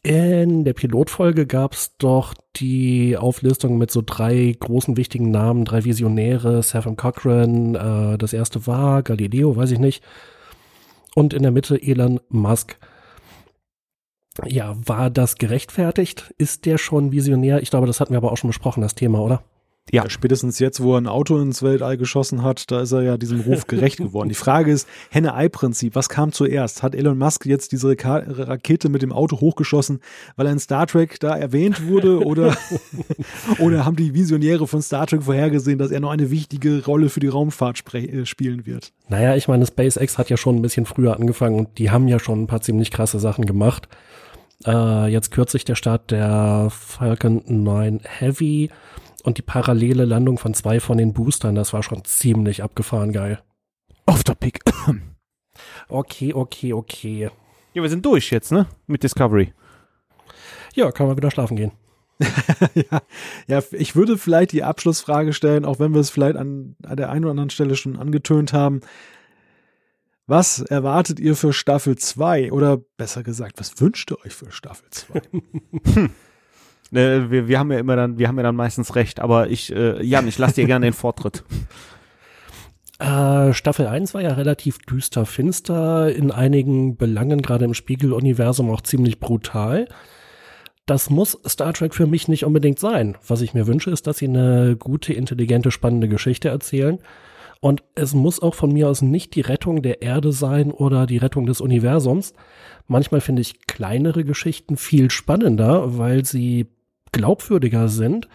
[0.02, 5.86] In der Pilotfolge gab es doch die Auflistung mit so drei großen wichtigen Namen, drei
[5.86, 10.04] Visionäre, Stephen Cochrane, äh, das erste war Galileo, weiß ich nicht.
[11.14, 12.76] Und in der Mitte Elon Musk.
[14.44, 16.34] Ja, war das gerechtfertigt?
[16.36, 17.62] Ist der schon Visionär?
[17.62, 19.42] Ich glaube, das hatten wir aber auch schon besprochen, das Thema, oder?
[19.92, 20.08] Ja.
[20.08, 23.40] Spätestens jetzt, wo er ein Auto ins Weltall geschossen hat, da ist er ja diesem
[23.40, 24.28] Ruf gerecht geworden.
[24.28, 26.82] Die Frage ist, Henne-Ei-Prinzip, was kam zuerst?
[26.82, 30.00] Hat Elon Musk jetzt diese Rakete mit dem Auto hochgeschossen,
[30.36, 32.24] weil er in Star Trek da erwähnt wurde?
[32.24, 32.56] Oder,
[33.58, 37.20] oder haben die Visionäre von Star Trek vorhergesehen, dass er noch eine wichtige Rolle für
[37.20, 38.92] die Raumfahrt äh, spielen wird?
[39.08, 42.18] Naja, ich meine, SpaceX hat ja schon ein bisschen früher angefangen und die haben ja
[42.18, 43.88] schon ein paar ziemlich krasse Sachen gemacht.
[44.66, 48.70] Äh, jetzt kürzlich der Start der Falcon 9 Heavy
[49.24, 53.42] und die parallele Landung von zwei von den Boostern, das war schon ziemlich abgefahren geil.
[54.06, 54.60] Off topic.
[55.88, 57.30] okay, okay, okay.
[57.72, 58.66] Ja, wir sind durch jetzt, ne?
[58.86, 59.52] Mit Discovery.
[60.74, 61.72] Ja, kann man wieder schlafen gehen.
[62.74, 63.02] ja,
[63.48, 67.10] ja, ich würde vielleicht die Abschlussfrage stellen, auch wenn wir es vielleicht an, an der
[67.10, 68.82] einen oder anderen Stelle schon angetönt haben.
[70.26, 72.52] Was erwartet ihr für Staffel 2?
[72.52, 75.22] Oder besser gesagt, was wünscht ihr euch für Staffel 2?
[76.92, 79.74] Äh, wir, wir haben ja immer dann, wir haben ja dann meistens recht, aber ich,
[79.74, 81.44] äh, Jan, ich lasse dir gerne den Vortritt.
[83.00, 88.82] Äh, Staffel 1 war ja relativ düster, finster, in einigen Belangen, gerade im Spiegeluniversum auch
[88.82, 89.88] ziemlich brutal.
[90.86, 93.16] Das muss Star Trek für mich nicht unbedingt sein.
[93.26, 96.98] Was ich mir wünsche, ist, dass sie eine gute, intelligente, spannende Geschichte erzählen.
[97.60, 101.16] Und es muss auch von mir aus nicht die Rettung der Erde sein oder die
[101.16, 102.34] Rettung des Universums.
[102.86, 106.66] Manchmal finde ich kleinere Geschichten viel spannender, weil sie
[107.14, 108.28] glaubwürdiger sind.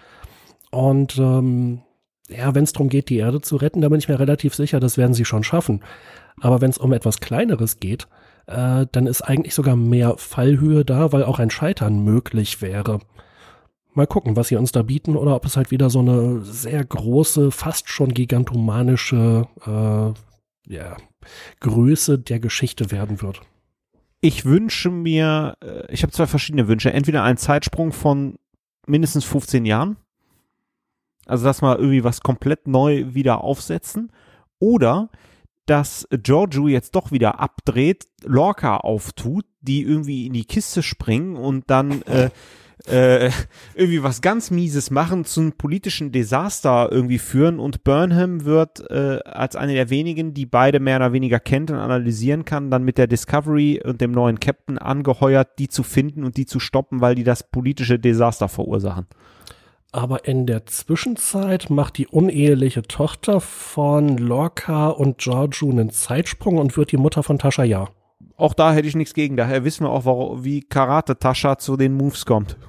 [0.72, 1.82] Und ähm,
[2.30, 4.80] ja, wenn es darum geht, die Erde zu retten, da bin ich mir relativ sicher,
[4.80, 5.82] das werden sie schon schaffen.
[6.42, 8.08] Aber wenn es um etwas Kleineres geht,
[8.48, 13.00] äh, dann ist eigentlich sogar mehr Fallhöhe da, weil auch ein Scheitern möglich wäre.
[13.94, 16.86] Mal gucken, was sie uns da bieten oder ob es halt wieder so eine sehr
[16.86, 20.98] große, fast schon gigantomanische äh, ja,
[21.60, 23.42] Größe der Geschichte werden wird.
[24.22, 26.94] Ich wünsche mir, äh, ich habe zwei verschiedene Wünsche.
[26.94, 28.39] Entweder einen Zeitsprung von
[28.90, 29.98] mindestens 15 Jahren.
[31.26, 34.12] Also, dass wir irgendwie was komplett neu wieder aufsetzen.
[34.58, 35.10] Oder,
[35.66, 41.70] dass Giorgio jetzt doch wieder abdreht, Lorca auftut, die irgendwie in die Kiste springen und
[41.70, 42.32] dann äh,
[42.88, 43.30] äh,
[43.76, 49.20] irgendwie was ganz Mieses machen, zu einem politischen Desaster irgendwie führen und Burnham wird äh,
[49.26, 52.98] als eine der wenigen, die beide mehr oder weniger kennt und analysieren kann, dann mit
[52.98, 57.16] der Discovery und dem neuen Captain angeheuert, die zu finden und die zu stoppen, weil
[57.16, 59.08] die das politische Desaster verursachen.
[59.92, 66.78] Aber in der Zwischenzeit macht die uneheliche Tochter von Lorca und Giorgio einen Zeitsprung und
[66.78, 67.90] wird die Mutter von Tascha Ja.
[68.40, 69.36] Auch da hätte ich nichts gegen.
[69.38, 72.58] Daher wissen wir auch, wie Karate Tascha zu den Moves kommt.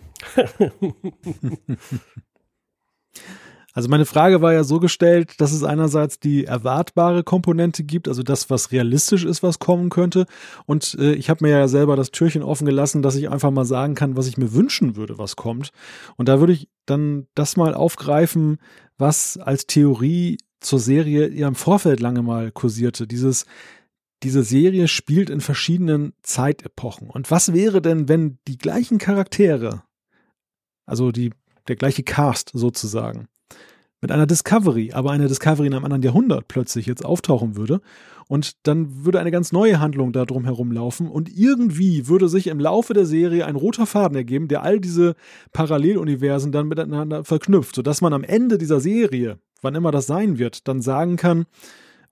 [3.72, 8.24] Also meine Frage war ja so gestellt, dass es einerseits die erwartbare Komponente gibt, also
[8.24, 10.26] das, was realistisch ist, was kommen könnte.
[10.66, 13.64] Und äh, ich habe mir ja selber das Türchen offen gelassen, dass ich einfach mal
[13.64, 15.70] sagen kann, was ich mir wünschen würde, was kommt.
[16.16, 18.58] Und da würde ich dann das mal aufgreifen,
[18.98, 23.06] was als Theorie zur Serie ja im Vorfeld lange mal kursierte.
[23.06, 23.46] Dieses,
[24.22, 27.08] diese Serie spielt in verschiedenen Zeitepochen.
[27.08, 29.82] Und was wäre denn, wenn die gleichen Charaktere
[30.90, 31.30] also die,
[31.68, 33.28] der gleiche Cast sozusagen,
[34.02, 37.80] mit einer Discovery, aber eine Discovery in einem anderen Jahrhundert plötzlich jetzt auftauchen würde.
[38.28, 41.06] Und dann würde eine ganz neue Handlung da drum herum laufen.
[41.06, 45.16] Und irgendwie würde sich im Laufe der Serie ein roter Faden ergeben, der all diese
[45.52, 50.66] Paralleluniversen dann miteinander verknüpft, sodass man am Ende dieser Serie, wann immer das sein wird,
[50.66, 51.44] dann sagen kann,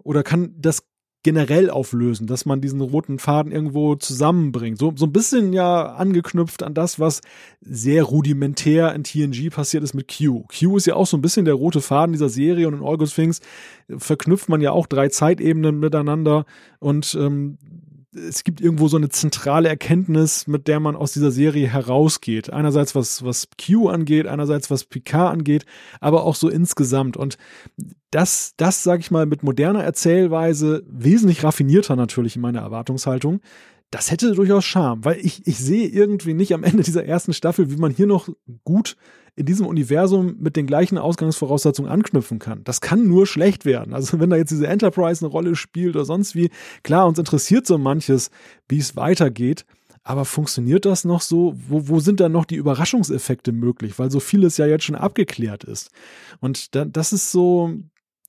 [0.04, 0.84] oder kann das
[1.28, 4.78] generell auflösen, dass man diesen roten Faden irgendwo zusammenbringt.
[4.78, 7.20] So, so ein bisschen ja angeknüpft an das, was
[7.60, 10.44] sehr rudimentär in TNG passiert ist mit Q.
[10.44, 13.14] Q ist ja auch so ein bisschen der rote Faden dieser Serie und in Good
[13.14, 13.42] Things
[13.94, 16.46] verknüpft man ja auch drei Zeitebenen miteinander
[16.78, 17.58] und ähm,
[18.12, 22.50] es gibt irgendwo so eine zentrale Erkenntnis, mit der man aus dieser Serie herausgeht.
[22.50, 25.66] Einerseits was, was Q angeht, einerseits was Picard angeht,
[26.00, 27.16] aber auch so insgesamt.
[27.16, 27.36] Und
[28.10, 33.40] das, das sage ich mal, mit moderner Erzählweise, wesentlich raffinierter natürlich in meiner Erwartungshaltung,
[33.90, 37.70] das hätte durchaus Charme, weil ich, ich sehe irgendwie nicht am Ende dieser ersten Staffel,
[37.70, 38.28] wie man hier noch
[38.64, 38.96] gut
[39.38, 42.64] in diesem Universum mit den gleichen Ausgangsvoraussetzungen anknüpfen kann.
[42.64, 43.94] Das kann nur schlecht werden.
[43.94, 46.50] Also wenn da jetzt diese Enterprise eine Rolle spielt oder sonst wie,
[46.82, 48.30] klar, uns interessiert so manches,
[48.68, 49.64] wie es weitergeht.
[50.02, 51.54] Aber funktioniert das noch so?
[51.68, 53.98] Wo, wo sind da noch die Überraschungseffekte möglich?
[53.98, 55.90] Weil so vieles ja jetzt schon abgeklärt ist.
[56.40, 57.74] Und da, das ist so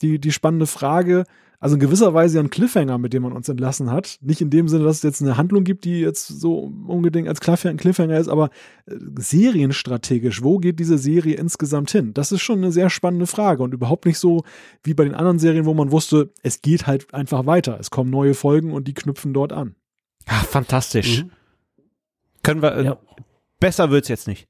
[0.04, 1.24] die, die spannende Frage.
[1.62, 4.18] Also in gewisser Weise ein Cliffhanger, mit dem man uns entlassen hat.
[4.22, 7.42] Nicht in dem Sinne, dass es jetzt eine Handlung gibt, die jetzt so unbedingt als
[7.42, 8.50] Cliffhanger ist, aber
[8.86, 12.14] äh, serienstrategisch, wo geht diese Serie insgesamt hin?
[12.14, 14.44] Das ist schon eine sehr spannende Frage und überhaupt nicht so
[14.84, 17.78] wie bei den anderen Serien, wo man wusste, es geht halt einfach weiter.
[17.78, 19.76] Es kommen neue Folgen und die knüpfen dort an.
[20.28, 21.24] Ja, fantastisch.
[21.24, 21.32] Mhm.
[22.42, 22.98] Können wir, äh, ja.
[23.60, 24.48] besser wird's jetzt nicht.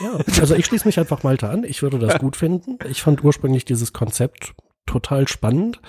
[0.00, 1.62] Ja, also ich schließe mich einfach Malte an.
[1.62, 2.78] Ich würde das gut finden.
[2.88, 4.54] Ich fand ursprünglich dieses Konzept
[4.88, 5.80] total spannend.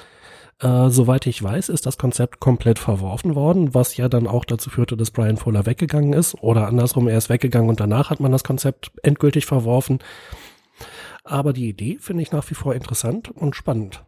[0.60, 4.70] Äh, soweit ich weiß, ist das Konzept komplett verworfen worden, was ja dann auch dazu
[4.70, 6.36] führte, dass Brian Fuller weggegangen ist.
[6.42, 10.00] Oder andersrum, er ist weggegangen und danach hat man das Konzept endgültig verworfen.
[11.24, 14.04] Aber die Idee finde ich nach wie vor interessant und spannend.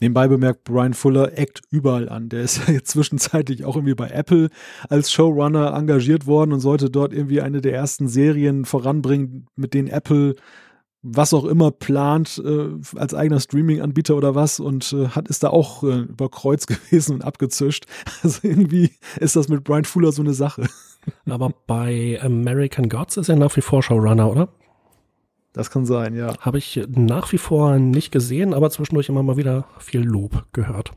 [0.00, 2.28] Nebenbei bemerkt, Brian Fuller eckt überall an.
[2.28, 4.50] Der ist ja zwischenzeitlich auch irgendwie bei Apple
[4.88, 9.88] als Showrunner engagiert worden und sollte dort irgendwie eine der ersten Serien voranbringen, mit denen
[9.88, 10.36] Apple
[11.10, 15.50] was auch immer plant äh, als eigener Streaming-Anbieter oder was und äh, hat ist da
[15.50, 17.86] auch äh, über Kreuz gewesen und abgezischt.
[18.22, 20.66] Also irgendwie ist das mit Brian Fuller so eine Sache.
[21.26, 24.48] Aber bei American Gods ist er nach wie vor Showrunner, oder?
[25.54, 26.38] Das kann sein, ja.
[26.40, 30.92] Habe ich nach wie vor nicht gesehen, aber zwischendurch immer mal wieder viel Lob gehört.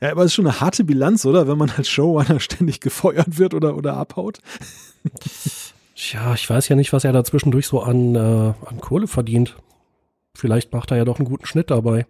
[0.00, 1.48] Ja, aber es ist schon eine harte Bilanz, oder?
[1.48, 4.38] Wenn man als Showrunner ständig gefeuert wird oder, oder abhaut.
[6.00, 9.58] Tja, ich weiß ja nicht, was er da zwischendurch so an, äh, an Kohle verdient.
[10.34, 12.06] Vielleicht macht er ja doch einen guten Schnitt dabei.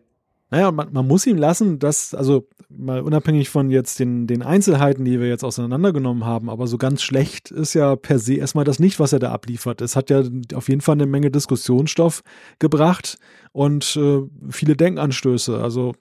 [0.49, 5.05] Naja, man, man muss ihm lassen, dass, also mal unabhängig von jetzt den, den Einzelheiten,
[5.05, 8.79] die wir jetzt auseinandergenommen haben, aber so ganz schlecht ist ja per se erstmal das
[8.79, 9.81] nicht, was er da abliefert.
[9.81, 10.23] Es hat ja
[10.55, 12.23] auf jeden Fall eine Menge Diskussionsstoff
[12.61, 13.19] gebracht
[13.51, 15.61] und äh, viele Denkanstöße.
[15.61, 15.95] Also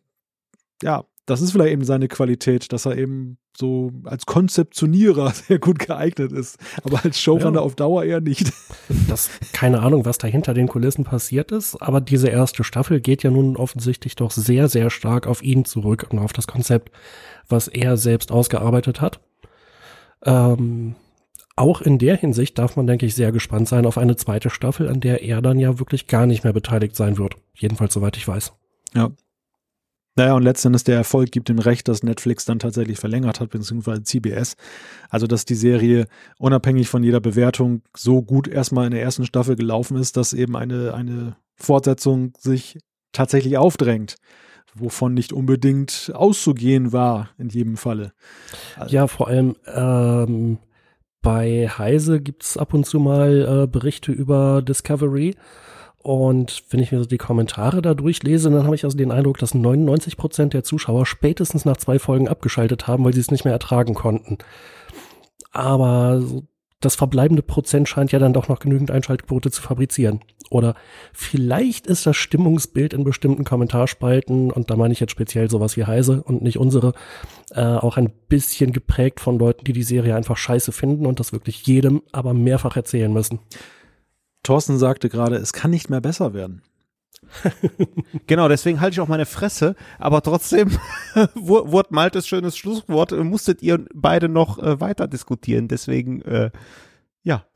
[0.83, 5.79] ja, das ist vielleicht eben seine Qualität, dass er eben so als Konzeptionierer sehr gut
[5.79, 7.65] geeignet ist, aber als Showrunner ja.
[7.65, 8.51] auf Dauer eher nicht.
[9.07, 13.23] Das, keine Ahnung, was da hinter den Kulissen passiert ist, aber diese erste Staffel geht
[13.23, 16.91] ja nun offensichtlich doch sehr, sehr stark auf ihn zurück und auf das Konzept,
[17.47, 19.19] was er selbst ausgearbeitet hat.
[20.23, 20.95] Ähm,
[21.55, 24.87] auch in der Hinsicht darf man, denke ich, sehr gespannt sein auf eine zweite Staffel,
[24.87, 27.35] an der er dann ja wirklich gar nicht mehr beteiligt sein wird.
[27.55, 28.53] Jedenfalls soweit ich weiß.
[28.93, 29.11] Ja,
[30.19, 34.03] naja, und letztendlich der Erfolg gibt ihm recht, dass Netflix dann tatsächlich verlängert hat, beziehungsweise
[34.03, 34.57] CBS.
[35.09, 39.55] Also, dass die Serie unabhängig von jeder Bewertung so gut erstmal in der ersten Staffel
[39.55, 42.79] gelaufen ist, dass eben eine, eine Fortsetzung sich
[43.13, 44.17] tatsächlich aufdrängt,
[44.75, 48.11] wovon nicht unbedingt auszugehen war in jedem Falle.
[48.75, 50.57] Also ja, vor allem ähm,
[51.21, 55.37] bei Heise gibt es ab und zu mal äh, Berichte über Discovery
[56.09, 59.37] und wenn ich mir so die Kommentare da durchlese, dann habe ich also den Eindruck,
[59.37, 63.45] dass 99 Prozent der Zuschauer spätestens nach zwei Folgen abgeschaltet haben, weil sie es nicht
[63.45, 64.39] mehr ertragen konnten.
[65.51, 66.23] Aber
[66.79, 70.21] das verbleibende Prozent scheint ja dann doch noch genügend Einschaltquote zu fabrizieren.
[70.49, 70.73] Oder
[71.13, 75.85] vielleicht ist das Stimmungsbild in bestimmten Kommentarspalten, und da meine ich jetzt speziell sowas wie
[75.85, 76.93] Heise und nicht unsere,
[77.51, 81.33] äh, auch ein bisschen geprägt von Leuten, die die Serie einfach scheiße finden und das
[81.33, 83.41] wirklich jedem aber mehrfach erzählen müssen.
[84.43, 86.61] Thorsten sagte gerade, es kann nicht mehr besser werden.
[88.27, 90.69] genau, deswegen halte ich auch meine Fresse, aber trotzdem
[91.35, 96.51] wurde Maltes schönes Schlusswort, musstet ihr beide noch äh, weiter diskutieren, deswegen, äh,
[97.23, 97.45] ja.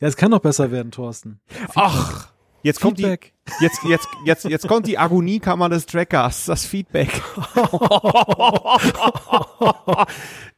[0.00, 1.40] Ja, es kann noch besser werden, Thorsten.
[1.74, 2.28] Ach,
[2.62, 3.32] jetzt kommt Feedback.
[3.46, 7.22] die, jetzt, jetzt, jetzt, jetzt kommt die Agoniekammer des Trackers, das Feedback.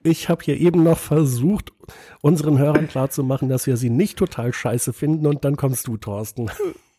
[0.02, 1.72] ich habe hier eben noch versucht,
[2.20, 6.51] unseren Hörern klarzumachen, dass wir sie nicht total scheiße finden und dann kommst du, Thorsten.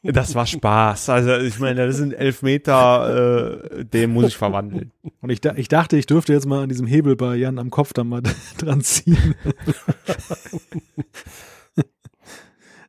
[0.03, 1.09] Das war Spaß.
[1.09, 4.91] Also ich meine, das sind elf Meter, äh, den muss ich verwandeln.
[5.21, 7.93] Und ich, ich dachte, ich dürfte jetzt mal an diesem Hebel bei Jan am Kopf
[7.93, 8.23] da mal
[8.57, 9.35] dran ziehen.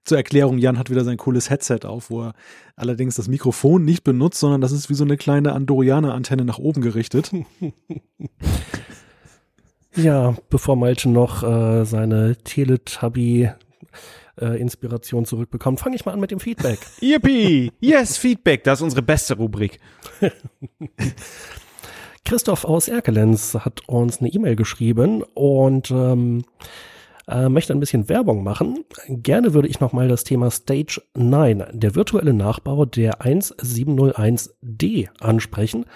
[0.04, 2.34] Zur Erklärung, Jan hat wieder sein cooles Headset auf, wo er
[2.74, 6.82] allerdings das Mikrofon nicht benutzt, sondern das ist wie so eine kleine Andorianer-Antenne nach oben
[6.82, 7.30] gerichtet.
[9.94, 13.50] ja, bevor Malte noch äh, seine Teletubby
[14.40, 15.78] äh, Inspiration zurückbekommen.
[15.78, 16.80] Fange ich mal an mit dem Feedback.
[17.00, 17.70] Yippie!
[17.80, 19.78] Yes, Feedback, das ist unsere beste Rubrik.
[22.24, 26.44] Christoph aus Erkelenz hat uns eine E-Mail geschrieben und ähm,
[27.28, 28.84] äh, möchte ein bisschen Werbung machen.
[29.08, 35.86] Gerne würde ich nochmal das Thema Stage 9, der virtuelle Nachbau der 1701D ansprechen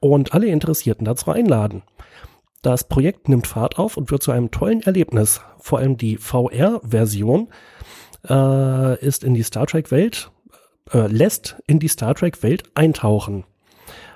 [0.00, 1.82] und alle Interessierten dazu einladen.
[2.62, 5.40] Das Projekt nimmt Fahrt auf und wird zu einem tollen Erlebnis.
[5.58, 7.48] Vor allem die VR-Version
[8.28, 10.30] äh, ist in die Star Trek-Welt,
[10.92, 13.44] äh, lässt in die Star Trek-Welt eintauchen.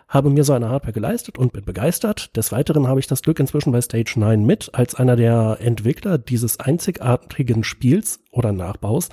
[0.08, 2.36] Habe mir so eine Hardware geleistet und bin begeistert.
[2.36, 6.16] Des Weiteren habe ich das Glück inzwischen bei Stage 9 mit, als einer der Entwickler
[6.16, 9.08] dieses einzigartigen Spiels oder Nachbaus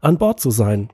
[0.00, 0.90] an Bord zu sein.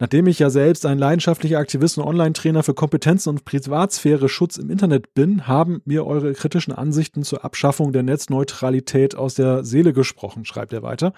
[0.00, 5.12] Nachdem ich ja selbst ein leidenschaftlicher Aktivist und Online-Trainer für Kompetenzen und Privatsphäre-Schutz im Internet
[5.12, 10.72] bin, haben mir eure kritischen Ansichten zur Abschaffung der Netzneutralität aus der Seele gesprochen, schreibt
[10.72, 11.12] er weiter.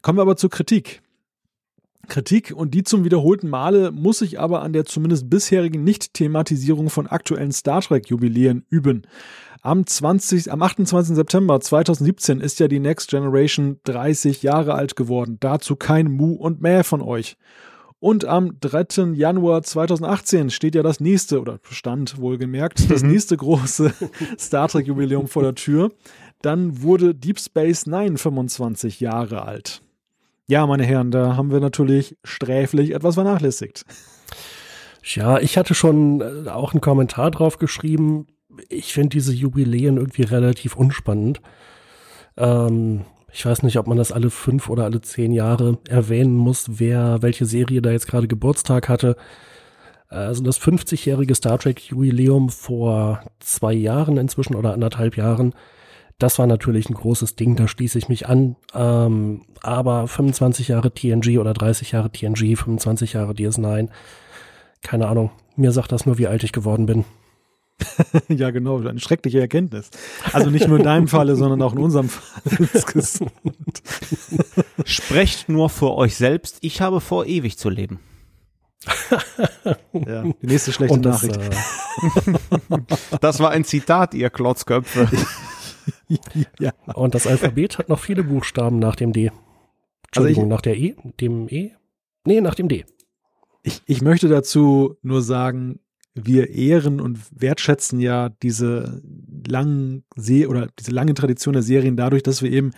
[0.00, 1.02] Kommen wir aber zur Kritik.
[2.08, 7.06] Kritik und die zum wiederholten Male muss ich aber an der zumindest bisherigen Nicht-Thematisierung von
[7.06, 9.02] aktuellen Star Trek-Jubiläen üben.
[9.60, 11.14] Am, 20, am 28.
[11.14, 15.36] September 2017 ist ja die Next Generation 30 Jahre alt geworden.
[15.40, 17.36] Dazu kein Mu und Mäh von euch.
[18.04, 19.14] Und am 3.
[19.14, 23.12] Januar 2018 steht ja das nächste, oder stand wohlgemerkt, das mhm.
[23.12, 23.94] nächste große
[24.38, 25.90] Star Trek Jubiläum vor der Tür.
[26.42, 29.80] Dann wurde Deep Space Nine 25 Jahre alt.
[30.46, 33.86] Ja, meine Herren, da haben wir natürlich sträflich etwas vernachlässigt.
[35.02, 38.26] Ja, ich hatte schon äh, auch einen Kommentar drauf geschrieben.
[38.68, 41.40] Ich finde diese Jubiläen irgendwie relativ unspannend.
[42.36, 46.78] Ähm, ich weiß nicht, ob man das alle fünf oder alle zehn Jahre erwähnen muss,
[46.78, 49.16] wer welche Serie da jetzt gerade Geburtstag hatte.
[50.08, 55.52] Also das 50-jährige Star Trek Jubiläum vor zwei Jahren inzwischen oder anderthalb Jahren,
[56.18, 58.54] das war natürlich ein großes Ding, da schließe ich mich an.
[58.72, 63.88] Ähm, aber 25 Jahre TNG oder 30 Jahre TNG, 25 Jahre DS9,
[64.80, 65.32] keine Ahnung.
[65.56, 67.04] Mir sagt das nur, wie alt ich geworden bin.
[68.28, 69.90] ja, genau, eine schreckliche Erkenntnis.
[70.32, 72.68] Also nicht nur in deinem Falle, sondern auch in unserem Fall
[74.84, 76.58] Sprecht nur für euch selbst.
[76.60, 78.00] Ich habe vor, ewig zu leben.
[79.92, 81.40] ja, die nächste schlechte das, Nachricht.
[82.70, 82.78] Äh,
[83.20, 85.08] das war ein Zitat, ihr Klotzköpfe.
[86.58, 86.72] ja.
[86.94, 89.30] Und das Alphabet hat noch viele Buchstaben nach dem D.
[90.06, 91.72] Entschuldigung, also ich, nach der E, dem E?
[92.24, 92.84] Nee, nach dem D.
[93.62, 95.80] Ich, ich möchte dazu nur sagen,
[96.14, 99.02] wir ehren und wertschätzen ja diese
[99.46, 102.70] langen See oder diese lange Tradition der Serien dadurch, dass wir eben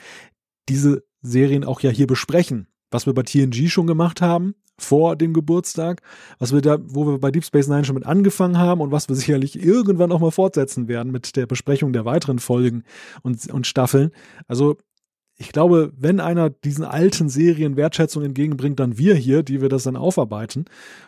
[0.69, 2.67] diese Serien auch ja hier besprechen.
[2.91, 6.03] Was wir bei TNG schon gemacht haben, vor dem Geburtstag,
[6.39, 9.09] was wir da, wo wir bei Deep Space Nine schon mit angefangen haben und was
[9.09, 12.85] wir sicherlich irgendwann auch mal fortsetzen werden mit der Besprechung der weiteren Folgen
[13.23, 14.11] und, und Staffeln.
[14.49, 14.77] Also
[15.39, 19.83] ich glaube, wenn einer diesen alten Serien Wertschätzung entgegenbringt, dann wir hier, die wir das
[19.83, 20.65] dann aufarbeiten.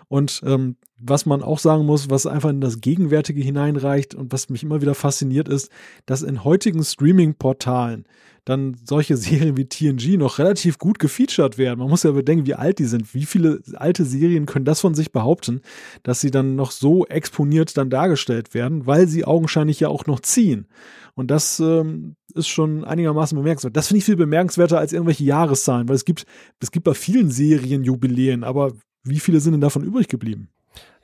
[0.08, 4.50] Und ähm, was man auch sagen muss, was einfach in das Gegenwärtige hineinreicht und was
[4.50, 5.70] mich immer wieder fasziniert ist,
[6.04, 8.04] dass in heutigen Streaming-Portalen
[8.48, 11.78] dann solche Serien wie TNG noch relativ gut gefeatured werden.
[11.78, 13.14] Man muss ja bedenken, wie alt die sind.
[13.14, 15.60] Wie viele alte Serien können das von sich behaupten,
[16.02, 20.20] dass sie dann noch so exponiert dann dargestellt werden, weil sie augenscheinlich ja auch noch
[20.20, 20.66] ziehen.
[21.14, 23.76] Und das ähm, ist schon einigermaßen bemerkenswert.
[23.76, 26.24] Das finde ich viel bemerkenswerter als irgendwelche Jahreszahlen, weil es gibt,
[26.60, 28.72] es gibt bei vielen Serien Jubiläen, aber
[29.02, 30.48] wie viele sind denn davon übrig geblieben?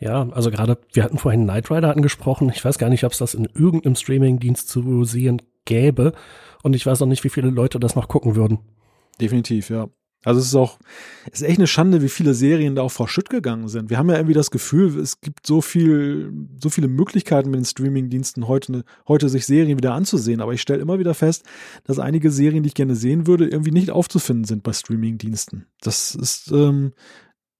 [0.00, 2.50] Ja, also gerade, wir hatten vorhin Knight Rider angesprochen.
[2.50, 6.12] Ich weiß gar nicht, ob es das in irgendeinem Streamingdienst zu sehen gäbe.
[6.62, 8.58] Und ich weiß auch nicht, wie viele Leute das noch gucken würden.
[9.20, 9.88] Definitiv, ja.
[10.24, 10.78] Also es ist auch,
[11.30, 13.90] es ist echt eine Schande, wie viele Serien da auch vor Schütt gegangen sind.
[13.90, 16.32] Wir haben ja irgendwie das Gefühl, es gibt so viel,
[16.62, 20.40] so viele Möglichkeiten mit den Streamingdiensten heute, heute sich Serien wieder anzusehen.
[20.40, 21.44] Aber ich stelle immer wieder fest,
[21.84, 25.66] dass einige Serien, die ich gerne sehen würde, irgendwie nicht aufzufinden sind bei Streamingdiensten.
[25.82, 26.94] Das ist, ähm,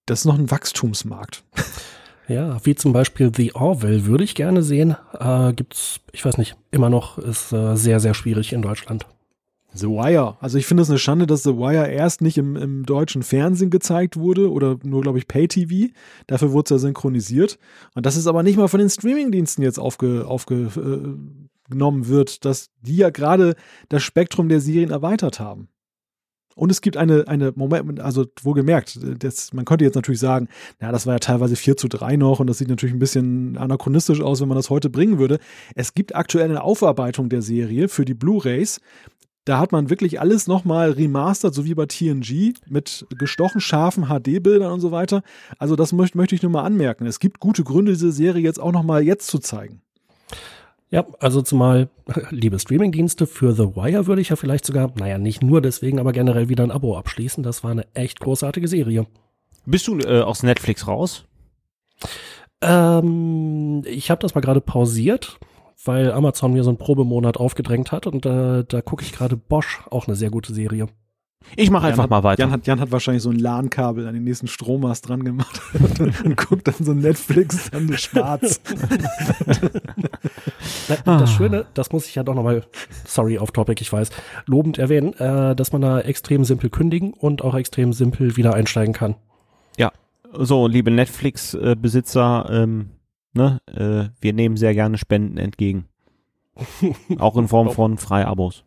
[0.06, 1.44] das ist noch ein Wachstumsmarkt.
[2.26, 4.96] Ja, wie zum Beispiel The Orwell würde ich gerne sehen.
[5.18, 9.06] Äh, gibt's, ich weiß nicht, immer noch ist äh, sehr, sehr schwierig in Deutschland.
[9.74, 10.36] The Wire.
[10.40, 13.70] Also ich finde es eine Schande, dass The Wire erst nicht im, im deutschen Fernsehen
[13.70, 15.92] gezeigt wurde oder nur, glaube ich, Pay-TV.
[16.28, 17.59] Dafür wurde es ja synchronisiert.
[17.94, 22.70] Und das ist aber nicht mal von den Streamingdiensten jetzt aufgenommen aufge, äh, wird, dass
[22.82, 23.56] die ja gerade
[23.88, 25.68] das Spektrum der Serien erweitert haben.
[26.55, 30.48] Und es gibt eine, eine Moment, also wohlgemerkt, das, man könnte jetzt natürlich sagen,
[30.81, 33.56] ja, das war ja teilweise 4 zu 3 noch und das sieht natürlich ein bisschen
[33.59, 35.39] anachronistisch aus, wenn man das heute bringen würde.
[35.74, 38.81] Es gibt aktuell eine Aufarbeitung der Serie für die Blu-Rays.
[39.44, 44.72] Da hat man wirklich alles nochmal remastert, so wie bei TNG, mit gestochen scharfen HD-Bildern
[44.72, 45.22] und so weiter.
[45.59, 47.05] Also das möchte, möchte ich nur mal anmerken.
[47.05, 49.82] Es gibt gute Gründe, diese Serie jetzt auch nochmal jetzt zu zeigen.
[50.94, 51.88] Ja, also zumal,
[52.30, 56.12] liebe Streamingdienste, für The Wire würde ich ja vielleicht sogar, naja, nicht nur deswegen, aber
[56.12, 57.42] generell wieder ein Abo abschließen.
[57.42, 59.04] Das war eine echt großartige Serie.
[59.66, 61.24] Bist du äh, aus Netflix raus?
[62.60, 65.40] Ähm, ich habe das mal gerade pausiert,
[65.84, 69.82] weil Amazon mir so einen Probemonat aufgedrängt hat und äh, da gucke ich gerade Bosch,
[69.90, 70.86] auch eine sehr gute Serie.
[71.56, 72.42] Ich mache einfach hat, mal weiter.
[72.42, 76.00] Jan hat, Jan hat wahrscheinlich so ein LAN-Kabel an den nächsten Strommast dran gemacht und,
[76.24, 78.60] und guckt dann so Netflix dann schwarz.
[81.04, 82.64] das Schöne, das muss ich ja doch nochmal,
[83.06, 84.10] sorry, off topic, ich weiß,
[84.46, 88.94] lobend erwähnen, äh, dass man da extrem simpel kündigen und auch extrem simpel wieder einsteigen
[88.94, 89.14] kann.
[89.76, 89.92] Ja,
[90.32, 92.90] so, liebe Netflix-Besitzer, ähm,
[93.32, 95.86] ne, äh, wir nehmen sehr gerne Spenden entgegen.
[97.18, 98.64] auch in Form von Freiabos.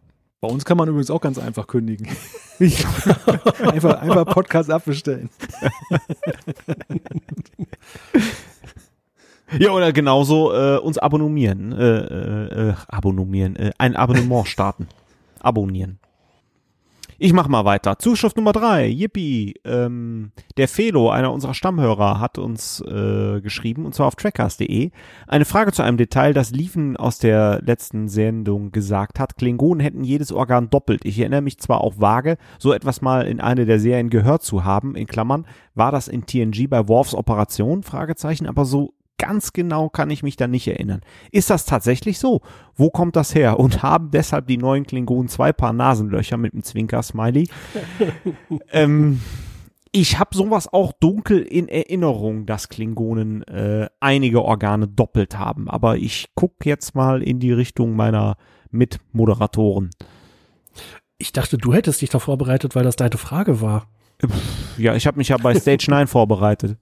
[0.48, 2.08] Bei uns kann man übrigens auch ganz einfach kündigen.
[2.58, 5.30] einfach, einfach Podcast abbestellen.
[9.60, 11.74] ja, oder genauso äh, uns abonnieren.
[11.74, 13.58] Äh, äh, äh abonnieren.
[13.58, 14.88] Äh, ein Abonnement starten.
[15.42, 16.00] Abonnieren.
[17.20, 17.98] Ich mach mal weiter.
[17.98, 18.88] Zuschrift Nummer drei.
[18.88, 19.56] Yippie.
[19.66, 24.92] Ähm, der Felo, einer unserer Stammhörer, hat uns äh, geschrieben, und zwar auf trackcast.de,
[25.26, 29.36] eine Frage zu einem Detail, das Liefen aus der letzten Sendung gesagt hat.
[29.36, 31.06] Klingonen hätten jedes Organ doppelt.
[31.06, 34.64] Ich erinnere mich zwar auch vage, so etwas mal in eine der Serien gehört zu
[34.64, 37.82] haben, in Klammern, war das in TNG bei Worfs Operation?
[37.82, 41.02] Fragezeichen, aber so ganz genau kann ich mich da nicht erinnern.
[41.32, 42.42] Ist das tatsächlich so?
[42.76, 43.60] Wo kommt das her?
[43.60, 47.50] Und haben deshalb die neuen Klingonen zwei Paar Nasenlöcher mit einem Zwinker-Smiley?
[48.72, 49.22] ähm,
[49.92, 55.70] ich habe sowas auch dunkel in Erinnerung, dass Klingonen äh, einige Organe doppelt haben.
[55.70, 58.38] Aber ich gucke jetzt mal in die Richtung meiner
[58.70, 59.90] Mitmoderatoren.
[61.18, 63.88] Ich dachte, du hättest dich da vorbereitet, weil das deine Frage war.
[64.78, 66.78] Ja, ich habe mich ja bei Stage 9 vorbereitet.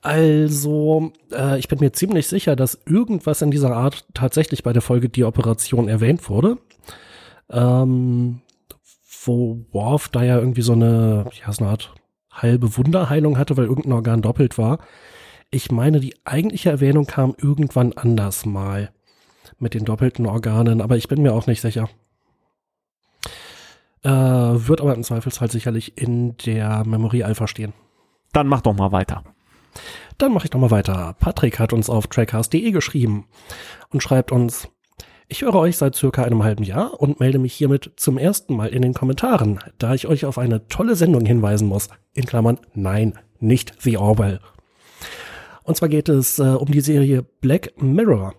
[0.00, 4.82] Also, äh, ich bin mir ziemlich sicher, dass irgendwas in dieser Art tatsächlich bei der
[4.82, 6.58] Folge Die Operation erwähnt wurde.
[7.50, 8.40] Ähm,
[9.24, 11.94] wo Worf da ja irgendwie so eine, ja, so eine Art
[12.30, 14.78] halbe Wunderheilung hatte, weil irgendein Organ doppelt war.
[15.50, 18.90] Ich meine, die eigentliche Erwähnung kam irgendwann anders mal
[19.58, 21.88] mit den doppelten Organen, aber ich bin mir auch nicht sicher.
[24.02, 27.72] Äh, wird aber im Zweifelsfall sicherlich in der Memory Alpha stehen.
[28.32, 29.24] Dann mach doch mal weiter.
[30.18, 31.14] Dann mache ich doch mal weiter.
[31.18, 33.26] Patrick hat uns auf trackcast.de geschrieben
[33.90, 34.68] und schreibt uns,
[35.30, 38.68] ich höre euch seit circa einem halben Jahr und melde mich hiermit zum ersten Mal
[38.68, 41.88] in den Kommentaren, da ich euch auf eine tolle Sendung hinweisen muss.
[42.14, 44.40] In Klammern, nein, nicht The Orwell.
[45.64, 48.34] Und zwar geht es äh, um die Serie Black Mirror.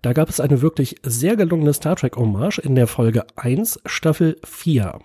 [0.00, 4.36] Da gab es eine wirklich sehr gelungene Star Trek Hommage in der Folge 1, Staffel
[4.44, 5.00] 4.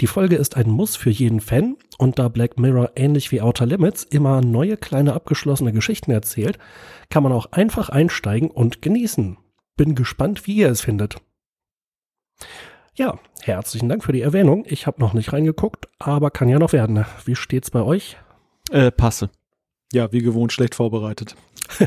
[0.00, 3.66] Die Folge ist ein Muss für jeden Fan und da Black Mirror ähnlich wie Outer
[3.66, 6.58] Limits immer neue kleine abgeschlossene Geschichten erzählt,
[7.10, 9.36] kann man auch einfach einsteigen und genießen.
[9.76, 11.16] Bin gespannt, wie ihr es findet.
[12.94, 14.64] Ja, herzlichen Dank für die Erwähnung.
[14.66, 17.04] Ich habe noch nicht reingeguckt, aber kann ja noch werden.
[17.26, 18.16] Wie steht's bei euch?
[18.70, 19.28] Äh, passe.
[19.92, 21.36] Ja, wie gewohnt schlecht vorbereitet.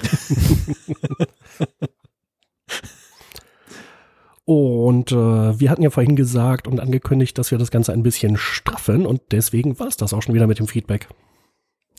[4.46, 8.38] Und äh, wir hatten ja vorhin gesagt und angekündigt, dass wir das Ganze ein bisschen
[8.38, 11.08] straffen und deswegen war es das auch schon wieder mit dem Feedback.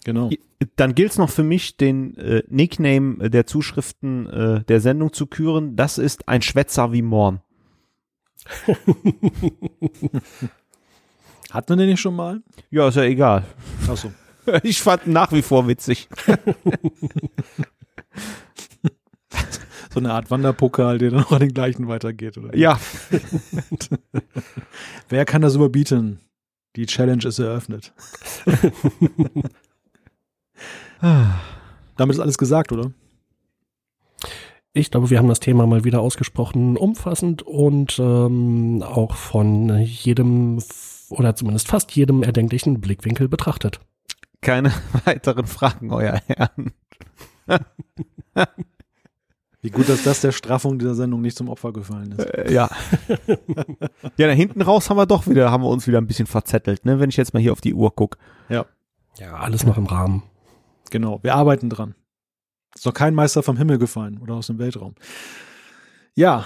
[0.05, 0.29] Genau.
[0.77, 5.27] Dann gilt es noch für mich, den äh, Nickname der Zuschriften äh, der Sendung zu
[5.27, 5.77] küren.
[5.77, 7.41] Das ist ein Schwätzer wie Morn.
[11.51, 12.43] Hat man den nicht schon mal?
[12.71, 13.45] Ja, ist ja egal.
[13.89, 14.13] Ach so.
[14.63, 16.07] Ich fand nach wie vor witzig.
[19.95, 22.55] so eine Art Wanderpokal, der dann auch an den gleichen weitergeht, oder?
[22.57, 22.79] Ja.
[25.09, 26.19] Wer kann das überbieten?
[26.75, 27.93] Die Challenge ist eröffnet.
[31.97, 32.93] Damit ist alles gesagt, oder?
[34.73, 40.59] Ich glaube, wir haben das Thema mal wieder ausgesprochen umfassend und ähm, auch von jedem
[41.11, 43.79] oder zumindest fast jedem erdenklichen Blickwinkel betrachtet.
[44.41, 44.73] Keine
[45.05, 46.73] weiteren Fragen, euer Herrn.
[49.65, 52.27] Wie gut, dass das der Straffung dieser Sendung nicht zum Opfer gefallen ist.
[52.27, 52.69] Äh, ja.
[54.19, 56.85] ja, da hinten raus haben wir doch wieder, haben wir uns wieder ein bisschen verzettelt,
[56.85, 57.01] ne?
[57.01, 58.19] Wenn ich jetzt mal hier auf die Uhr gucke.
[58.51, 58.67] Ja.
[59.19, 60.23] Ja, alles noch im Rahmen.
[60.91, 61.95] Genau, wir arbeiten dran.
[62.75, 64.97] Ist doch kein Meister vom Himmel gefallen oder aus dem Weltraum.
[66.15, 66.45] Ja,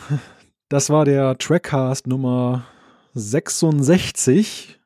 [0.69, 2.67] das war der Trackcast Nummer
[3.15, 4.79] 66.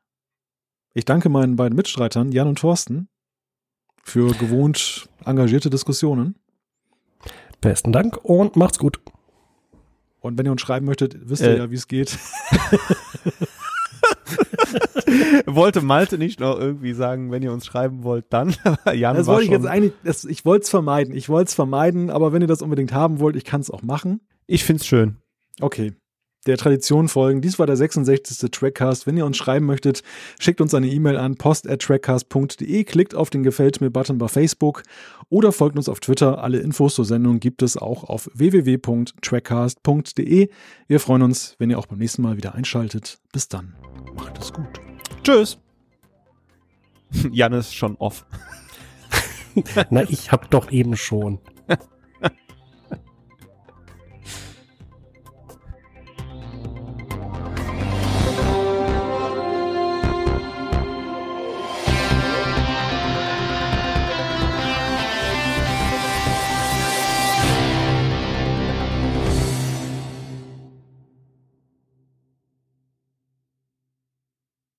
[0.95, 3.09] Ich danke meinen beiden Mitstreitern, Jan und Thorsten,
[4.01, 6.33] für gewohnt engagierte Diskussionen.
[7.63, 8.99] Besten Dank und macht's gut.
[10.19, 11.57] Und wenn ihr uns schreiben möchtet, wisst ihr äh.
[11.57, 12.17] ja, wie es geht.
[15.45, 18.55] wollte Malte nicht noch irgendwie sagen, wenn ihr uns schreiben wollt, dann.
[18.93, 21.15] Jan das wollte ich jetzt eigentlich, das, ich wollte es vermeiden.
[21.15, 23.81] Ich wollte es vermeiden, aber wenn ihr das unbedingt haben wollt, ich kann es auch
[23.81, 24.21] machen.
[24.47, 25.17] Ich finde es schön.
[25.59, 25.93] Okay.
[26.45, 27.39] Der Tradition folgen.
[27.41, 28.51] Dies war der 66.
[28.51, 29.07] Trackcast.
[29.07, 30.03] Wenn ihr uns schreiben möchtet,
[30.39, 34.83] schickt uns eine E-Mail an post@trackcast.de, klickt auf den Gefällt mir Button bei Facebook
[35.29, 36.43] oder folgt uns auf Twitter.
[36.43, 40.49] Alle Infos zur Sendung gibt es auch auf www.trackcast.de.
[40.87, 43.19] Wir freuen uns, wenn ihr auch beim nächsten Mal wieder einschaltet.
[43.31, 43.75] Bis dann.
[44.15, 44.67] Macht es gut.
[45.23, 45.57] Tschüss.
[47.31, 48.25] Jan ist schon off.
[49.89, 51.39] Na, ich hab doch eben schon.